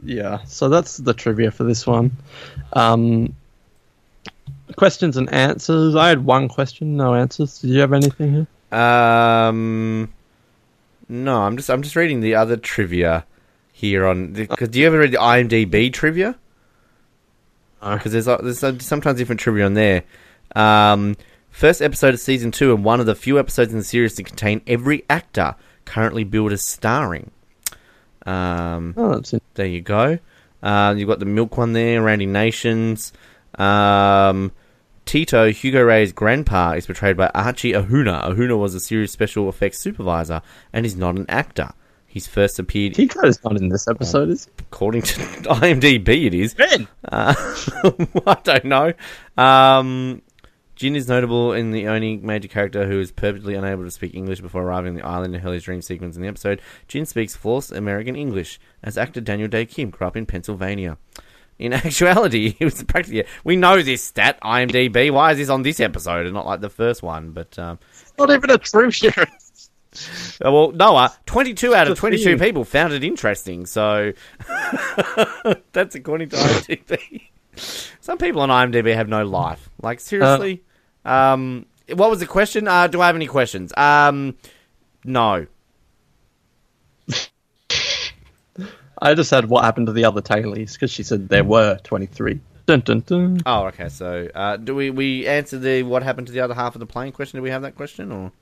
yeah, 0.03 0.43
so 0.45 0.69
that's 0.69 0.99
the 0.99 1.15
trivia 1.15 1.51
for 1.51 1.65
this 1.65 1.87
one. 1.87 2.11
Um, 2.75 3.35
questions 4.77 5.17
and 5.17 5.33
answers. 5.33 5.95
I 5.97 6.09
had 6.09 6.25
one 6.25 6.49
question, 6.49 6.97
no 6.97 7.15
answers. 7.15 7.61
Did 7.61 7.71
you 7.71 7.81
have 7.81 7.93
anything 7.95 8.33
here? 8.73 8.79
um, 8.79 10.13
no, 11.09 11.41
I'm 11.43 11.57
just 11.57 11.71
I'm 11.71 11.83
just 11.83 11.95
reading 11.97 12.21
the 12.21 12.35
other 12.35 12.57
trivia 12.57 13.25
here 13.73 14.07
on. 14.07 14.33
Because 14.33 14.69
do 14.71 14.81
you 14.81 14.87
ever 14.89 14.99
read 14.99 15.13
the 15.13 15.19
IMDb 15.19 15.93
trivia? 15.93 16.35
Because 17.95 18.13
there's 18.13 18.29
uh, 18.29 18.39
there's 18.39 18.63
uh, 18.65 18.79
sometimes 18.79 19.19
different 19.19 19.41
trivia 19.41 19.67
on 19.67 19.75
there. 19.75 20.05
Um, 20.55 21.17
first 21.51 21.83
episode 21.83 22.15
of 22.15 22.21
season 22.21 22.51
two, 22.51 22.75
and 22.75 22.85
one 22.85 23.01
of 23.01 23.07
the 23.07 23.15
few 23.15 23.39
episodes 23.39 23.73
in 23.73 23.79
the 23.79 23.85
series 23.85 24.15
to 24.15 24.23
contain 24.23 24.63
every 24.67 25.05
actor 25.09 25.55
currently 25.85 26.25
billed 26.25 26.53
as 26.53 26.63
starring. 26.63 27.31
Um, 28.25 28.95
Oh, 28.97 29.15
that's 29.15 29.33
it. 29.35 29.43
There 29.55 29.67
you 29.67 29.81
go. 29.81 30.19
Uh, 30.63 30.95
you've 30.97 31.09
got 31.09 31.21
the 31.21 31.27
milk 31.27 31.57
one 31.57 31.73
there, 31.73 32.03
Randy 32.03 32.27
Nations. 32.27 33.13
Um, 33.57 34.53
Tito, 35.05 35.51
Hugo 35.53 35.83
Reyes' 35.83 36.13
grandpa, 36.13 36.73
is 36.73 36.87
portrayed 36.87 37.17
by 37.17 37.29
Archie 37.29 37.73
Ahuna. 37.73 38.25
Ahuna 38.25 38.59
was 38.59 38.75
a 38.75 38.81
series 38.81 39.13
special 39.13 39.49
effects 39.49 39.79
supervisor 39.79 40.43
and 40.73 40.85
is 40.85 40.97
not 40.97 41.17
an 41.17 41.27
actor. 41.29 41.71
He 42.17 42.21
He's 42.21 42.27
first 42.27 42.59
appeared, 42.59 42.95
Kiko's 42.95 43.45
not 43.45 43.59
in 43.59 43.69
this 43.69 43.87
episode, 43.87 44.31
is 44.31 44.49
according 44.59 45.03
to 45.03 45.21
IMDb, 45.51 46.25
it 46.25 46.33
is. 46.33 46.55
Ben. 46.55 46.89
Uh, 47.05 47.35
I 48.27 48.39
don't 48.43 48.65
know. 48.65 48.95
Um, 49.37 50.23
Jin 50.77 50.97
is 50.97 51.09
notable 51.09 51.53
in 51.53 51.73
the 51.73 51.89
only 51.89 52.17
major 52.17 52.49
character 52.49 52.87
who 52.87 53.01
is 53.01 53.13
perfectly 53.13 53.55
unable 53.55 53.85
to 53.85 53.91
speak 53.91 54.15
English 54.15 54.41
before 54.41 54.63
arriving 54.63 54.93
on 54.93 54.95
the 54.95 55.05
island 55.05 55.35
in 55.35 55.43
Hurley's 55.43 55.65
dream 55.65 55.83
sequence 55.83 56.17
in 56.17 56.23
the 56.23 56.29
episode. 56.29 56.63
Jin 56.89 57.05
speaks 57.05 57.37
flawless 57.37 57.71
American 57.71 58.17
English, 58.17 58.59
as 58.83 58.97
actor 58.97 59.21
Daniel 59.21 59.49
Dae 59.49 59.67
Kim 59.67 59.91
grew 59.91 60.07
up 60.07 60.17
in 60.17 60.25
Pennsylvania. 60.25 60.97
In 61.59 61.73
actuality, 61.75 62.55
he 62.59 62.65
was 62.65 62.83
practically. 62.85 63.25
We 63.45 63.57
know 63.57 63.83
this 63.83 64.03
stat, 64.03 64.39
IMDb. 64.41 65.11
Why 65.11 65.33
is 65.33 65.37
this 65.37 65.51
on 65.51 65.61
this 65.61 65.81
episode 65.81 66.25
and 66.25 66.33
not 66.33 66.47
like 66.47 66.63
the 66.63 66.71
first 66.71 67.03
one? 67.03 67.33
But 67.33 67.59
um, 67.59 67.79
Not 68.19 68.31
even 68.31 68.49
a 68.49 68.57
true 68.57 68.91
hero. 68.91 69.27
Uh, 70.45 70.53
well, 70.53 70.73
Noah, 70.73 71.15
22 71.27 71.75
out 71.75 71.89
of 71.89 71.99
22 71.99 72.25
thing. 72.25 72.39
people 72.39 72.65
found 72.65 72.93
it 72.93 73.05
interesting, 73.05 73.67
so 73.67 74.13
that's 75.73 75.95
according 75.95 76.31
to 76.31 76.37
IMDb. 76.37 77.23
Some 78.01 78.19
people 78.19 78.41
on 78.43 78.49
IMDb 78.49 78.95
have 78.95 79.09
no 79.09 79.25
life. 79.25 79.69
Like, 79.83 80.01
seriously? 80.01 80.63
um, 81.05 81.67
what 81.95 82.11
was 82.11 82.21
the 82.21 82.27
question? 82.27 82.69
Uh, 82.69 82.87
do 82.87 83.01
I 83.01 83.07
have 83.07 83.17
any 83.17 83.27
questions? 83.27 83.73
Um, 83.77 84.37
no. 85.05 85.47
I 89.01 89.15
just 89.15 89.29
said 89.29 89.47
what 89.47 89.65
happened 89.65 89.87
to 89.89 89.93
the 89.93 90.05
other 90.05 90.23
tailies 90.23 90.73
because 90.73 90.91
she 90.91 91.03
said 91.03 91.29
there 91.29 91.45
were 91.45 91.79
23. 91.85 92.41
Dun, 92.65 92.81
dun, 92.81 93.01
dun. 93.07 93.41
Oh, 93.47 93.67
okay, 93.67 93.89
so 93.89 94.29
uh, 94.35 94.57
do 94.57 94.75
we, 94.75 94.91
we 94.91 95.27
answer 95.27 95.59
the 95.59 95.85
what 95.85 96.03
happened 96.03 96.27
to 96.27 96.33
the 96.33 96.41
other 96.41 96.55
half 96.55 96.75
of 96.75 96.81
the 96.81 96.87
plane 96.87 97.13
question? 97.13 97.39
Do 97.39 97.43
we 97.43 97.51
have 97.51 97.63
that 97.63 97.77
question? 97.77 98.11
Or 98.11 98.33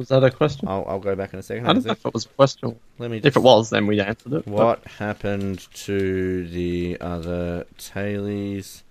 Was 0.00 0.08
that 0.08 0.24
a 0.24 0.30
question? 0.30 0.66
I'll, 0.66 0.86
I'll 0.88 0.98
go 0.98 1.14
back 1.14 1.34
in 1.34 1.40
a 1.40 1.42
second. 1.42 1.66
I 1.66 1.74
don't 1.74 1.84
know 1.84 1.92
if 1.92 2.06
it 2.06 2.14
was 2.14 2.24
a 2.24 2.28
question. 2.30 2.78
Let 2.98 3.10
me 3.10 3.20
If 3.22 3.36
it 3.36 3.40
was, 3.42 3.68
then 3.68 3.86
we 3.86 4.00
answered 4.00 4.32
it. 4.32 4.44
but- 4.46 4.48
What 4.54 4.84
happened 4.86 5.68
to 5.74 6.48
the 6.48 6.96
other 7.02 7.66
tailies? 7.76 8.82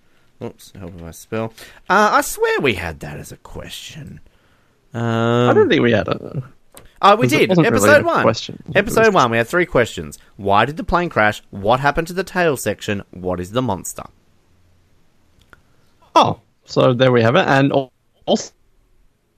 Oops, 0.43 0.71
help 0.77 0.93
if 0.95 1.03
I 1.03 1.09
spell. 1.09 1.45
Uh, 1.89 2.09
I 2.13 2.21
swear 2.21 2.59
we 2.59 2.75
had 2.75 2.99
that 2.99 3.17
as 3.17 3.31
a 3.31 3.37
question. 3.37 4.19
Um, 4.93 5.49
I 5.49 5.53
don't 5.55 5.67
think 5.67 5.81
we 5.81 5.93
had 5.93 6.07
it. 6.09 6.21
oh, 7.01 7.15
we 7.15 7.23
'cause 7.25 7.33
it 7.33 7.37
did. 7.39 7.49
wasn't 7.49 7.71
really 7.71 7.89
Episode 7.89 8.05
one. 8.05 8.21
question. 8.21 8.63
Episode 8.75 9.05
was- 9.07 9.13
one. 9.15 9.31
We 9.31 9.37
had 9.37 9.47
three 9.47 9.65
questions. 9.65 10.19
Why 10.37 10.65
did 10.65 10.77
the 10.77 10.83
plane 10.83 11.09
crash? 11.09 11.41
What 11.49 11.79
happened 11.79 12.05
to 12.09 12.13
the 12.13 12.23
tail 12.23 12.55
section? 12.55 13.01
What 13.09 13.39
is 13.39 13.51
the 13.53 13.63
monster? 13.63 14.03
Oh, 16.15 16.41
so 16.65 16.93
there 16.93 17.11
we 17.11 17.23
have 17.23 17.35
it. 17.35 17.47
And 17.47 17.71
also, 18.25 18.51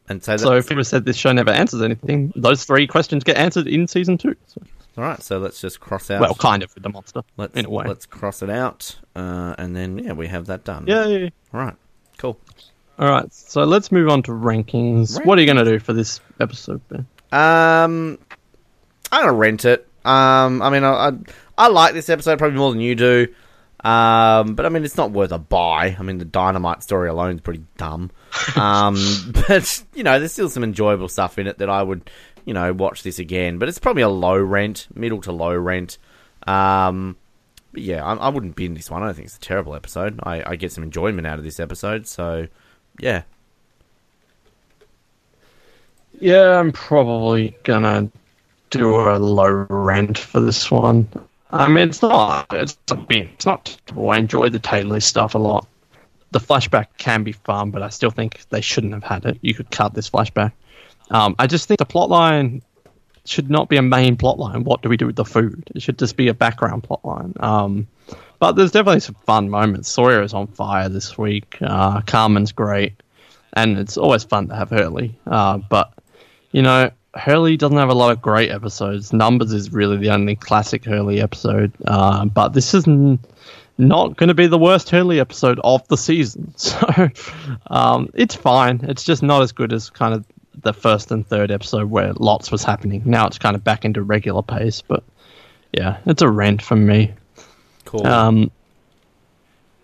And 0.09 0.23
so, 0.23 0.35
so 0.37 0.53
if 0.53 0.67
people 0.67 0.83
said 0.83 1.05
this 1.05 1.15
show 1.15 1.31
never 1.31 1.51
answers 1.51 1.81
anything, 1.81 2.33
those 2.35 2.65
three 2.65 2.87
questions 2.87 3.23
get 3.23 3.37
answered 3.37 3.67
in 3.67 3.87
season 3.87 4.17
two. 4.17 4.35
So, 4.47 4.61
all 4.97 5.03
right. 5.03 5.21
So 5.21 5.37
let's 5.37 5.61
just 5.61 5.79
cross 5.79 6.11
out. 6.11 6.21
well, 6.21 6.35
kind 6.35 6.63
of 6.63 6.73
with 6.75 6.83
the 6.83 6.89
monster, 6.89 7.21
let's 7.37 7.55
in 7.55 7.65
a 7.65 7.69
way. 7.69 7.85
let's 7.87 8.05
cross 8.05 8.41
it 8.41 8.49
out, 8.49 8.97
uh, 9.15 9.55
and 9.57 9.75
then 9.75 9.99
yeah, 9.99 10.13
we 10.13 10.27
have 10.27 10.47
that 10.47 10.63
done. 10.63 10.85
Yay! 10.87 11.31
All 11.53 11.59
right. 11.59 11.75
Cool. 12.17 12.37
All 12.99 13.09
right, 13.09 13.33
so 13.33 13.63
let's 13.63 13.91
move 13.91 14.09
on 14.09 14.21
to 14.23 14.31
rankings. 14.31 15.25
What 15.25 15.37
are 15.37 15.41
you 15.41 15.51
going 15.51 15.65
to 15.65 15.71
do 15.71 15.79
for 15.79 15.93
this 15.93 16.19
episode, 16.39 16.81
Ben? 16.87 17.07
Um, 17.31 18.19
I'm 19.11 19.21
gonna 19.23 19.33
rent 19.33 19.65
it. 19.65 19.87
Um, 20.05 20.61
I 20.61 20.69
mean, 20.69 20.83
I, 20.83 21.07
I 21.07 21.11
I 21.57 21.67
like 21.69 21.93
this 21.93 22.09
episode 22.09 22.37
probably 22.37 22.57
more 22.57 22.71
than 22.71 22.81
you 22.81 22.95
do. 22.95 23.27
Um, 23.83 24.53
but 24.55 24.65
I 24.65 24.69
mean, 24.69 24.83
it's 24.83 24.97
not 24.97 25.11
worth 25.11 25.31
a 25.31 25.39
buy. 25.39 25.95
I 25.97 26.03
mean, 26.03 26.19
the 26.19 26.25
dynamite 26.25 26.83
story 26.83 27.09
alone 27.09 27.35
is 27.35 27.41
pretty 27.41 27.63
dumb. 27.77 28.11
Um, 28.55 28.95
but 29.47 29.83
you 29.93 30.03
know, 30.03 30.19
there's 30.19 30.33
still 30.33 30.49
some 30.49 30.63
enjoyable 30.63 31.07
stuff 31.07 31.37
in 31.39 31.47
it 31.47 31.57
that 31.59 31.69
I 31.69 31.81
would, 31.83 32.09
you 32.45 32.53
know, 32.53 32.73
watch 32.73 33.03
this 33.03 33.19
again. 33.19 33.57
But 33.57 33.69
it's 33.69 33.79
probably 33.79 34.03
a 34.03 34.09
low 34.09 34.37
rent, 34.37 34.87
middle 34.93 35.21
to 35.21 35.31
low 35.31 35.55
rent. 35.55 35.97
Um, 36.47 37.17
but 37.71 37.83
yeah, 37.83 38.03
I, 38.03 38.15
I 38.15 38.29
wouldn't 38.29 38.55
bin 38.55 38.73
this 38.73 38.89
one. 38.89 39.01
I 39.01 39.05
don't 39.05 39.15
think 39.15 39.27
it's 39.27 39.37
a 39.37 39.41
terrible 39.41 39.75
episode. 39.75 40.19
I, 40.23 40.51
I 40.51 40.55
get 40.55 40.71
some 40.71 40.83
enjoyment 40.83 41.27
out 41.27 41.39
of 41.39 41.45
this 41.45 41.59
episode. 41.59 42.07
So, 42.07 42.47
yeah, 42.99 43.23
Yeah, 46.21 46.59
I'm 46.59 46.71
probably 46.71 47.57
gonna 47.63 48.09
do 48.69 48.95
a 48.95 49.17
low 49.17 49.65
rent 49.69 50.19
for 50.19 50.39
this 50.39 50.69
one. 50.69 51.07
I 51.51 51.67
mean, 51.67 51.89
it's 51.89 52.03
not. 52.03 52.45
It's 52.51 52.77
a 52.91 52.95
bit. 52.95 53.29
It's 53.33 53.45
not. 53.47 53.75
I 53.97 54.17
enjoy 54.17 54.49
the 54.49 54.59
tailie 54.59 55.01
stuff 55.01 55.33
a 55.33 55.39
lot. 55.39 55.67
The 56.31 56.39
flashback 56.39 56.87
can 56.97 57.23
be 57.23 57.33
fun, 57.33 57.71
but 57.71 57.81
I 57.81 57.89
still 57.89 58.09
think 58.09 58.41
they 58.49 58.61
shouldn't 58.61 58.93
have 58.93 59.03
had 59.03 59.25
it. 59.25 59.37
You 59.41 59.53
could 59.53 59.69
cut 59.69 59.93
this 59.93 60.09
flashback. 60.09 60.53
Um, 61.09 61.35
I 61.37 61.47
just 61.47 61.67
think 61.67 61.79
the 61.79 61.85
plotline 61.85 62.61
should 63.25 63.49
not 63.49 63.69
be 63.69 63.77
a 63.77 63.81
main 63.81 64.15
plotline. 64.15 64.63
What 64.63 64.81
do 64.81 64.89
we 64.89 64.97
do 64.97 65.07
with 65.07 65.15
the 65.15 65.25
food? 65.25 65.69
It 65.75 65.81
should 65.81 65.99
just 65.99 66.15
be 66.15 66.29
a 66.29 66.33
background 66.33 66.83
plotline. 66.83 67.41
Um, 67.41 67.87
but 68.39 68.53
there's 68.53 68.71
definitely 68.71 69.01
some 69.01 69.15
fun 69.25 69.49
moments. 69.49 69.89
Sawyer 69.89 70.23
is 70.23 70.33
on 70.33 70.47
fire 70.47 70.89
this 70.89 71.17
week. 71.17 71.57
Uh, 71.61 72.01
Carmen's 72.01 72.51
great, 72.51 72.93
and 73.53 73.77
it's 73.77 73.97
always 73.97 74.23
fun 74.23 74.47
to 74.47 74.55
have 74.55 74.69
Hurley. 74.69 75.19
Uh, 75.27 75.57
but 75.57 75.93
you 76.51 76.61
know, 76.61 76.89
Hurley 77.13 77.57
doesn't 77.57 77.77
have 77.77 77.89
a 77.89 77.93
lot 77.93 78.11
of 78.11 78.21
great 78.21 78.49
episodes. 78.49 79.13
Numbers 79.13 79.53
is 79.53 79.71
really 79.71 79.97
the 79.97 80.09
only 80.09 80.35
classic 80.35 80.85
Hurley 80.85 81.21
episode. 81.21 81.71
Uh, 81.85 82.25
but 82.25 82.49
this 82.49 82.73
is 82.73 82.87
n- 82.87 83.19
not 83.81 84.15
going 84.15 84.27
to 84.29 84.33
be 84.33 84.47
the 84.47 84.57
worst 84.57 84.89
Hurley 84.89 85.19
episode 85.19 85.59
of 85.63 85.85
the 85.87 85.97
season. 85.97 86.53
So 86.61 87.09
um, 87.67 88.09
it's 88.13 88.35
fine. 88.35 88.81
It's 88.83 89.03
just 89.03 89.23
not 89.23 89.41
as 89.41 89.51
good 89.51 89.73
as 89.73 89.89
kind 89.89 90.13
of 90.13 90.25
the 90.55 90.73
first 90.73 91.11
and 91.11 91.25
third 91.27 91.49
episode 91.51 91.89
where 91.89 92.13
lots 92.13 92.51
was 92.51 92.63
happening. 92.63 93.01
Now 93.05 93.27
it's 93.27 93.39
kind 93.39 93.55
of 93.55 93.63
back 93.63 93.83
into 93.83 94.03
regular 94.03 94.43
pace. 94.43 94.81
But 94.81 95.03
yeah, 95.73 95.97
it's 96.05 96.21
a 96.21 96.29
rent 96.29 96.61
for 96.61 96.75
me. 96.75 97.13
cool. 97.85 98.05
Um, 98.05 98.51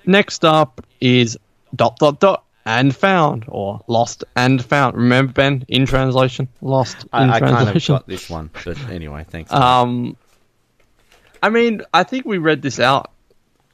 next 0.06 0.46
up 0.46 0.86
is 1.02 1.38
dot 1.76 1.98
dot 1.98 2.20
dot 2.20 2.44
and 2.66 2.96
found 2.96 3.46
or 3.48 3.82
lost 3.88 4.24
and 4.36 4.64
found. 4.64 4.96
Remember 4.96 5.34
Ben 5.34 5.66
in 5.68 5.86
translation, 5.86 6.48
lost 6.62 7.04
in 7.04 7.10
I, 7.14 7.24
I 7.24 7.40
kind 7.40 7.52
of 7.56 7.60
translation. 7.60 7.96
got 7.96 8.08
this 8.08 8.30
one, 8.30 8.50
but 8.64 8.78
anyway, 8.90 9.26
thanks. 9.28 9.52
um, 9.54 10.16
I 11.42 11.50
mean, 11.50 11.82
I 11.94 12.04
think 12.04 12.26
we 12.26 12.38
read 12.38 12.62
this 12.62 12.80
out 12.80 13.12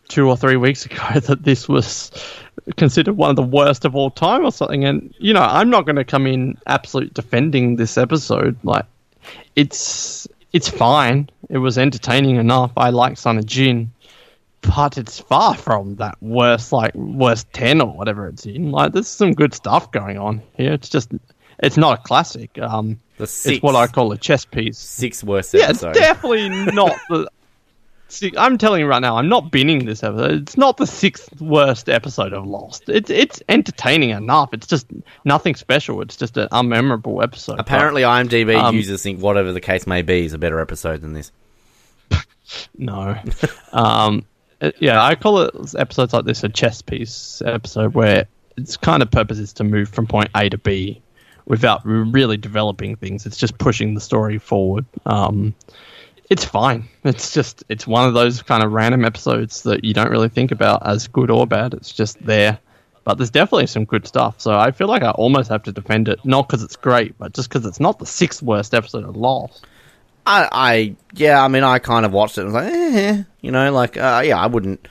two 0.08 0.28
or 0.28 0.38
three 0.38 0.58
weeks 0.58 0.86
ago 0.86 1.20
that 1.20 1.43
this 1.43 1.68
was 1.68 2.12
considered 2.78 3.18
one 3.18 3.30
of 3.30 3.36
the 3.36 3.43
worst 3.43 3.86
of 3.86 3.95
all 3.95 4.12
time 4.12 4.45
or 4.45 4.51
something. 4.51 4.86
And 4.86 5.14
you 5.18 5.34
know, 5.34 5.41
I'm 5.41 5.70
not 5.70 5.86
going 5.86 5.95
to 5.95 6.06
come 6.06 6.28
in 6.28 6.58
absolute 6.68 7.14
defending 7.14 7.76
this 7.76 7.97
episode. 7.97 8.58
Like, 8.64 8.86
it's 9.56 10.28
it's 10.51 10.70
fine. 10.70 11.30
It 11.49 11.58
was 11.58 11.78
entertaining 11.78 12.36
enough. 12.36 12.72
I 12.78 12.91
like 12.91 13.18
Sun 13.18 13.39
of 13.39 13.45
Jin, 13.45 13.91
but 14.62 14.97
it's 14.97 15.20
far 15.20 15.56
from 15.56 15.95
that 15.95 16.18
worst, 16.22 16.72
like 16.72 16.93
worst 16.95 17.51
ten 17.54 17.82
or 17.82 17.91
whatever 17.91 18.28
it's 18.28 18.45
in. 18.45 18.72
Like, 18.72 18.93
there's 18.93 19.08
some 19.08 19.34
good 19.34 19.54
stuff 19.54 19.91
going 19.91 20.18
on 20.18 20.41
here. 20.56 20.74
It's 20.74 20.89
just, 20.89 21.12
it's 21.60 21.78
not 21.78 21.99
a 21.99 22.01
classic. 22.04 22.58
Um, 22.60 22.99
the 23.18 23.24
it's 23.24 23.62
what 23.62 23.76
I 23.76 23.88
call 23.88 24.12
a 24.12 24.18
chess 24.18 24.45
piece. 24.45 24.78
Six 24.78 25.24
worst 25.24 25.54
Yeah, 25.54 25.70
it's 25.70 25.82
definitely 25.82 26.49
not 26.49 26.95
the. 27.10 27.30
See, 28.10 28.32
I'm 28.38 28.60
telling 28.60 28.80
you 28.82 28.86
right 28.88 29.01
now, 29.01 29.18
I'm 29.18 29.28
not 29.28 29.51
binning 29.51 29.86
this 29.86 30.04
episode. 30.04 30.43
It's 30.43 30.58
not 30.58 30.78
the 30.78 30.86
sixth 30.86 31.41
worst 31.41 31.89
episode 31.89 32.32
of 32.32 32.45
Lost. 32.45 32.88
It's 32.88 33.10
it's 33.10 33.41
entertaining 33.49 34.12
enough. 34.12 34.54
It's 34.54 34.68
just 34.68 34.86
nothing 35.26 35.56
special. 35.56 35.99
It's 36.01 36.16
just 36.16 36.38
an 36.38 36.47
unmemorable 36.49 37.24
episode. 37.24 37.60
Apparently, 37.60 38.04
IMDb 38.04 38.56
Um, 38.56 38.76
users 38.76 39.01
think 39.01 39.20
whatever 39.20 39.51
the 39.51 39.62
case 39.62 39.88
may 39.88 40.04
be 40.04 40.26
is 40.26 40.34
a 40.34 40.38
better 40.38 40.60
episode 40.60 41.01
than 41.01 41.14
this. 41.14 41.32
No. 42.78 43.18
um, 43.72 44.26
yeah, 44.78 45.04
I 45.04 45.16
call 45.16 45.39
it 45.39 45.56
episodes 45.76 46.14
like 46.14 46.26
this 46.26 46.43
a 46.43 46.49
chess 46.49 46.82
piece 46.82 47.41
episode 47.45 47.95
where 47.95 48.28
its 48.58 48.78
kind 48.78 49.01
of 49.01 49.10
purpose 49.10 49.39
is 49.39 49.54
to 49.54 49.64
move 49.64 49.89
from 49.89 50.06
point 50.06 50.30
A 50.36 50.49
to 50.49 50.58
B 50.58 51.01
without 51.45 51.82
really 51.86 52.38
developing 52.38 52.95
things. 52.95 53.26
It's 53.26 53.38
just 53.38 53.58
pushing 53.58 53.95
the 53.95 54.01
story 54.01 54.38
forward. 54.38 54.86
Um, 55.06 55.56
it's 56.30 56.45
fine. 56.45 56.88
It's 57.03 57.34
just 57.34 57.63
it's 57.69 57.86
one 57.86 58.07
of 58.07 58.13
those 58.13 58.41
kind 58.41 58.63
of 58.63 58.71
random 58.71 59.05
episodes 59.05 59.63
that 59.63 59.84
you 59.84 59.93
don't 59.93 60.09
really 60.09 60.30
think 60.30 60.51
about 60.51 60.88
as 60.88 61.07
good 61.07 61.30
or 61.30 61.45
bad. 61.45 61.74
It's 61.74 61.91
just 61.91 62.24
there. 62.26 62.59
But 63.03 63.17
there's 63.17 63.32
definitely 63.32 63.67
some 63.67 63.84
good 63.84 64.07
stuff. 64.07 64.39
So 64.39 64.57
I 64.57 64.71
feel 64.71 64.88
like 64.88 65.03
I 65.03 65.11
almost 65.11 65.49
have 65.49 65.63
to 65.63 65.74
defend 65.74 66.07
it, 66.07 66.24
not 66.24 66.47
because 66.47 66.63
it's 66.63 66.78
great, 66.78 67.17
but 67.17 67.34
just 67.34 67.49
because 67.49 67.65
it's 67.65 67.80
not 67.80 67.99
the 67.99 68.05
sixth 68.05 68.41
worst 68.41 68.74
episode 68.74 69.03
of 69.03 69.17
Lost. 69.17 69.65
I, 70.26 70.47
I, 70.51 70.95
yeah, 71.13 71.43
I 71.43 71.49
mean, 71.49 71.65
I 71.65 71.80
kind 71.80 72.05
of 72.05 72.13
watched 72.13 72.38
it 72.38 72.45
and 72.45 72.53
was 72.53 72.63
like, 72.63 72.74
eh, 72.74 73.24
you 73.41 73.51
know, 73.51 73.74
like, 73.74 73.97
uh, 73.97 74.24
yeah, 74.26 74.39
I 74.39 74.47
wouldn't 74.47 74.88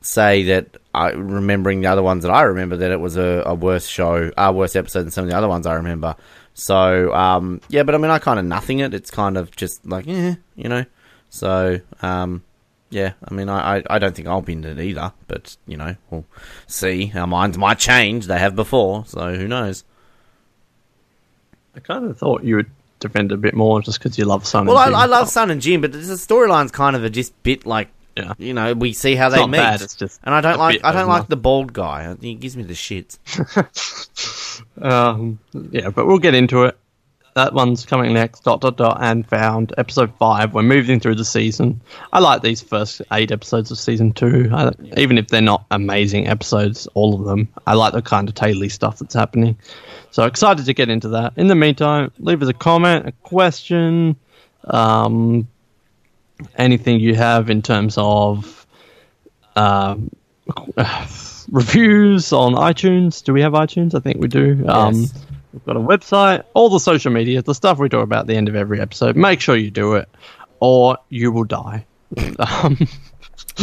say 0.00 0.44
that 0.44 0.78
I, 0.94 1.10
remembering 1.10 1.82
the 1.82 1.88
other 1.88 2.02
ones 2.02 2.22
that 2.22 2.30
I 2.30 2.42
remember, 2.42 2.78
that 2.78 2.90
it 2.90 2.98
was 2.98 3.18
a, 3.18 3.42
a 3.44 3.54
worse 3.54 3.86
show, 3.86 4.30
a 4.38 4.52
worse 4.52 4.74
episode 4.74 5.02
than 5.02 5.10
some 5.10 5.24
of 5.24 5.30
the 5.30 5.36
other 5.36 5.48
ones 5.48 5.66
I 5.66 5.74
remember. 5.74 6.16
So, 6.54 7.14
um, 7.14 7.60
yeah, 7.68 7.82
but 7.82 7.94
I 7.94 7.98
mean, 7.98 8.10
I 8.10 8.18
kind 8.18 8.38
of 8.38 8.44
nothing 8.44 8.80
it. 8.80 8.92
It's 8.92 9.10
kind 9.10 9.36
of 9.36 9.54
just 9.54 9.84
like, 9.86 10.06
eh, 10.08 10.34
you 10.56 10.68
know. 10.68 10.84
So, 11.30 11.80
um, 12.02 12.42
yeah, 12.90 13.12
I 13.24 13.32
mean, 13.32 13.48
I, 13.48 13.78
I, 13.78 13.82
I 13.88 13.98
don't 13.98 14.14
think 14.14 14.28
I'll 14.28 14.42
bin 14.42 14.64
it 14.64 14.78
either, 14.78 15.12
but, 15.28 15.56
you 15.66 15.76
know, 15.76 15.94
we'll 16.10 16.26
see. 16.66 17.12
Our 17.14 17.26
minds 17.26 17.56
might 17.56 17.78
change. 17.78 18.26
They 18.26 18.38
have 18.38 18.56
before, 18.56 19.06
so 19.06 19.34
who 19.34 19.46
knows? 19.46 19.84
I 21.74 21.80
kind 21.80 22.04
of 22.04 22.18
thought 22.18 22.42
you 22.42 22.56
would 22.56 22.70
defend 22.98 23.30
it 23.30 23.36
a 23.36 23.38
bit 23.38 23.54
more 23.54 23.80
just 23.80 23.98
because 23.98 24.18
you 24.18 24.24
love 24.24 24.46
Sun. 24.46 24.66
Well, 24.66 24.76
I, 24.76 24.90
I 24.90 25.06
love 25.06 25.28
Sun 25.28 25.50
and 25.50 25.62
Jin, 25.62 25.80
but 25.80 25.92
the 25.92 25.98
storyline's 25.98 26.72
kind 26.72 26.96
of 26.96 27.04
a 27.04 27.10
just 27.10 27.40
bit 27.42 27.64
like 27.64 27.88
Yeah. 28.20 28.34
you 28.38 28.54
know 28.54 28.72
we 28.74 28.92
see 28.92 29.14
how 29.14 29.26
It's 29.26 29.34
they 29.34 29.40
not 29.40 29.50
meet, 29.50 29.58
bad, 29.58 29.80
it's 29.82 29.94
just 29.94 30.20
and 30.24 30.34
I 30.34 30.40
don't 30.40 30.58
like 30.58 30.80
I 30.84 30.92
don't 30.92 31.08
like 31.08 31.20
over. 31.22 31.28
the 31.28 31.36
bald 31.36 31.72
guy. 31.72 32.14
He 32.20 32.34
gives 32.34 32.56
me 32.56 32.62
the 32.64 32.74
shits. 32.74 33.18
Um, 34.80 35.38
yeah, 35.70 35.88
but 35.90 36.06
we'll 36.06 36.18
get 36.18 36.34
into 36.34 36.64
it. 36.64 36.76
That 37.34 37.54
one's 37.54 37.86
coming 37.86 38.12
next. 38.12 38.40
Dot 38.44 38.60
dot 38.60 38.76
dot 38.76 38.98
and 39.00 39.26
found 39.26 39.72
episode 39.78 40.12
five. 40.18 40.52
We're 40.52 40.62
moving 40.62 40.98
through 41.00 41.14
the 41.14 41.24
season. 41.24 41.80
I 42.12 42.18
like 42.18 42.42
these 42.42 42.60
first 42.60 43.00
eight 43.12 43.30
episodes 43.30 43.70
of 43.70 43.78
season 43.78 44.12
two, 44.12 44.50
I, 44.52 44.72
even 44.96 45.16
if 45.16 45.28
they're 45.28 45.40
not 45.40 45.64
amazing 45.70 46.26
episodes. 46.26 46.86
All 46.94 47.14
of 47.18 47.24
them. 47.24 47.48
I 47.66 47.74
like 47.74 47.92
the 47.92 48.02
kind 48.02 48.28
of 48.28 48.34
taily 48.34 48.70
stuff 48.70 48.98
that's 48.98 49.14
happening. 49.14 49.56
So 50.10 50.24
excited 50.24 50.66
to 50.66 50.74
get 50.74 50.88
into 50.88 51.08
that. 51.10 51.34
In 51.36 51.46
the 51.46 51.54
meantime, 51.54 52.10
leave 52.18 52.42
us 52.42 52.48
a 52.48 52.52
comment, 52.54 53.06
a 53.06 53.12
question, 53.22 54.16
um, 54.64 55.46
anything 56.56 57.00
you 57.00 57.14
have 57.14 57.50
in 57.50 57.62
terms 57.62 57.94
of 57.96 58.66
um, 59.56 60.10
reviews 61.50 62.32
on 62.32 62.54
iTunes. 62.54 63.22
Do 63.22 63.32
we 63.32 63.42
have 63.42 63.52
iTunes? 63.52 63.94
I 63.94 64.00
think 64.00 64.20
we 64.20 64.28
do. 64.28 64.64
Um, 64.68 65.06
we've 65.52 65.64
got 65.64 65.76
a 65.76 65.80
website, 65.80 66.44
all 66.54 66.68
the 66.68 66.80
social 66.80 67.12
media, 67.12 67.42
the 67.42 67.54
stuff 67.54 67.78
we 67.78 67.88
talk 67.88 68.04
about 68.04 68.20
at 68.20 68.26
the 68.26 68.36
end 68.36 68.48
of 68.48 68.56
every 68.56 68.80
episode. 68.80 69.16
Make 69.16 69.40
sure 69.40 69.56
you 69.56 69.70
do 69.70 69.94
it, 69.94 70.08
or 70.60 70.98
you 71.08 71.32
will 71.32 71.44
die. 71.44 71.86
um, 72.38 72.76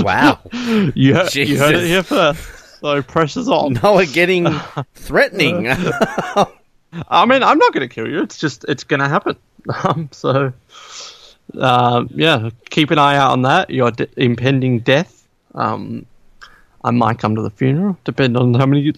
Wow, 0.03 0.39
you, 0.53 1.13
heard, 1.13 1.35
you 1.35 1.57
heard 1.57 1.75
it 1.75 1.85
here 1.85 2.03
first. 2.03 2.79
So 2.79 3.01
pressure's 3.01 3.47
on. 3.47 3.73
Now 3.73 3.95
we're 3.95 4.05
getting 4.05 4.47
threatening. 4.95 5.67
I 5.67 7.25
mean, 7.25 7.43
I'm 7.43 7.57
not 7.57 7.73
going 7.73 7.87
to 7.87 7.93
kill 7.93 8.07
you. 8.07 8.21
It's 8.21 8.37
just 8.37 8.65
it's 8.67 8.83
going 8.83 8.99
to 8.99 9.09
happen. 9.09 9.35
Um, 9.83 10.09
so, 10.11 10.53
um, 11.55 12.09
yeah, 12.13 12.49
keep 12.69 12.91
an 12.91 12.99
eye 12.99 13.15
out 13.17 13.31
on 13.31 13.43
that. 13.43 13.69
Your 13.69 13.91
d- 13.91 14.07
impending 14.17 14.79
death. 14.79 15.27
Um, 15.55 16.05
I 16.83 16.91
might 16.91 17.19
come 17.19 17.35
to 17.35 17.41
the 17.41 17.49
funeral, 17.49 17.97
depending 18.03 18.41
on 18.41 18.53
how 18.53 18.65
many 18.65 18.93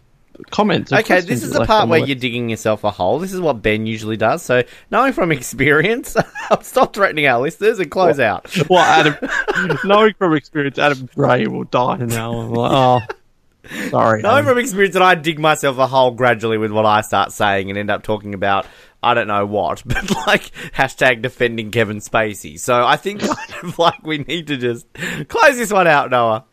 comments. 0.50 0.92
Okay, 0.92 1.22
this 1.22 1.44
is 1.44 1.52
the 1.52 1.66
part 1.66 1.90
where 1.90 2.00
you're 2.00 2.16
digging 2.16 2.50
yourself 2.50 2.84
a 2.84 2.92
hole. 2.92 3.20
This 3.20 3.34
is 3.34 3.42
what 3.42 3.62
Ben 3.62 3.86
usually 3.86 4.18
does. 4.18 4.44
So, 4.44 4.64
knowing 4.92 5.14
from 5.14 5.32
experience, 5.32 6.16
stop 6.62 6.94
threatening 6.94 7.28
our 7.28 7.42
listeners 7.42 7.80
and 7.80 7.90
close 7.90 8.20
out. 8.20 8.48
Well, 8.70 8.84
Adam, 8.84 9.78
knowing 9.84 10.14
from 10.16 10.36
experience, 10.36 10.78
Adam 10.78 11.10
Gray 11.16 11.48
will 11.48 11.64
die 11.64 11.98
now. 11.98 12.34
I'm 12.34 12.52
like, 12.52 12.72
oh, 12.72 13.90
sorry. 13.90 14.22
Knowing 14.22 14.40
Adam. 14.40 14.46
from 14.46 14.58
experience 14.60 14.94
that 14.94 15.02
I 15.02 15.16
dig 15.16 15.40
myself 15.40 15.78
a 15.78 15.88
hole 15.88 16.12
gradually 16.12 16.58
with 16.58 16.72
what 16.72 16.86
I 16.86 17.02
start 17.02 17.32
saying 17.32 17.70
and 17.70 17.80
end 17.80 17.90
up 17.90 18.04
talking 18.04 18.34
about 18.34 18.68
I 19.02 19.14
don't 19.14 19.28
know 19.28 19.46
what, 19.46 19.82
but 19.86 20.10
like 20.28 20.52
hashtag 20.74 21.22
defending 21.22 21.72
Kevin 21.72 21.98
Spacey. 21.98 22.60
So 22.60 22.86
I 22.86 22.96
think 22.98 23.22
kind 23.28 23.64
of 23.64 23.80
like 23.80 24.04
we 24.04 24.20
need 24.20 24.48
to 24.48 24.58
just 24.58 24.88
close 25.28 25.58
this 25.58 25.72
one 25.72 25.88
out, 25.88 26.12
Noah. 26.12 26.46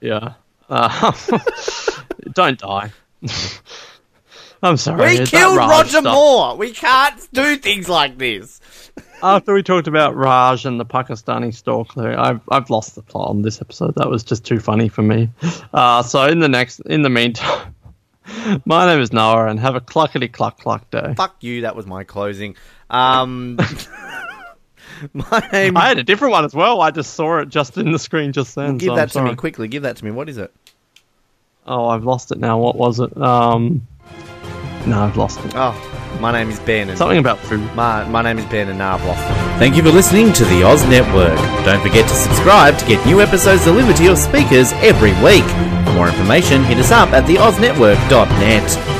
Yeah. 0.00 0.34
Uh, 0.68 1.12
don't 2.32 2.58
die. 2.58 2.92
I'm 4.62 4.76
sorry. 4.76 5.18
We 5.18 5.26
killed 5.26 5.56
Roger 5.56 5.88
stuff- 5.88 6.04
Moore. 6.04 6.56
We 6.56 6.72
can't 6.72 7.28
do 7.32 7.56
things 7.56 7.88
like 7.88 8.18
this. 8.18 8.60
After 9.22 9.54
we 9.54 9.62
talked 9.62 9.86
about 9.88 10.14
Raj 10.14 10.66
and 10.66 10.78
the 10.78 10.84
Pakistani 10.84 11.54
stalker, 11.54 12.18
I've 12.18 12.40
I've 12.50 12.68
lost 12.68 12.94
the 12.94 13.02
plot 13.02 13.30
on 13.30 13.42
this 13.42 13.60
episode. 13.62 13.94
That 13.96 14.10
was 14.10 14.22
just 14.24 14.44
too 14.44 14.60
funny 14.60 14.88
for 14.88 15.02
me. 15.02 15.30
Uh, 15.72 16.02
so 16.02 16.24
in 16.24 16.40
the 16.40 16.48
next, 16.48 16.80
in 16.80 17.02
the 17.02 17.08
meantime, 17.08 17.74
my 18.64 18.86
name 18.86 19.00
is 19.00 19.12
Noah, 19.12 19.46
and 19.46 19.60
have 19.60 19.74
a 19.74 19.80
cluckety 19.80 20.30
cluck 20.32 20.58
cluck 20.60 20.90
day. 20.90 21.14
Fuck 21.16 21.36
you. 21.40 21.62
That 21.62 21.76
was 21.76 21.86
my 21.86 22.04
closing. 22.04 22.56
Um, 22.90 23.56
my 25.12 25.48
name. 25.52 25.76
I 25.76 25.88
had 25.88 25.98
a 25.98 26.04
different 26.04 26.32
one 26.32 26.44
as 26.44 26.54
well. 26.54 26.80
I 26.80 26.90
just 26.90 27.14
saw 27.14 27.38
it 27.38 27.48
just 27.48 27.76
in 27.78 27.92
the 27.92 27.98
screen 27.98 28.32
just 28.32 28.54
then. 28.54 28.78
give 28.78 28.88
so 28.88 28.94
that 28.96 29.02
I'm 29.02 29.08
to 29.08 29.12
sorry. 29.12 29.30
me 29.30 29.36
quickly. 29.36 29.68
Give 29.68 29.82
that 29.82 29.96
to 29.96 30.04
me. 30.04 30.10
What 30.10 30.28
is 30.28 30.38
it? 30.38 30.52
Oh, 31.66 31.88
I've 31.88 32.04
lost 32.04 32.30
it 32.32 32.38
now. 32.38 32.58
What 32.58 32.76
was 32.76 33.00
it? 33.00 33.16
Um, 33.16 33.86
no, 34.86 35.00
I've 35.00 35.16
lost 35.16 35.44
it. 35.44 35.52
Oh, 35.54 35.74
my 36.20 36.32
name 36.32 36.50
is 36.50 36.58
Ben. 36.60 36.88
And 36.88 36.98
Something 36.98 37.18
about 37.18 37.38
food. 37.38 37.60
My, 37.74 38.06
my 38.08 38.22
name 38.22 38.38
is 38.38 38.44
Ben 38.46 38.68
and 38.68 38.78
now 38.78 38.96
I've. 38.96 39.58
Thank 39.58 39.76
you 39.76 39.82
for 39.82 39.90
listening 39.90 40.32
to 40.34 40.44
the 40.46 40.62
Oz 40.62 40.84
Network. 40.88 41.36
Don't 41.64 41.82
forget 41.82 42.08
to 42.08 42.14
subscribe 42.14 42.78
to 42.78 42.86
get 42.86 43.04
new 43.06 43.20
episodes 43.20 43.64
delivered 43.64 43.96
to 43.96 44.04
your 44.04 44.16
speakers 44.16 44.72
every 44.74 45.12
week. 45.22 45.44
For 45.86 45.92
more 45.94 46.08
information, 46.08 46.62
hit 46.64 46.78
us 46.78 46.90
up 46.90 47.10
at 47.10 47.24
theoznetwork.net. 47.24 48.95